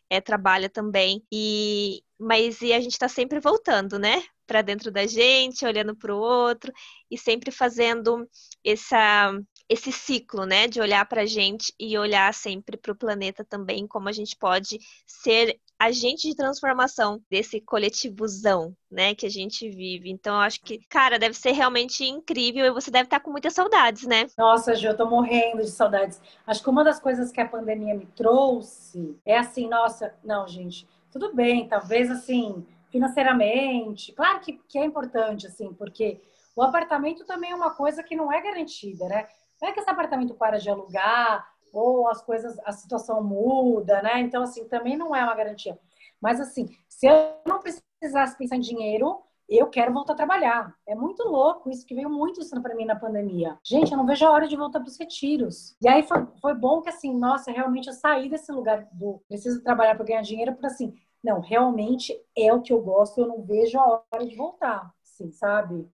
é, 0.09 0.21
trabalha 0.21 0.69
também. 0.69 1.23
E 1.31 2.03
mas 2.19 2.61
e 2.61 2.71
a 2.71 2.79
gente 2.79 2.91
está 2.91 3.07
sempre 3.07 3.39
voltando, 3.39 3.97
né? 3.97 4.23
Para 4.45 4.61
dentro 4.61 4.91
da 4.91 5.07
gente, 5.07 5.65
olhando 5.65 5.95
para 5.95 6.13
o 6.13 6.19
outro 6.19 6.71
e 7.09 7.17
sempre 7.17 7.49
fazendo 7.51 8.29
essa 8.63 9.33
esse 9.71 9.89
ciclo, 9.89 10.45
né, 10.45 10.67
de 10.67 10.81
olhar 10.81 11.05
para 11.05 11.21
a 11.21 11.25
gente 11.25 11.73
e 11.79 11.97
olhar 11.97 12.33
sempre 12.33 12.75
para 12.75 12.91
o 12.91 12.95
planeta 12.95 13.45
também, 13.45 13.87
como 13.87 14.09
a 14.09 14.11
gente 14.11 14.35
pode 14.35 14.77
ser 15.07 15.57
agente 15.79 16.27
de 16.27 16.35
transformação 16.35 17.21
desse 17.31 17.61
coletivozão, 17.61 18.75
né, 18.91 19.15
que 19.15 19.25
a 19.25 19.29
gente 19.29 19.69
vive. 19.69 20.11
Então, 20.11 20.35
eu 20.35 20.41
acho 20.41 20.59
que, 20.59 20.79
cara, 20.89 21.17
deve 21.17 21.35
ser 21.35 21.53
realmente 21.53 22.03
incrível 22.03 22.65
e 22.65 22.71
você 22.71 22.91
deve 22.91 23.05
estar 23.05 23.21
com 23.21 23.31
muitas 23.31 23.53
saudades, 23.53 24.05
né? 24.05 24.27
Nossa, 24.37 24.75
Ju, 24.75 24.87
eu 24.87 24.97
tô 24.97 25.09
morrendo 25.09 25.61
de 25.61 25.71
saudades. 25.71 26.19
Acho 26.45 26.61
que 26.61 26.69
uma 26.69 26.83
das 26.83 26.99
coisas 26.99 27.31
que 27.31 27.39
a 27.39 27.47
pandemia 27.47 27.95
me 27.95 28.07
trouxe 28.07 29.17
é 29.25 29.37
assim, 29.37 29.69
nossa, 29.69 30.13
não, 30.21 30.45
gente, 30.49 30.85
tudo 31.09 31.33
bem, 31.33 31.69
talvez 31.69 32.11
assim, 32.11 32.67
financeiramente, 32.89 34.11
claro 34.11 34.41
que, 34.41 34.59
que 34.67 34.77
é 34.77 34.83
importante, 34.83 35.47
assim, 35.47 35.73
porque 35.73 36.19
o 36.53 36.61
apartamento 36.61 37.23
também 37.25 37.51
é 37.51 37.55
uma 37.55 37.71
coisa 37.71 38.03
que 38.03 38.17
não 38.17 38.33
é 38.33 38.41
garantida, 38.41 39.07
né? 39.07 39.27
Não 39.61 39.69
é 39.69 39.71
que 39.71 39.79
esse 39.79 39.89
apartamento 39.89 40.33
para 40.33 40.57
de 40.57 40.69
alugar 40.69 41.47
ou 41.71 42.09
as 42.09 42.21
coisas, 42.21 42.57
a 42.65 42.71
situação 42.71 43.23
muda, 43.23 44.01
né? 44.01 44.19
Então, 44.19 44.43
assim, 44.43 44.67
também 44.67 44.97
não 44.97 45.15
é 45.15 45.23
uma 45.23 45.35
garantia. 45.35 45.77
Mas, 46.19 46.39
assim, 46.39 46.69
se 46.87 47.07
eu 47.07 47.35
não 47.45 47.59
precisasse 47.59 48.37
pensar 48.37 48.57
em 48.57 48.61
dinheiro, 48.61 49.21
eu 49.47 49.67
quero 49.67 49.93
voltar 49.93 50.13
a 50.13 50.15
trabalhar. 50.15 50.73
É 50.87 50.95
muito 50.95 51.23
louco 51.23 51.69
isso 51.69 51.85
que 51.85 51.95
veio 51.95 52.09
muito 52.09 52.41
isso 52.41 52.61
para 52.61 52.75
mim 52.75 52.85
na 52.85 52.95
pandemia. 52.95 53.57
Gente, 53.63 53.91
eu 53.91 53.97
não 53.97 54.05
vejo 54.05 54.25
a 54.25 54.31
hora 54.31 54.47
de 54.47 54.55
voltar 54.55 54.79
para 54.79 54.87
os 54.87 54.97
retiros. 54.97 55.75
E 55.81 55.87
aí 55.87 56.03
foi, 56.03 56.25
foi 56.41 56.53
bom 56.53 56.81
que, 56.81 56.89
assim, 56.89 57.13
nossa, 57.13 57.51
realmente 57.51 57.87
eu 57.87 57.93
saí 57.93 58.29
desse 58.29 58.51
lugar 58.51 58.87
do 58.91 59.21
preciso 59.27 59.61
trabalhar 59.61 59.95
para 59.95 60.05
ganhar 60.05 60.21
dinheiro, 60.21 60.55
para 60.55 60.67
assim, 60.67 60.93
não, 61.23 61.39
realmente 61.39 62.17
é 62.35 62.53
o 62.53 62.61
que 62.61 62.73
eu 62.73 62.81
gosto, 62.81 63.19
eu 63.19 63.27
não 63.27 63.41
vejo 63.41 63.77
a 63.77 64.03
hora 64.11 64.25
de 64.25 64.35
voltar, 64.35 64.91
assim, 65.03 65.31
sabe? 65.31 65.87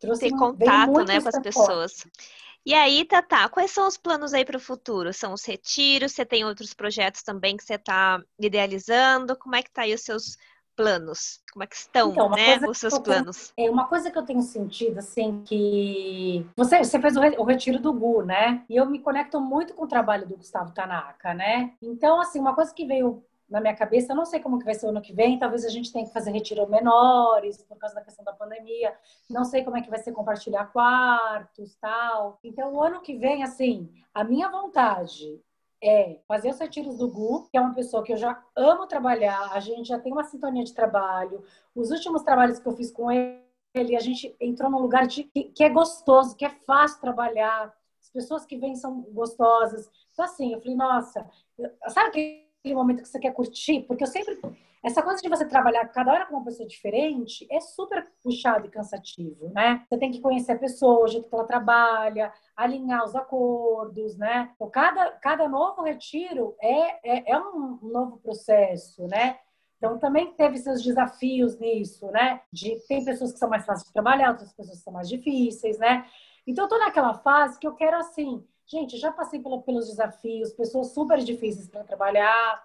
Trouxe 0.00 0.28
Ter 0.28 0.36
contato, 0.36 1.04
né, 1.04 1.20
com 1.20 1.28
as 1.28 1.38
pessoas. 1.38 1.92
Forte. 1.92 2.10
E 2.64 2.74
aí, 2.74 3.04
Tatá, 3.04 3.48
quais 3.48 3.72
são 3.72 3.88
os 3.88 3.96
planos 3.96 4.32
aí 4.32 4.44
para 4.44 4.56
o 4.56 4.60
futuro? 4.60 5.12
São 5.12 5.32
os 5.32 5.44
retiros? 5.44 6.12
Você 6.12 6.24
tem 6.24 6.44
outros 6.44 6.72
projetos 6.72 7.22
também 7.22 7.56
que 7.56 7.64
você 7.64 7.74
está 7.74 8.22
idealizando? 8.38 9.36
Como 9.36 9.56
é 9.56 9.62
que 9.62 9.70
tá 9.70 9.82
aí 9.82 9.92
os 9.92 10.02
seus 10.02 10.36
planos? 10.76 11.40
Como 11.52 11.64
é 11.64 11.66
que 11.66 11.76
estão, 11.76 12.12
então, 12.12 12.30
né, 12.30 12.58
os 12.68 12.78
seus 12.78 12.98
planos? 12.98 13.52
é 13.56 13.68
uma 13.68 13.86
coisa 13.86 14.10
que 14.10 14.18
eu 14.18 14.24
tenho 14.24 14.42
sentido, 14.42 14.98
assim, 14.98 15.42
que 15.44 16.46
você, 16.56 16.78
você 16.78 17.00
fez 17.00 17.16
o, 17.16 17.20
o, 17.20 17.44
retiro 17.44 17.78
do 17.78 17.92
Gu, 17.92 18.22
né? 18.22 18.64
E 18.68 18.76
eu 18.76 18.86
me 18.86 18.98
conecto 19.00 19.40
muito 19.40 19.74
com 19.74 19.84
o 19.84 19.88
trabalho 19.88 20.26
do 20.26 20.36
Gustavo 20.36 20.72
Tanaka, 20.72 21.34
né? 21.34 21.72
Então, 21.82 22.20
assim, 22.20 22.38
uma 22.38 22.54
coisa 22.54 22.72
que 22.72 22.86
veio 22.86 23.24
na 23.52 23.60
minha 23.60 23.76
cabeça. 23.76 24.12
Eu 24.12 24.16
não 24.16 24.24
sei 24.24 24.40
como 24.40 24.58
que 24.58 24.64
vai 24.64 24.74
ser 24.74 24.86
o 24.86 24.88
ano 24.88 25.02
que 25.02 25.12
vem. 25.12 25.38
Talvez 25.38 25.64
a 25.64 25.68
gente 25.68 25.92
tenha 25.92 26.06
que 26.06 26.12
fazer 26.12 26.30
retiro 26.32 26.68
menores 26.68 27.62
por 27.62 27.76
causa 27.76 27.94
da 27.94 28.00
questão 28.00 28.24
da 28.24 28.32
pandemia. 28.32 28.96
Não 29.28 29.44
sei 29.44 29.62
como 29.62 29.76
é 29.76 29.82
que 29.82 29.90
vai 29.90 29.98
ser 29.98 30.12
compartilhar 30.12 30.72
quartos, 30.72 31.76
tal. 31.76 32.38
Então, 32.42 32.72
o 32.74 32.82
ano 32.82 33.02
que 33.02 33.16
vem, 33.16 33.44
assim, 33.44 33.92
a 34.14 34.24
minha 34.24 34.50
vontade 34.50 35.38
é 35.82 36.18
fazer 36.26 36.48
os 36.48 36.58
retiros 36.58 36.96
do 36.96 37.08
Gu, 37.10 37.48
que 37.50 37.58
é 37.58 37.60
uma 37.60 37.74
pessoa 37.74 38.02
que 38.02 38.12
eu 38.12 38.16
já 38.16 38.42
amo 38.56 38.86
trabalhar. 38.86 39.52
A 39.52 39.60
gente 39.60 39.88
já 39.88 39.98
tem 39.98 40.12
uma 40.12 40.24
sintonia 40.24 40.64
de 40.64 40.72
trabalho. 40.72 41.44
Os 41.74 41.90
últimos 41.90 42.22
trabalhos 42.22 42.58
que 42.58 42.66
eu 42.66 42.76
fiz 42.76 42.90
com 42.90 43.10
ele, 43.10 43.96
a 43.96 44.00
gente 44.00 44.34
entrou 44.40 44.70
num 44.70 44.80
lugar 44.80 45.06
de, 45.06 45.24
que, 45.24 45.62
é 45.62 45.68
gostoso, 45.68 46.36
que 46.36 46.46
é 46.46 46.50
fácil 46.66 47.00
trabalhar. 47.00 47.74
As 48.00 48.10
pessoas 48.10 48.46
que 48.46 48.56
vêm 48.56 48.74
são 48.74 49.02
gostosas. 49.12 49.90
Então, 50.12 50.24
assim, 50.24 50.54
eu 50.54 50.60
falei, 50.60 50.76
nossa, 50.76 51.28
sabe 51.88 52.10
que 52.12 52.41
aquele 52.62 52.74
momento 52.76 53.02
que 53.02 53.08
você 53.08 53.18
quer 53.18 53.34
curtir, 53.34 53.82
porque 53.82 54.04
eu 54.04 54.08
sempre. 54.08 54.40
Essa 54.84 55.00
coisa 55.00 55.20
de 55.22 55.28
você 55.28 55.46
trabalhar 55.46 55.86
cada 55.88 56.12
hora 56.12 56.26
com 56.26 56.34
uma 56.34 56.44
pessoa 56.44 56.68
diferente 56.68 57.46
é 57.50 57.60
super 57.60 58.08
puxado 58.20 58.66
e 58.66 58.70
cansativo, 58.70 59.48
né? 59.50 59.84
Você 59.88 59.96
tem 59.96 60.10
que 60.10 60.20
conhecer 60.20 60.52
a 60.52 60.58
pessoa, 60.58 61.04
o 61.04 61.08
jeito 61.08 61.28
que 61.28 61.34
ela 61.34 61.44
trabalha, 61.44 62.32
alinhar 62.56 63.04
os 63.04 63.14
acordos, 63.14 64.16
né? 64.16 64.50
Então, 64.56 64.68
cada, 64.70 65.12
cada 65.12 65.48
novo 65.48 65.82
retiro 65.82 66.56
é, 66.60 67.16
é, 67.16 67.32
é 67.32 67.38
um 67.38 67.78
novo 67.82 68.18
processo, 68.18 69.06
né? 69.06 69.38
Então, 69.78 69.98
também 69.98 70.32
teve 70.34 70.58
seus 70.58 70.82
desafios 70.82 71.58
nisso, 71.60 72.06
né? 72.10 72.40
De, 72.52 72.76
tem 72.88 73.04
pessoas 73.04 73.32
que 73.32 73.38
são 73.38 73.48
mais 73.48 73.64
fáceis 73.64 73.86
de 73.86 73.92
trabalhar, 73.92 74.30
outras 74.30 74.52
pessoas 74.52 74.78
que 74.78 74.84
são 74.84 74.92
mais 74.92 75.08
difíceis, 75.08 75.78
né? 75.78 76.06
Então, 76.44 76.64
eu 76.64 76.68
tô 76.68 76.78
naquela 76.78 77.14
fase 77.14 77.58
que 77.58 77.66
eu 77.66 77.74
quero, 77.74 77.96
assim, 77.98 78.44
Gente, 78.72 78.96
já 78.96 79.12
passei 79.12 79.38
pelos 79.38 79.86
desafios, 79.86 80.54
pessoas 80.54 80.94
super 80.94 81.18
difíceis 81.18 81.68
para 81.68 81.84
trabalhar, 81.84 82.64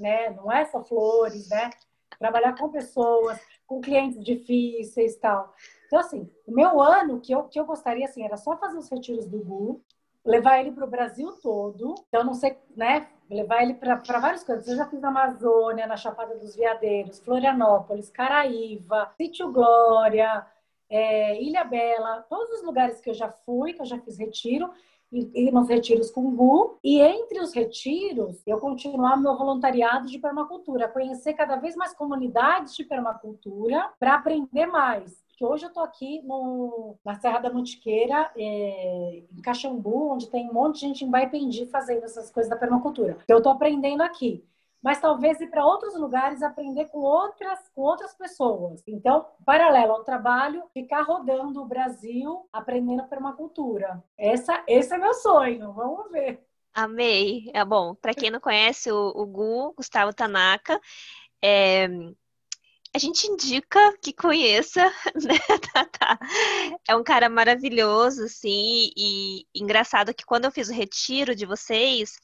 né? 0.00 0.30
Não 0.30 0.50
é 0.50 0.64
só 0.64 0.82
flores, 0.82 1.48
né? 1.48 1.70
Trabalhar 2.18 2.58
com 2.58 2.68
pessoas, 2.68 3.38
com 3.64 3.80
clientes 3.80 4.20
difíceis 4.24 5.14
tal. 5.14 5.54
Então, 5.86 6.00
assim, 6.00 6.28
o 6.44 6.50
meu 6.50 6.80
ano 6.80 7.20
que 7.20 7.32
eu, 7.32 7.44
que 7.44 7.60
eu 7.60 7.64
gostaria, 7.64 8.04
assim, 8.04 8.24
era 8.24 8.36
só 8.36 8.56
fazer 8.56 8.76
os 8.76 8.88
retiros 8.88 9.26
do 9.26 9.38
Gu, 9.44 9.80
levar 10.24 10.58
ele 10.58 10.72
para 10.72 10.86
o 10.86 10.90
Brasil 10.90 11.30
todo. 11.40 11.94
Então, 12.08 12.24
não 12.24 12.34
sei, 12.34 12.58
né? 12.76 13.06
Levar 13.30 13.62
ele 13.62 13.74
para 13.74 14.18
vários 14.18 14.42
cantos. 14.42 14.66
Eu 14.66 14.76
já 14.76 14.86
fiz 14.86 15.00
na 15.00 15.08
Amazônia, 15.10 15.86
na 15.86 15.96
Chapada 15.96 16.34
dos 16.34 16.56
Veadeiros, 16.56 17.20
Florianópolis, 17.20 18.10
Caraíva, 18.10 19.12
Sítio 19.16 19.52
Glória, 19.52 20.44
é, 20.90 21.40
Ilha 21.40 21.62
Bela, 21.62 22.22
todos 22.28 22.58
os 22.58 22.64
lugares 22.64 23.00
que 23.00 23.10
eu 23.10 23.14
já 23.14 23.28
fui, 23.30 23.72
que 23.72 23.82
eu 23.82 23.86
já 23.86 24.00
fiz 24.00 24.18
retiro 24.18 24.68
ir 25.12 25.52
nos 25.52 25.68
retiros 25.68 26.10
com 26.10 26.34
Gu. 26.34 26.78
E 26.82 27.00
entre 27.00 27.40
os 27.40 27.52
retiros, 27.52 28.42
eu 28.46 28.58
continuar 28.58 29.16
meu 29.16 29.36
voluntariado 29.36 30.06
de 30.06 30.18
permacultura, 30.18 30.88
conhecer 30.88 31.34
cada 31.34 31.56
vez 31.56 31.76
mais 31.76 31.94
comunidades 31.94 32.74
de 32.74 32.84
permacultura 32.84 33.90
para 33.98 34.14
aprender 34.14 34.66
mais. 34.66 35.22
Hoje 35.40 35.64
eu 35.64 35.68
estou 35.68 35.82
aqui 35.82 36.22
no, 36.22 36.96
na 37.04 37.14
Serra 37.16 37.40
da 37.40 37.52
Mantiqueira, 37.52 38.30
é, 38.36 39.24
em 39.32 39.42
Caxambu, 39.42 40.12
onde 40.12 40.30
tem 40.30 40.48
um 40.48 40.52
monte 40.52 40.74
de 40.74 40.80
gente 40.80 41.04
em 41.04 41.10
Baipendi 41.10 41.66
fazendo 41.66 42.04
essas 42.04 42.30
coisas 42.30 42.48
da 42.48 42.56
permacultura. 42.56 43.18
Eu 43.26 43.38
estou 43.38 43.52
aprendendo 43.52 44.02
aqui 44.02 44.44
mas 44.84 45.00
talvez 45.00 45.40
ir 45.40 45.46
para 45.46 45.64
outros 45.64 45.98
lugares 45.98 46.42
aprender 46.42 46.84
com 46.90 46.98
outras, 46.98 47.58
com 47.74 47.80
outras 47.80 48.14
pessoas. 48.14 48.82
Então, 48.86 49.26
paralelo 49.42 49.92
ao 49.92 50.04
trabalho, 50.04 50.62
ficar 50.74 51.00
rodando 51.00 51.62
o 51.62 51.66
Brasil 51.66 52.46
aprendendo 52.52 53.08
permacultura. 53.08 54.04
Essa, 54.18 54.62
esse 54.68 54.94
é 54.94 54.98
meu 54.98 55.14
sonho. 55.14 55.72
Vamos 55.72 56.12
ver. 56.12 56.46
Amei. 56.74 57.50
É 57.54 57.64
bom. 57.64 57.94
Para 57.94 58.12
quem 58.12 58.30
não 58.30 58.40
conhece 58.40 58.92
o, 58.92 59.12
o 59.14 59.24
Gu, 59.24 59.72
Gustavo 59.74 60.12
Tanaka, 60.12 60.78
é, 61.42 61.88
a 62.94 62.98
gente 62.98 63.26
indica 63.26 63.96
que 64.02 64.12
conheça, 64.12 64.84
né, 65.16 65.38
Tata? 65.72 66.18
É 66.86 66.94
um 66.94 67.02
cara 67.02 67.30
maravilhoso, 67.30 68.24
assim, 68.24 68.90
e 68.94 69.46
engraçado 69.54 70.12
que 70.12 70.26
quando 70.26 70.44
eu 70.44 70.52
fiz 70.52 70.68
o 70.68 70.74
retiro 70.74 71.34
de 71.34 71.46
vocês, 71.46 72.18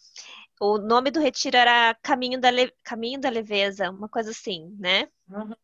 o 0.61 0.79
nome 0.79 1.11
do 1.11 1.19
retiro 1.19 1.57
era 1.57 1.95
Caminho 2.03 2.41
da, 2.41 2.51
Le... 2.51 2.73
Caminho 2.85 3.21
da 3.21 3.31
Leveza, 3.31 3.91
uma 3.91 4.09
coisa 4.09 4.31
assim, 4.31 4.77
né? 4.79 5.09
Uhum. 5.29 5.55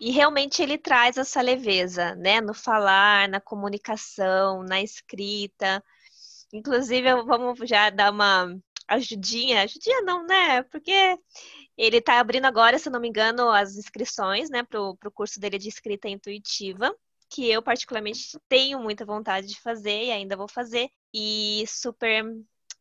E 0.00 0.10
realmente 0.10 0.62
ele 0.62 0.76
traz 0.76 1.16
essa 1.16 1.40
leveza, 1.40 2.14
né? 2.16 2.40
No 2.40 2.52
falar, 2.52 3.28
na 3.28 3.40
comunicação, 3.40 4.62
na 4.64 4.82
escrita. 4.82 5.82
Inclusive, 6.52 7.22
vamos 7.22 7.58
já 7.68 7.90
dar 7.90 8.10
uma 8.10 8.58
ajudinha, 8.88 9.62
ajudinha 9.62 10.02
não, 10.02 10.26
né? 10.26 10.62
Porque 10.64 11.18
ele 11.76 11.98
está 11.98 12.18
abrindo 12.18 12.46
agora, 12.46 12.78
se 12.78 12.90
não 12.90 13.00
me 13.00 13.08
engano, 13.08 13.50
as 13.50 13.76
inscrições, 13.76 14.50
né, 14.50 14.62
para 14.62 14.80
o 14.80 14.96
curso 15.14 15.40
dele 15.40 15.58
de 15.58 15.68
escrita 15.68 16.08
intuitiva, 16.08 16.94
que 17.28 17.48
eu 17.48 17.62
particularmente 17.62 18.38
tenho 18.48 18.80
muita 18.80 19.04
vontade 19.04 19.46
de 19.46 19.60
fazer 19.60 20.04
e 20.04 20.10
ainda 20.10 20.36
vou 20.36 20.48
fazer. 20.48 20.90
E 21.14 21.64
super, 21.68 22.24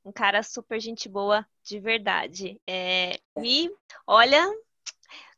um 0.03 0.11
cara 0.11 0.41
super 0.43 0.79
gente 0.79 1.07
boa 1.09 1.45
de 1.63 1.79
verdade. 1.79 2.59
É, 2.67 3.19
e 3.43 3.69
olha, 4.07 4.45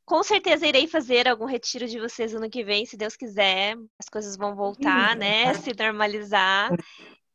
com 0.05 0.23
certeza 0.23 0.67
irei 0.67 0.87
fazer 0.87 1.27
algum 1.27 1.45
retiro 1.45 1.87
de 1.87 1.99
vocês 1.99 2.33
ano 2.33 2.49
que 2.49 2.63
vem, 2.63 2.85
se 2.85 2.97
Deus 2.97 3.15
quiser. 3.15 3.75
As 3.99 4.09
coisas 4.09 4.37
vão 4.37 4.55
voltar, 4.55 5.15
né? 5.15 5.53
Se 5.55 5.73
normalizar. 5.73 6.69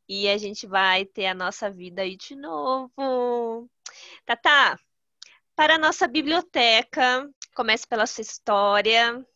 E 0.08 0.28
a 0.28 0.38
gente 0.38 0.66
vai 0.66 1.04
ter 1.04 1.26
a 1.26 1.34
nossa 1.34 1.70
vida 1.70 2.02
aí 2.02 2.16
de 2.16 2.36
novo. 2.36 3.68
Tata, 4.24 4.78
para 5.54 5.74
a 5.74 5.78
nossa 5.78 6.06
biblioteca, 6.06 7.28
comece 7.54 7.86
pela 7.88 8.06
sua 8.06 8.22
história. 8.22 9.26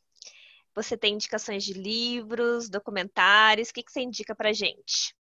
Você 0.75 0.97
tem 0.97 1.15
indicações 1.15 1.65
de 1.65 1.73
livros, 1.73 2.69
documentários? 2.69 3.71
O 3.71 3.75
que, 3.75 3.83
que 3.83 3.91
você 3.91 4.01
indica 4.01 4.35
para 4.35 4.53
gente? 4.53 5.15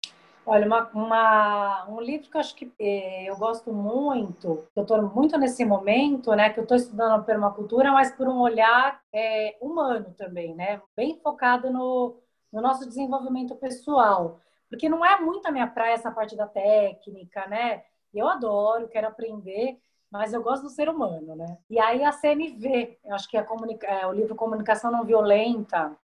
Olha, 0.47 0.67
uma, 0.67 0.89
uma, 0.91 1.89
um 1.91 2.01
livro 2.01 2.29
que 2.31 2.37
eu 2.37 2.41
acho 2.41 2.57
que 2.57 2.73
eh, 2.79 3.25
eu 3.27 3.37
gosto 3.37 3.73
muito, 3.73 4.67
que 4.73 4.81
eu 4.81 4.83
estou 4.83 5.03
muito 5.03 5.39
nesse 5.39 5.65
momento, 5.65 6.35
né, 6.35 6.51
que 6.51 6.59
eu 6.59 6.65
estou 6.65 6.77
estudando 6.77 7.25
permacultura, 7.25 7.93
mas 7.93 8.11
por 8.11 8.27
um 8.27 8.41
olhar 8.41 9.01
é, 9.13 9.57
humano 9.61 10.13
também, 10.17 10.55
né, 10.55 10.81
bem 10.97 11.21
focado 11.23 11.71
no, 11.71 12.17
no 12.53 12.61
nosso 12.61 12.89
desenvolvimento 12.89 13.55
pessoal, 13.57 14.41
porque 14.69 14.89
não 14.89 15.05
é 15.05 15.21
muito 15.21 15.47
a 15.47 15.53
minha 15.53 15.67
praia 15.67 15.95
essa 15.95 16.11
parte 16.11 16.35
da 16.37 16.47
técnica, 16.47 17.47
né, 17.47 17.85
eu 18.13 18.27
adoro, 18.27 18.89
quero 18.89 19.09
aprender, 19.09 19.79
mas 20.11 20.33
eu 20.33 20.43
gosto 20.43 20.65
do 20.65 20.71
ser 20.71 20.89
humano, 20.89 21.37
né? 21.37 21.59
E 21.69 21.79
aí 21.79 22.03
a 22.03 22.13
CNV, 22.13 22.99
eu 23.05 23.15
acho 23.15 23.29
que 23.29 23.37
é, 23.37 23.47
é 23.83 24.07
o 24.07 24.13
livro 24.13 24.35
Comunicação 24.35 24.91
Não 24.91 25.05
Violenta, 25.05 25.97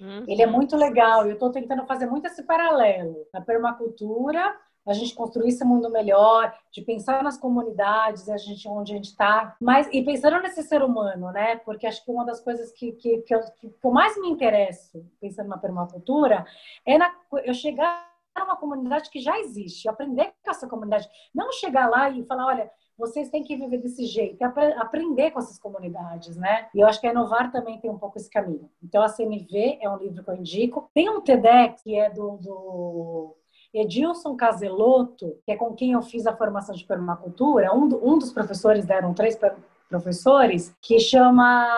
uhum. 0.00 0.24
ele 0.28 0.42
é 0.42 0.46
muito 0.46 0.76
legal. 0.76 1.26
Eu 1.26 1.34
estou 1.34 1.50
tentando 1.50 1.86
fazer 1.86 2.06
muito 2.06 2.26
esse 2.26 2.42
paralelo 2.42 3.26
na 3.32 3.40
permacultura, 3.40 4.54
a 4.86 4.92
gente 4.92 5.14
construir 5.14 5.48
esse 5.48 5.64
mundo 5.64 5.88
melhor, 5.90 6.54
de 6.70 6.82
pensar 6.82 7.22
nas 7.22 7.38
comunidades, 7.38 8.28
a 8.28 8.36
gente 8.36 8.68
onde 8.68 8.92
a 8.92 8.96
gente 8.96 9.06
está, 9.06 9.56
mas 9.58 9.88
e 9.90 10.02
pensando 10.04 10.40
nesse 10.42 10.62
ser 10.62 10.82
humano, 10.82 11.32
né? 11.32 11.56
Porque 11.56 11.86
acho 11.86 12.04
que 12.04 12.10
uma 12.10 12.24
das 12.24 12.40
coisas 12.40 12.70
que, 12.72 12.92
que, 12.92 13.22
que, 13.22 13.34
eu, 13.34 13.40
que 13.56 13.74
eu 13.82 13.90
mais 13.90 14.20
me 14.20 14.28
interesso 14.28 15.04
pensando 15.20 15.48
na 15.48 15.56
permacultura 15.56 16.44
é 16.84 16.98
na, 16.98 17.10
eu 17.44 17.54
chegar 17.54 18.12
numa 18.36 18.56
comunidade 18.56 19.10
que 19.10 19.20
já 19.20 19.38
existe, 19.38 19.88
aprender 19.88 20.34
com 20.44 20.50
essa 20.50 20.68
comunidade, 20.68 21.08
não 21.34 21.52
chegar 21.52 21.88
lá 21.88 22.10
e 22.10 22.24
falar, 22.24 22.46
olha, 22.46 22.70
vocês 22.98 23.28
têm 23.28 23.42
que 23.42 23.56
viver 23.56 23.78
desse 23.78 24.06
jeito, 24.06 24.42
aprender 24.42 25.30
com 25.32 25.38
essas 25.38 25.58
comunidades, 25.58 26.36
né? 26.36 26.68
E 26.74 26.80
eu 26.80 26.86
acho 26.86 27.00
que 27.00 27.06
a 27.06 27.10
Inovar 27.10 27.50
também 27.50 27.78
tem 27.78 27.90
um 27.90 27.98
pouco 27.98 28.18
esse 28.18 28.30
caminho. 28.30 28.70
Então, 28.82 29.02
a 29.02 29.12
CMV 29.12 29.78
é 29.80 29.90
um 29.90 29.96
livro 29.96 30.22
que 30.22 30.30
eu 30.30 30.36
indico. 30.36 30.90
Tem 30.94 31.08
um 31.08 31.20
TEDx 31.20 31.82
que 31.82 31.98
é 31.98 32.08
do, 32.10 32.36
do 32.38 33.36
Edilson 33.72 34.36
Caseloto, 34.36 35.38
que 35.44 35.52
é 35.52 35.56
com 35.56 35.74
quem 35.74 35.92
eu 35.92 36.02
fiz 36.02 36.26
a 36.26 36.36
formação 36.36 36.74
de 36.74 36.84
permacultura. 36.84 37.74
Um, 37.74 37.88
do, 37.88 38.06
um 38.06 38.18
dos 38.18 38.32
professores, 38.32 38.86
deram 38.86 39.12
três 39.12 39.36
professores, 39.88 40.74
que 40.80 41.00
chama 41.00 41.68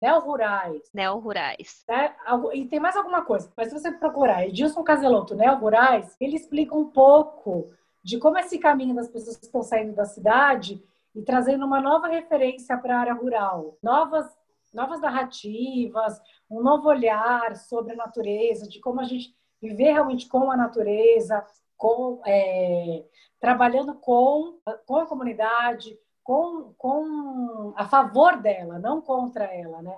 Neo 0.00 0.20
Rurais. 0.20 0.82
Neo 0.94 1.18
Rurais. 1.18 1.84
É, 1.88 2.12
e 2.54 2.66
tem 2.66 2.78
mais 2.78 2.96
alguma 2.96 3.22
coisa, 3.22 3.52
mas 3.56 3.68
se 3.68 3.78
você 3.78 3.90
procurar 3.92 4.46
Edilson 4.46 4.82
Caseloto, 4.82 5.34
Neo 5.34 5.56
Rurais, 5.56 6.16
ele 6.20 6.36
explica 6.36 6.74
um 6.74 6.86
pouco 6.86 7.70
de 8.04 8.18
como 8.18 8.38
esse 8.38 8.58
caminho 8.58 8.94
das 8.94 9.08
pessoas 9.08 9.36
que 9.36 9.46
estão 9.46 9.62
saindo 9.62 9.94
da 9.94 10.04
cidade 10.04 10.84
e 11.14 11.22
trazendo 11.22 11.64
uma 11.64 11.80
nova 11.80 12.06
referência 12.06 12.76
para 12.76 12.96
a 12.96 13.00
área 13.00 13.14
rural, 13.14 13.78
novas 13.82 14.30
novas 14.74 15.00
narrativas, 15.00 16.20
um 16.50 16.60
novo 16.60 16.88
olhar 16.88 17.54
sobre 17.54 17.92
a 17.92 17.96
natureza, 17.96 18.68
de 18.68 18.80
como 18.80 19.00
a 19.00 19.04
gente 19.04 19.32
viver 19.62 19.92
realmente 19.92 20.26
com 20.28 20.50
a 20.50 20.56
natureza, 20.56 21.46
com 21.76 22.20
é, 22.26 23.04
trabalhando 23.40 23.94
com, 23.94 24.58
com 24.84 24.96
a 24.96 25.06
comunidade, 25.06 25.96
com, 26.24 26.74
com 26.76 27.72
a 27.76 27.86
favor 27.86 28.40
dela, 28.42 28.78
não 28.78 29.00
contra 29.00 29.44
ela, 29.44 29.80
né? 29.80 29.96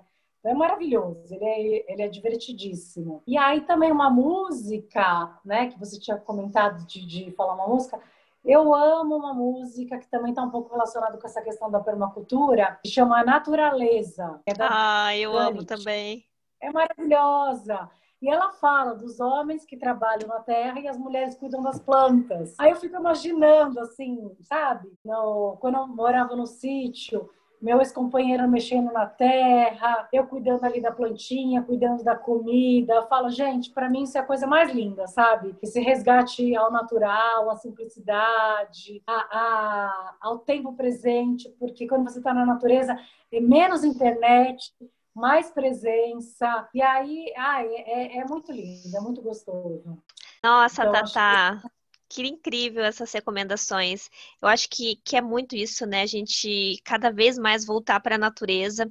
É 0.48 0.54
maravilhoso, 0.54 1.34
ele 1.34 1.44
é, 1.44 1.92
ele 1.92 2.02
é 2.02 2.08
divertidíssimo. 2.08 3.22
E 3.26 3.36
aí 3.36 3.60
também 3.62 3.90
uma 3.90 4.10
música, 4.10 5.38
né, 5.44 5.68
que 5.68 5.78
você 5.78 5.98
tinha 5.98 6.16
comentado 6.16 6.86
de, 6.86 7.04
de 7.06 7.30
falar 7.32 7.54
uma 7.54 7.68
música, 7.68 8.00
eu 8.44 8.72
amo 8.72 9.16
uma 9.16 9.34
música 9.34 9.98
que 9.98 10.08
também 10.08 10.30
está 10.30 10.42
um 10.42 10.50
pouco 10.50 10.72
relacionada 10.72 11.18
com 11.18 11.26
essa 11.26 11.42
questão 11.42 11.68
da 11.68 11.80
permacultura, 11.80 12.78
que 12.82 12.90
chama 12.90 13.24
Naturaleza. 13.24 14.40
É 14.46 14.52
ah, 14.60 15.16
eu 15.16 15.36
amo 15.36 15.64
também. 15.64 16.24
É 16.60 16.70
maravilhosa. 16.70 17.90
E 18.22 18.30
ela 18.30 18.50
fala 18.52 18.94
dos 18.94 19.20
homens 19.20 19.64
que 19.64 19.76
trabalham 19.76 20.28
na 20.28 20.40
terra 20.40 20.80
e 20.80 20.88
as 20.88 20.96
mulheres 20.96 21.34
cuidam 21.34 21.62
das 21.62 21.78
plantas. 21.78 22.54
Aí 22.58 22.70
eu 22.70 22.76
fico 22.76 22.96
imaginando, 22.96 23.78
assim, 23.80 24.34
sabe? 24.40 24.90
No, 25.04 25.58
quando 25.60 25.76
eu 25.76 25.86
morava 25.88 26.34
no 26.34 26.46
sítio, 26.46 27.28
meu 27.60 27.78
ex-companheiro 27.78 28.48
mexendo 28.48 28.92
na 28.92 29.06
terra, 29.06 30.08
eu 30.12 30.26
cuidando 30.26 30.64
ali 30.64 30.80
da 30.80 30.92
plantinha, 30.92 31.62
cuidando 31.62 32.04
da 32.04 32.14
comida. 32.14 32.94
Eu 32.94 33.06
falo, 33.06 33.28
gente, 33.30 33.70
para 33.70 33.88
mim 33.88 34.02
isso 34.02 34.16
é 34.16 34.20
a 34.20 34.26
coisa 34.26 34.46
mais 34.46 34.72
linda, 34.72 35.06
sabe? 35.06 35.56
Esse 35.62 35.80
resgate 35.80 36.54
ao 36.56 36.70
natural, 36.70 37.50
à 37.50 37.56
simplicidade, 37.56 39.02
a, 39.06 39.14
a, 39.14 40.14
ao 40.20 40.38
tempo 40.38 40.74
presente, 40.74 41.48
porque 41.58 41.86
quando 41.86 42.04
você 42.04 42.18
está 42.18 42.32
na 42.32 42.44
natureza, 42.44 42.98
é 43.32 43.40
menos 43.40 43.84
internet, 43.84 44.72
mais 45.14 45.50
presença. 45.50 46.68
E 46.74 46.82
aí, 46.82 47.32
ai, 47.36 47.66
é, 47.66 48.18
é 48.18 48.24
muito 48.24 48.52
lindo, 48.52 48.96
é 48.96 49.00
muito 49.00 49.22
gostoso. 49.22 49.98
Nossa, 50.42 50.82
então, 50.82 50.92
Tatá. 50.92 51.60
Que... 51.62 51.75
Que 52.08 52.22
incrível 52.22 52.84
essas 52.84 53.12
recomendações. 53.12 54.08
Eu 54.40 54.48
acho 54.48 54.68
que, 54.68 54.96
que 55.04 55.16
é 55.16 55.20
muito 55.20 55.56
isso, 55.56 55.86
né? 55.86 56.02
A 56.02 56.06
gente 56.06 56.80
cada 56.84 57.10
vez 57.10 57.36
mais 57.38 57.64
voltar 57.64 58.00
para 58.00 58.14
a 58.14 58.18
natureza. 58.18 58.90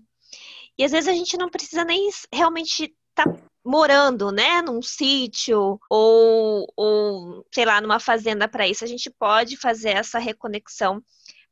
E 0.77 0.83
às 0.83 0.91
vezes 0.91 1.07
a 1.07 1.13
gente 1.13 1.37
não 1.37 1.49
precisa 1.49 1.83
nem 1.85 2.09
realmente 2.31 2.93
estar 3.09 3.31
tá 3.31 3.41
morando, 3.63 4.31
né, 4.31 4.61
num 4.61 4.81
sítio 4.81 5.79
ou, 5.89 6.67
ou, 6.75 7.45
sei 7.53 7.65
lá, 7.65 7.81
numa 7.81 7.99
fazenda 7.99 8.47
para 8.47 8.67
isso. 8.67 8.83
A 8.83 8.87
gente 8.87 9.09
pode 9.09 9.57
fazer 9.57 9.89
essa 9.89 10.19
reconexão 10.19 11.01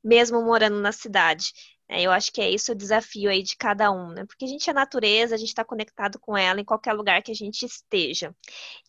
mesmo 0.03 0.43
morando 0.43 0.79
na 0.81 0.91
cidade. 0.91 1.53
É, 1.89 2.01
eu 2.01 2.11
acho 2.11 2.31
que 2.31 2.41
é 2.41 2.49
isso 2.49 2.71
o 2.71 2.75
desafio 2.75 3.29
aí 3.29 3.43
de 3.43 3.55
cada 3.57 3.91
um, 3.91 4.09
né? 4.09 4.25
Porque 4.25 4.45
a 4.45 4.47
gente 4.47 4.69
é 4.69 4.73
natureza, 4.73 5.35
a 5.35 5.37
gente 5.37 5.49
está 5.49 5.63
conectado 5.63 6.19
com 6.19 6.35
ela 6.35 6.59
em 6.59 6.65
qualquer 6.65 6.93
lugar 6.93 7.21
que 7.21 7.31
a 7.31 7.35
gente 7.35 7.65
esteja. 7.65 8.35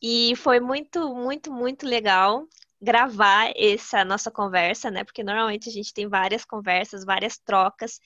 E 0.02 0.34
foi 0.36 0.60
muito, 0.60 1.14
muito, 1.14 1.52
muito 1.52 1.86
legal 1.86 2.46
gravar 2.84 3.50
essa 3.56 4.04
nossa 4.04 4.30
conversa, 4.30 4.90
né? 4.90 5.02
Porque 5.02 5.24
normalmente 5.24 5.68
a 5.68 5.72
gente 5.72 5.92
tem 5.92 6.06
várias 6.06 6.44
conversas, 6.44 7.04
várias 7.04 7.38
trocas 7.38 7.98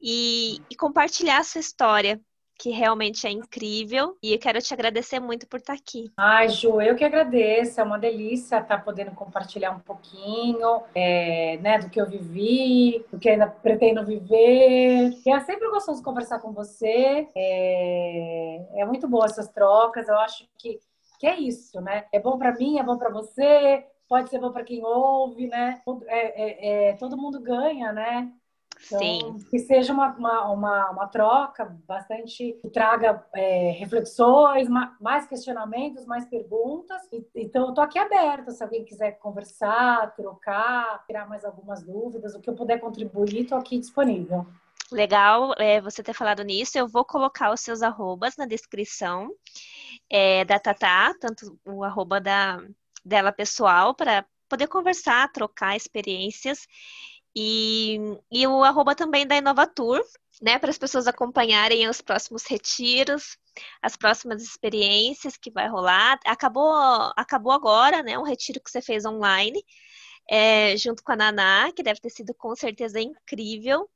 e, 0.00 0.60
e 0.70 0.76
compartilhar 0.76 1.38
a 1.38 1.44
sua 1.44 1.60
história, 1.60 2.20
que 2.58 2.70
realmente 2.70 3.24
é 3.26 3.30
incrível. 3.30 4.16
E 4.20 4.32
eu 4.32 4.38
quero 4.38 4.60
te 4.60 4.74
agradecer 4.74 5.20
muito 5.20 5.46
por 5.46 5.60
estar 5.60 5.74
aqui. 5.74 6.10
Ai, 6.16 6.48
Ju, 6.48 6.80
eu 6.80 6.96
que 6.96 7.04
agradeço. 7.04 7.80
É 7.80 7.84
uma 7.84 7.98
delícia 7.98 8.58
estar 8.58 8.82
podendo 8.84 9.12
compartilhar 9.12 9.70
um 9.70 9.78
pouquinho 9.78 10.82
é, 10.92 11.56
né, 11.58 11.78
do 11.78 11.88
que 11.88 12.00
eu 12.00 12.06
vivi, 12.06 13.04
do 13.12 13.18
que 13.18 13.28
ainda 13.28 13.46
pretendo 13.46 14.04
viver. 14.04 15.16
E 15.24 15.30
é 15.30 15.40
sempre 15.40 15.70
gostoso 15.70 16.02
conversar 16.02 16.40
com 16.40 16.52
você. 16.52 17.28
É, 17.36 18.80
é 18.80 18.84
muito 18.84 19.06
boa 19.06 19.26
essas 19.26 19.48
trocas. 19.48 20.08
Eu 20.08 20.18
acho 20.18 20.44
que, 20.58 20.80
que 21.20 21.26
é 21.28 21.38
isso, 21.38 21.80
né? 21.80 22.06
É 22.12 22.18
bom 22.18 22.36
para 22.38 22.56
mim, 22.56 22.80
é 22.80 22.82
bom 22.82 22.98
para 22.98 23.10
você, 23.10 23.84
pode 24.08 24.30
ser 24.30 24.38
bom 24.38 24.50
para 24.50 24.64
quem 24.64 24.84
ouve, 24.84 25.46
né? 25.46 25.80
É, 26.06 26.42
é, 26.42 26.90
é, 26.90 26.92
todo 26.94 27.16
mundo 27.16 27.40
ganha, 27.40 27.92
né? 27.92 28.32
Então, 28.86 29.00
Sim. 29.00 29.38
Que 29.50 29.58
seja 29.58 29.92
uma, 29.92 30.14
uma, 30.14 30.50
uma, 30.50 30.90
uma 30.90 31.06
troca 31.08 31.64
bastante 31.86 32.52
que 32.62 32.70
traga 32.70 33.24
é, 33.34 33.72
reflexões, 33.72 34.68
mais 35.00 35.26
questionamentos, 35.26 36.06
mais 36.06 36.24
perguntas. 36.26 37.02
Então, 37.34 37.68
eu 37.68 37.74
tô 37.74 37.80
aqui 37.80 37.98
aberta. 37.98 38.52
Se 38.52 38.62
alguém 38.62 38.84
quiser 38.84 39.18
conversar, 39.18 40.14
trocar, 40.14 41.04
tirar 41.06 41.28
mais 41.28 41.44
algumas 41.44 41.82
dúvidas, 41.82 42.34
o 42.34 42.40
que 42.40 42.48
eu 42.48 42.54
puder 42.54 42.78
contribuir, 42.78 43.42
estou 43.42 43.58
aqui 43.58 43.78
disponível. 43.78 44.46
Legal 44.92 45.54
é, 45.58 45.80
você 45.80 46.02
ter 46.02 46.14
falado 46.14 46.42
nisso. 46.42 46.78
Eu 46.78 46.88
vou 46.88 47.04
colocar 47.04 47.52
os 47.52 47.60
seus 47.60 47.82
arrobas 47.82 48.36
na 48.36 48.46
descrição 48.46 49.30
é, 50.08 50.44
da 50.44 50.58
Tatá, 50.58 51.12
tanto 51.20 51.58
o 51.66 51.84
arroba 51.84 52.20
da, 52.20 52.58
dela 53.04 53.32
pessoal, 53.32 53.94
para 53.94 54.24
poder 54.48 54.68
conversar, 54.68 55.30
trocar 55.32 55.76
experiências. 55.76 56.66
E, 57.36 57.98
e 58.32 58.46
o 58.46 58.64
arroba 58.64 58.94
também 58.94 59.26
da 59.26 59.36
Inovatur, 59.36 60.02
né, 60.42 60.58
para 60.58 60.70
as 60.70 60.78
pessoas 60.78 61.06
acompanharem 61.06 61.88
os 61.88 62.00
próximos 62.00 62.44
retiros, 62.46 63.36
as 63.82 63.96
próximas 63.96 64.42
experiências 64.42 65.36
que 65.36 65.50
vai 65.50 65.68
rolar. 65.68 66.18
Acabou, 66.26 66.72
acabou 67.16 67.52
agora, 67.52 68.02
né, 68.02 68.18
um 68.18 68.24
retiro 68.24 68.60
que 68.60 68.70
você 68.70 68.82
fez 68.82 69.04
online. 69.04 69.62
é, 70.30 70.76
junto 70.76 71.02
com 71.02 71.12
a 71.12 71.16
Naná, 71.16 71.72
que 71.72 71.82
deve 71.82 72.00
ter 72.00 72.10
sido 72.10 72.34
com 72.34 72.54
certeza 72.54 73.00
incrível. 73.00 73.88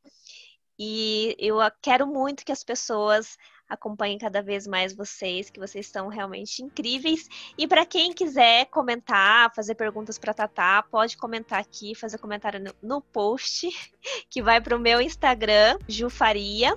E 0.78 1.36
eu 1.38 1.58
quero 1.82 2.06
muito 2.06 2.44
que 2.44 2.52
as 2.52 2.64
pessoas 2.64 3.36
acompanhem 3.72 4.18
cada 4.18 4.42
vez 4.42 4.66
mais 4.66 4.94
vocês, 4.94 5.48
que 5.48 5.58
vocês 5.58 5.86
são 5.86 6.08
realmente 6.08 6.62
incríveis. 6.62 7.26
E 7.56 7.66
para 7.66 7.86
quem 7.86 8.12
quiser 8.12 8.66
comentar, 8.66 9.50
fazer 9.54 9.74
perguntas 9.74 10.18
para 10.18 10.34
Tatá, 10.34 10.84
pode 10.90 11.16
comentar 11.16 11.58
aqui, 11.58 11.94
fazer 11.94 12.18
comentário 12.18 12.60
no, 12.60 12.74
no 12.82 13.00
post 13.00 13.70
que 14.28 14.42
vai 14.42 14.60
para 14.60 14.76
o 14.76 14.80
meu 14.80 15.00
Instagram, 15.00 15.78
Jufaria. 15.88 16.76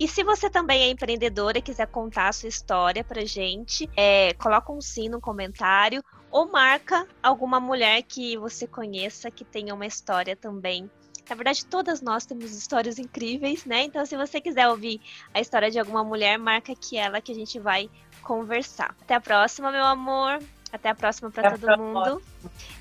E 0.00 0.08
se 0.08 0.24
você 0.24 0.48
também 0.48 0.84
é 0.84 0.88
empreendedora 0.88 1.58
e 1.58 1.62
quiser 1.62 1.86
contar 1.86 2.28
a 2.28 2.32
sua 2.32 2.48
história 2.48 3.04
pra 3.04 3.24
gente, 3.24 3.88
é, 3.94 4.32
coloca 4.34 4.72
um 4.72 4.80
sim 4.80 5.08
no 5.08 5.20
comentário 5.20 6.02
ou 6.30 6.50
marca 6.50 7.06
alguma 7.22 7.60
mulher 7.60 8.02
que 8.02 8.38
você 8.38 8.66
conheça 8.66 9.30
que 9.30 9.44
tenha 9.44 9.74
uma 9.74 9.86
história 9.86 10.34
também 10.34 10.90
na 11.28 11.36
verdade, 11.36 11.64
todas 11.64 12.02
nós 12.02 12.26
temos 12.26 12.56
histórias 12.56 12.98
incríveis, 12.98 13.64
né? 13.64 13.84
Então, 13.84 14.04
se 14.04 14.16
você 14.16 14.40
quiser 14.40 14.68
ouvir 14.68 15.00
a 15.32 15.40
história 15.40 15.70
de 15.70 15.78
alguma 15.78 16.04
mulher, 16.04 16.38
marca 16.38 16.72
aqui 16.72 16.96
ela 16.96 17.20
que 17.20 17.32
a 17.32 17.34
gente 17.34 17.58
vai 17.58 17.88
conversar. 18.22 18.94
Até 19.00 19.14
a 19.14 19.20
próxima, 19.20 19.70
meu 19.70 19.84
amor. 19.84 20.38
Até 20.72 20.88
a 20.88 20.94
próxima 20.94 21.30
para 21.30 21.58
todo 21.58 21.78
mundo. 21.78 22.22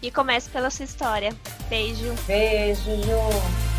E 0.02 0.10
comece 0.10 0.50
pela 0.50 0.70
sua 0.70 0.86
história. 0.86 1.36
Beijo. 1.70 2.14
Beijo, 2.26 2.96
Ju. 3.04 3.71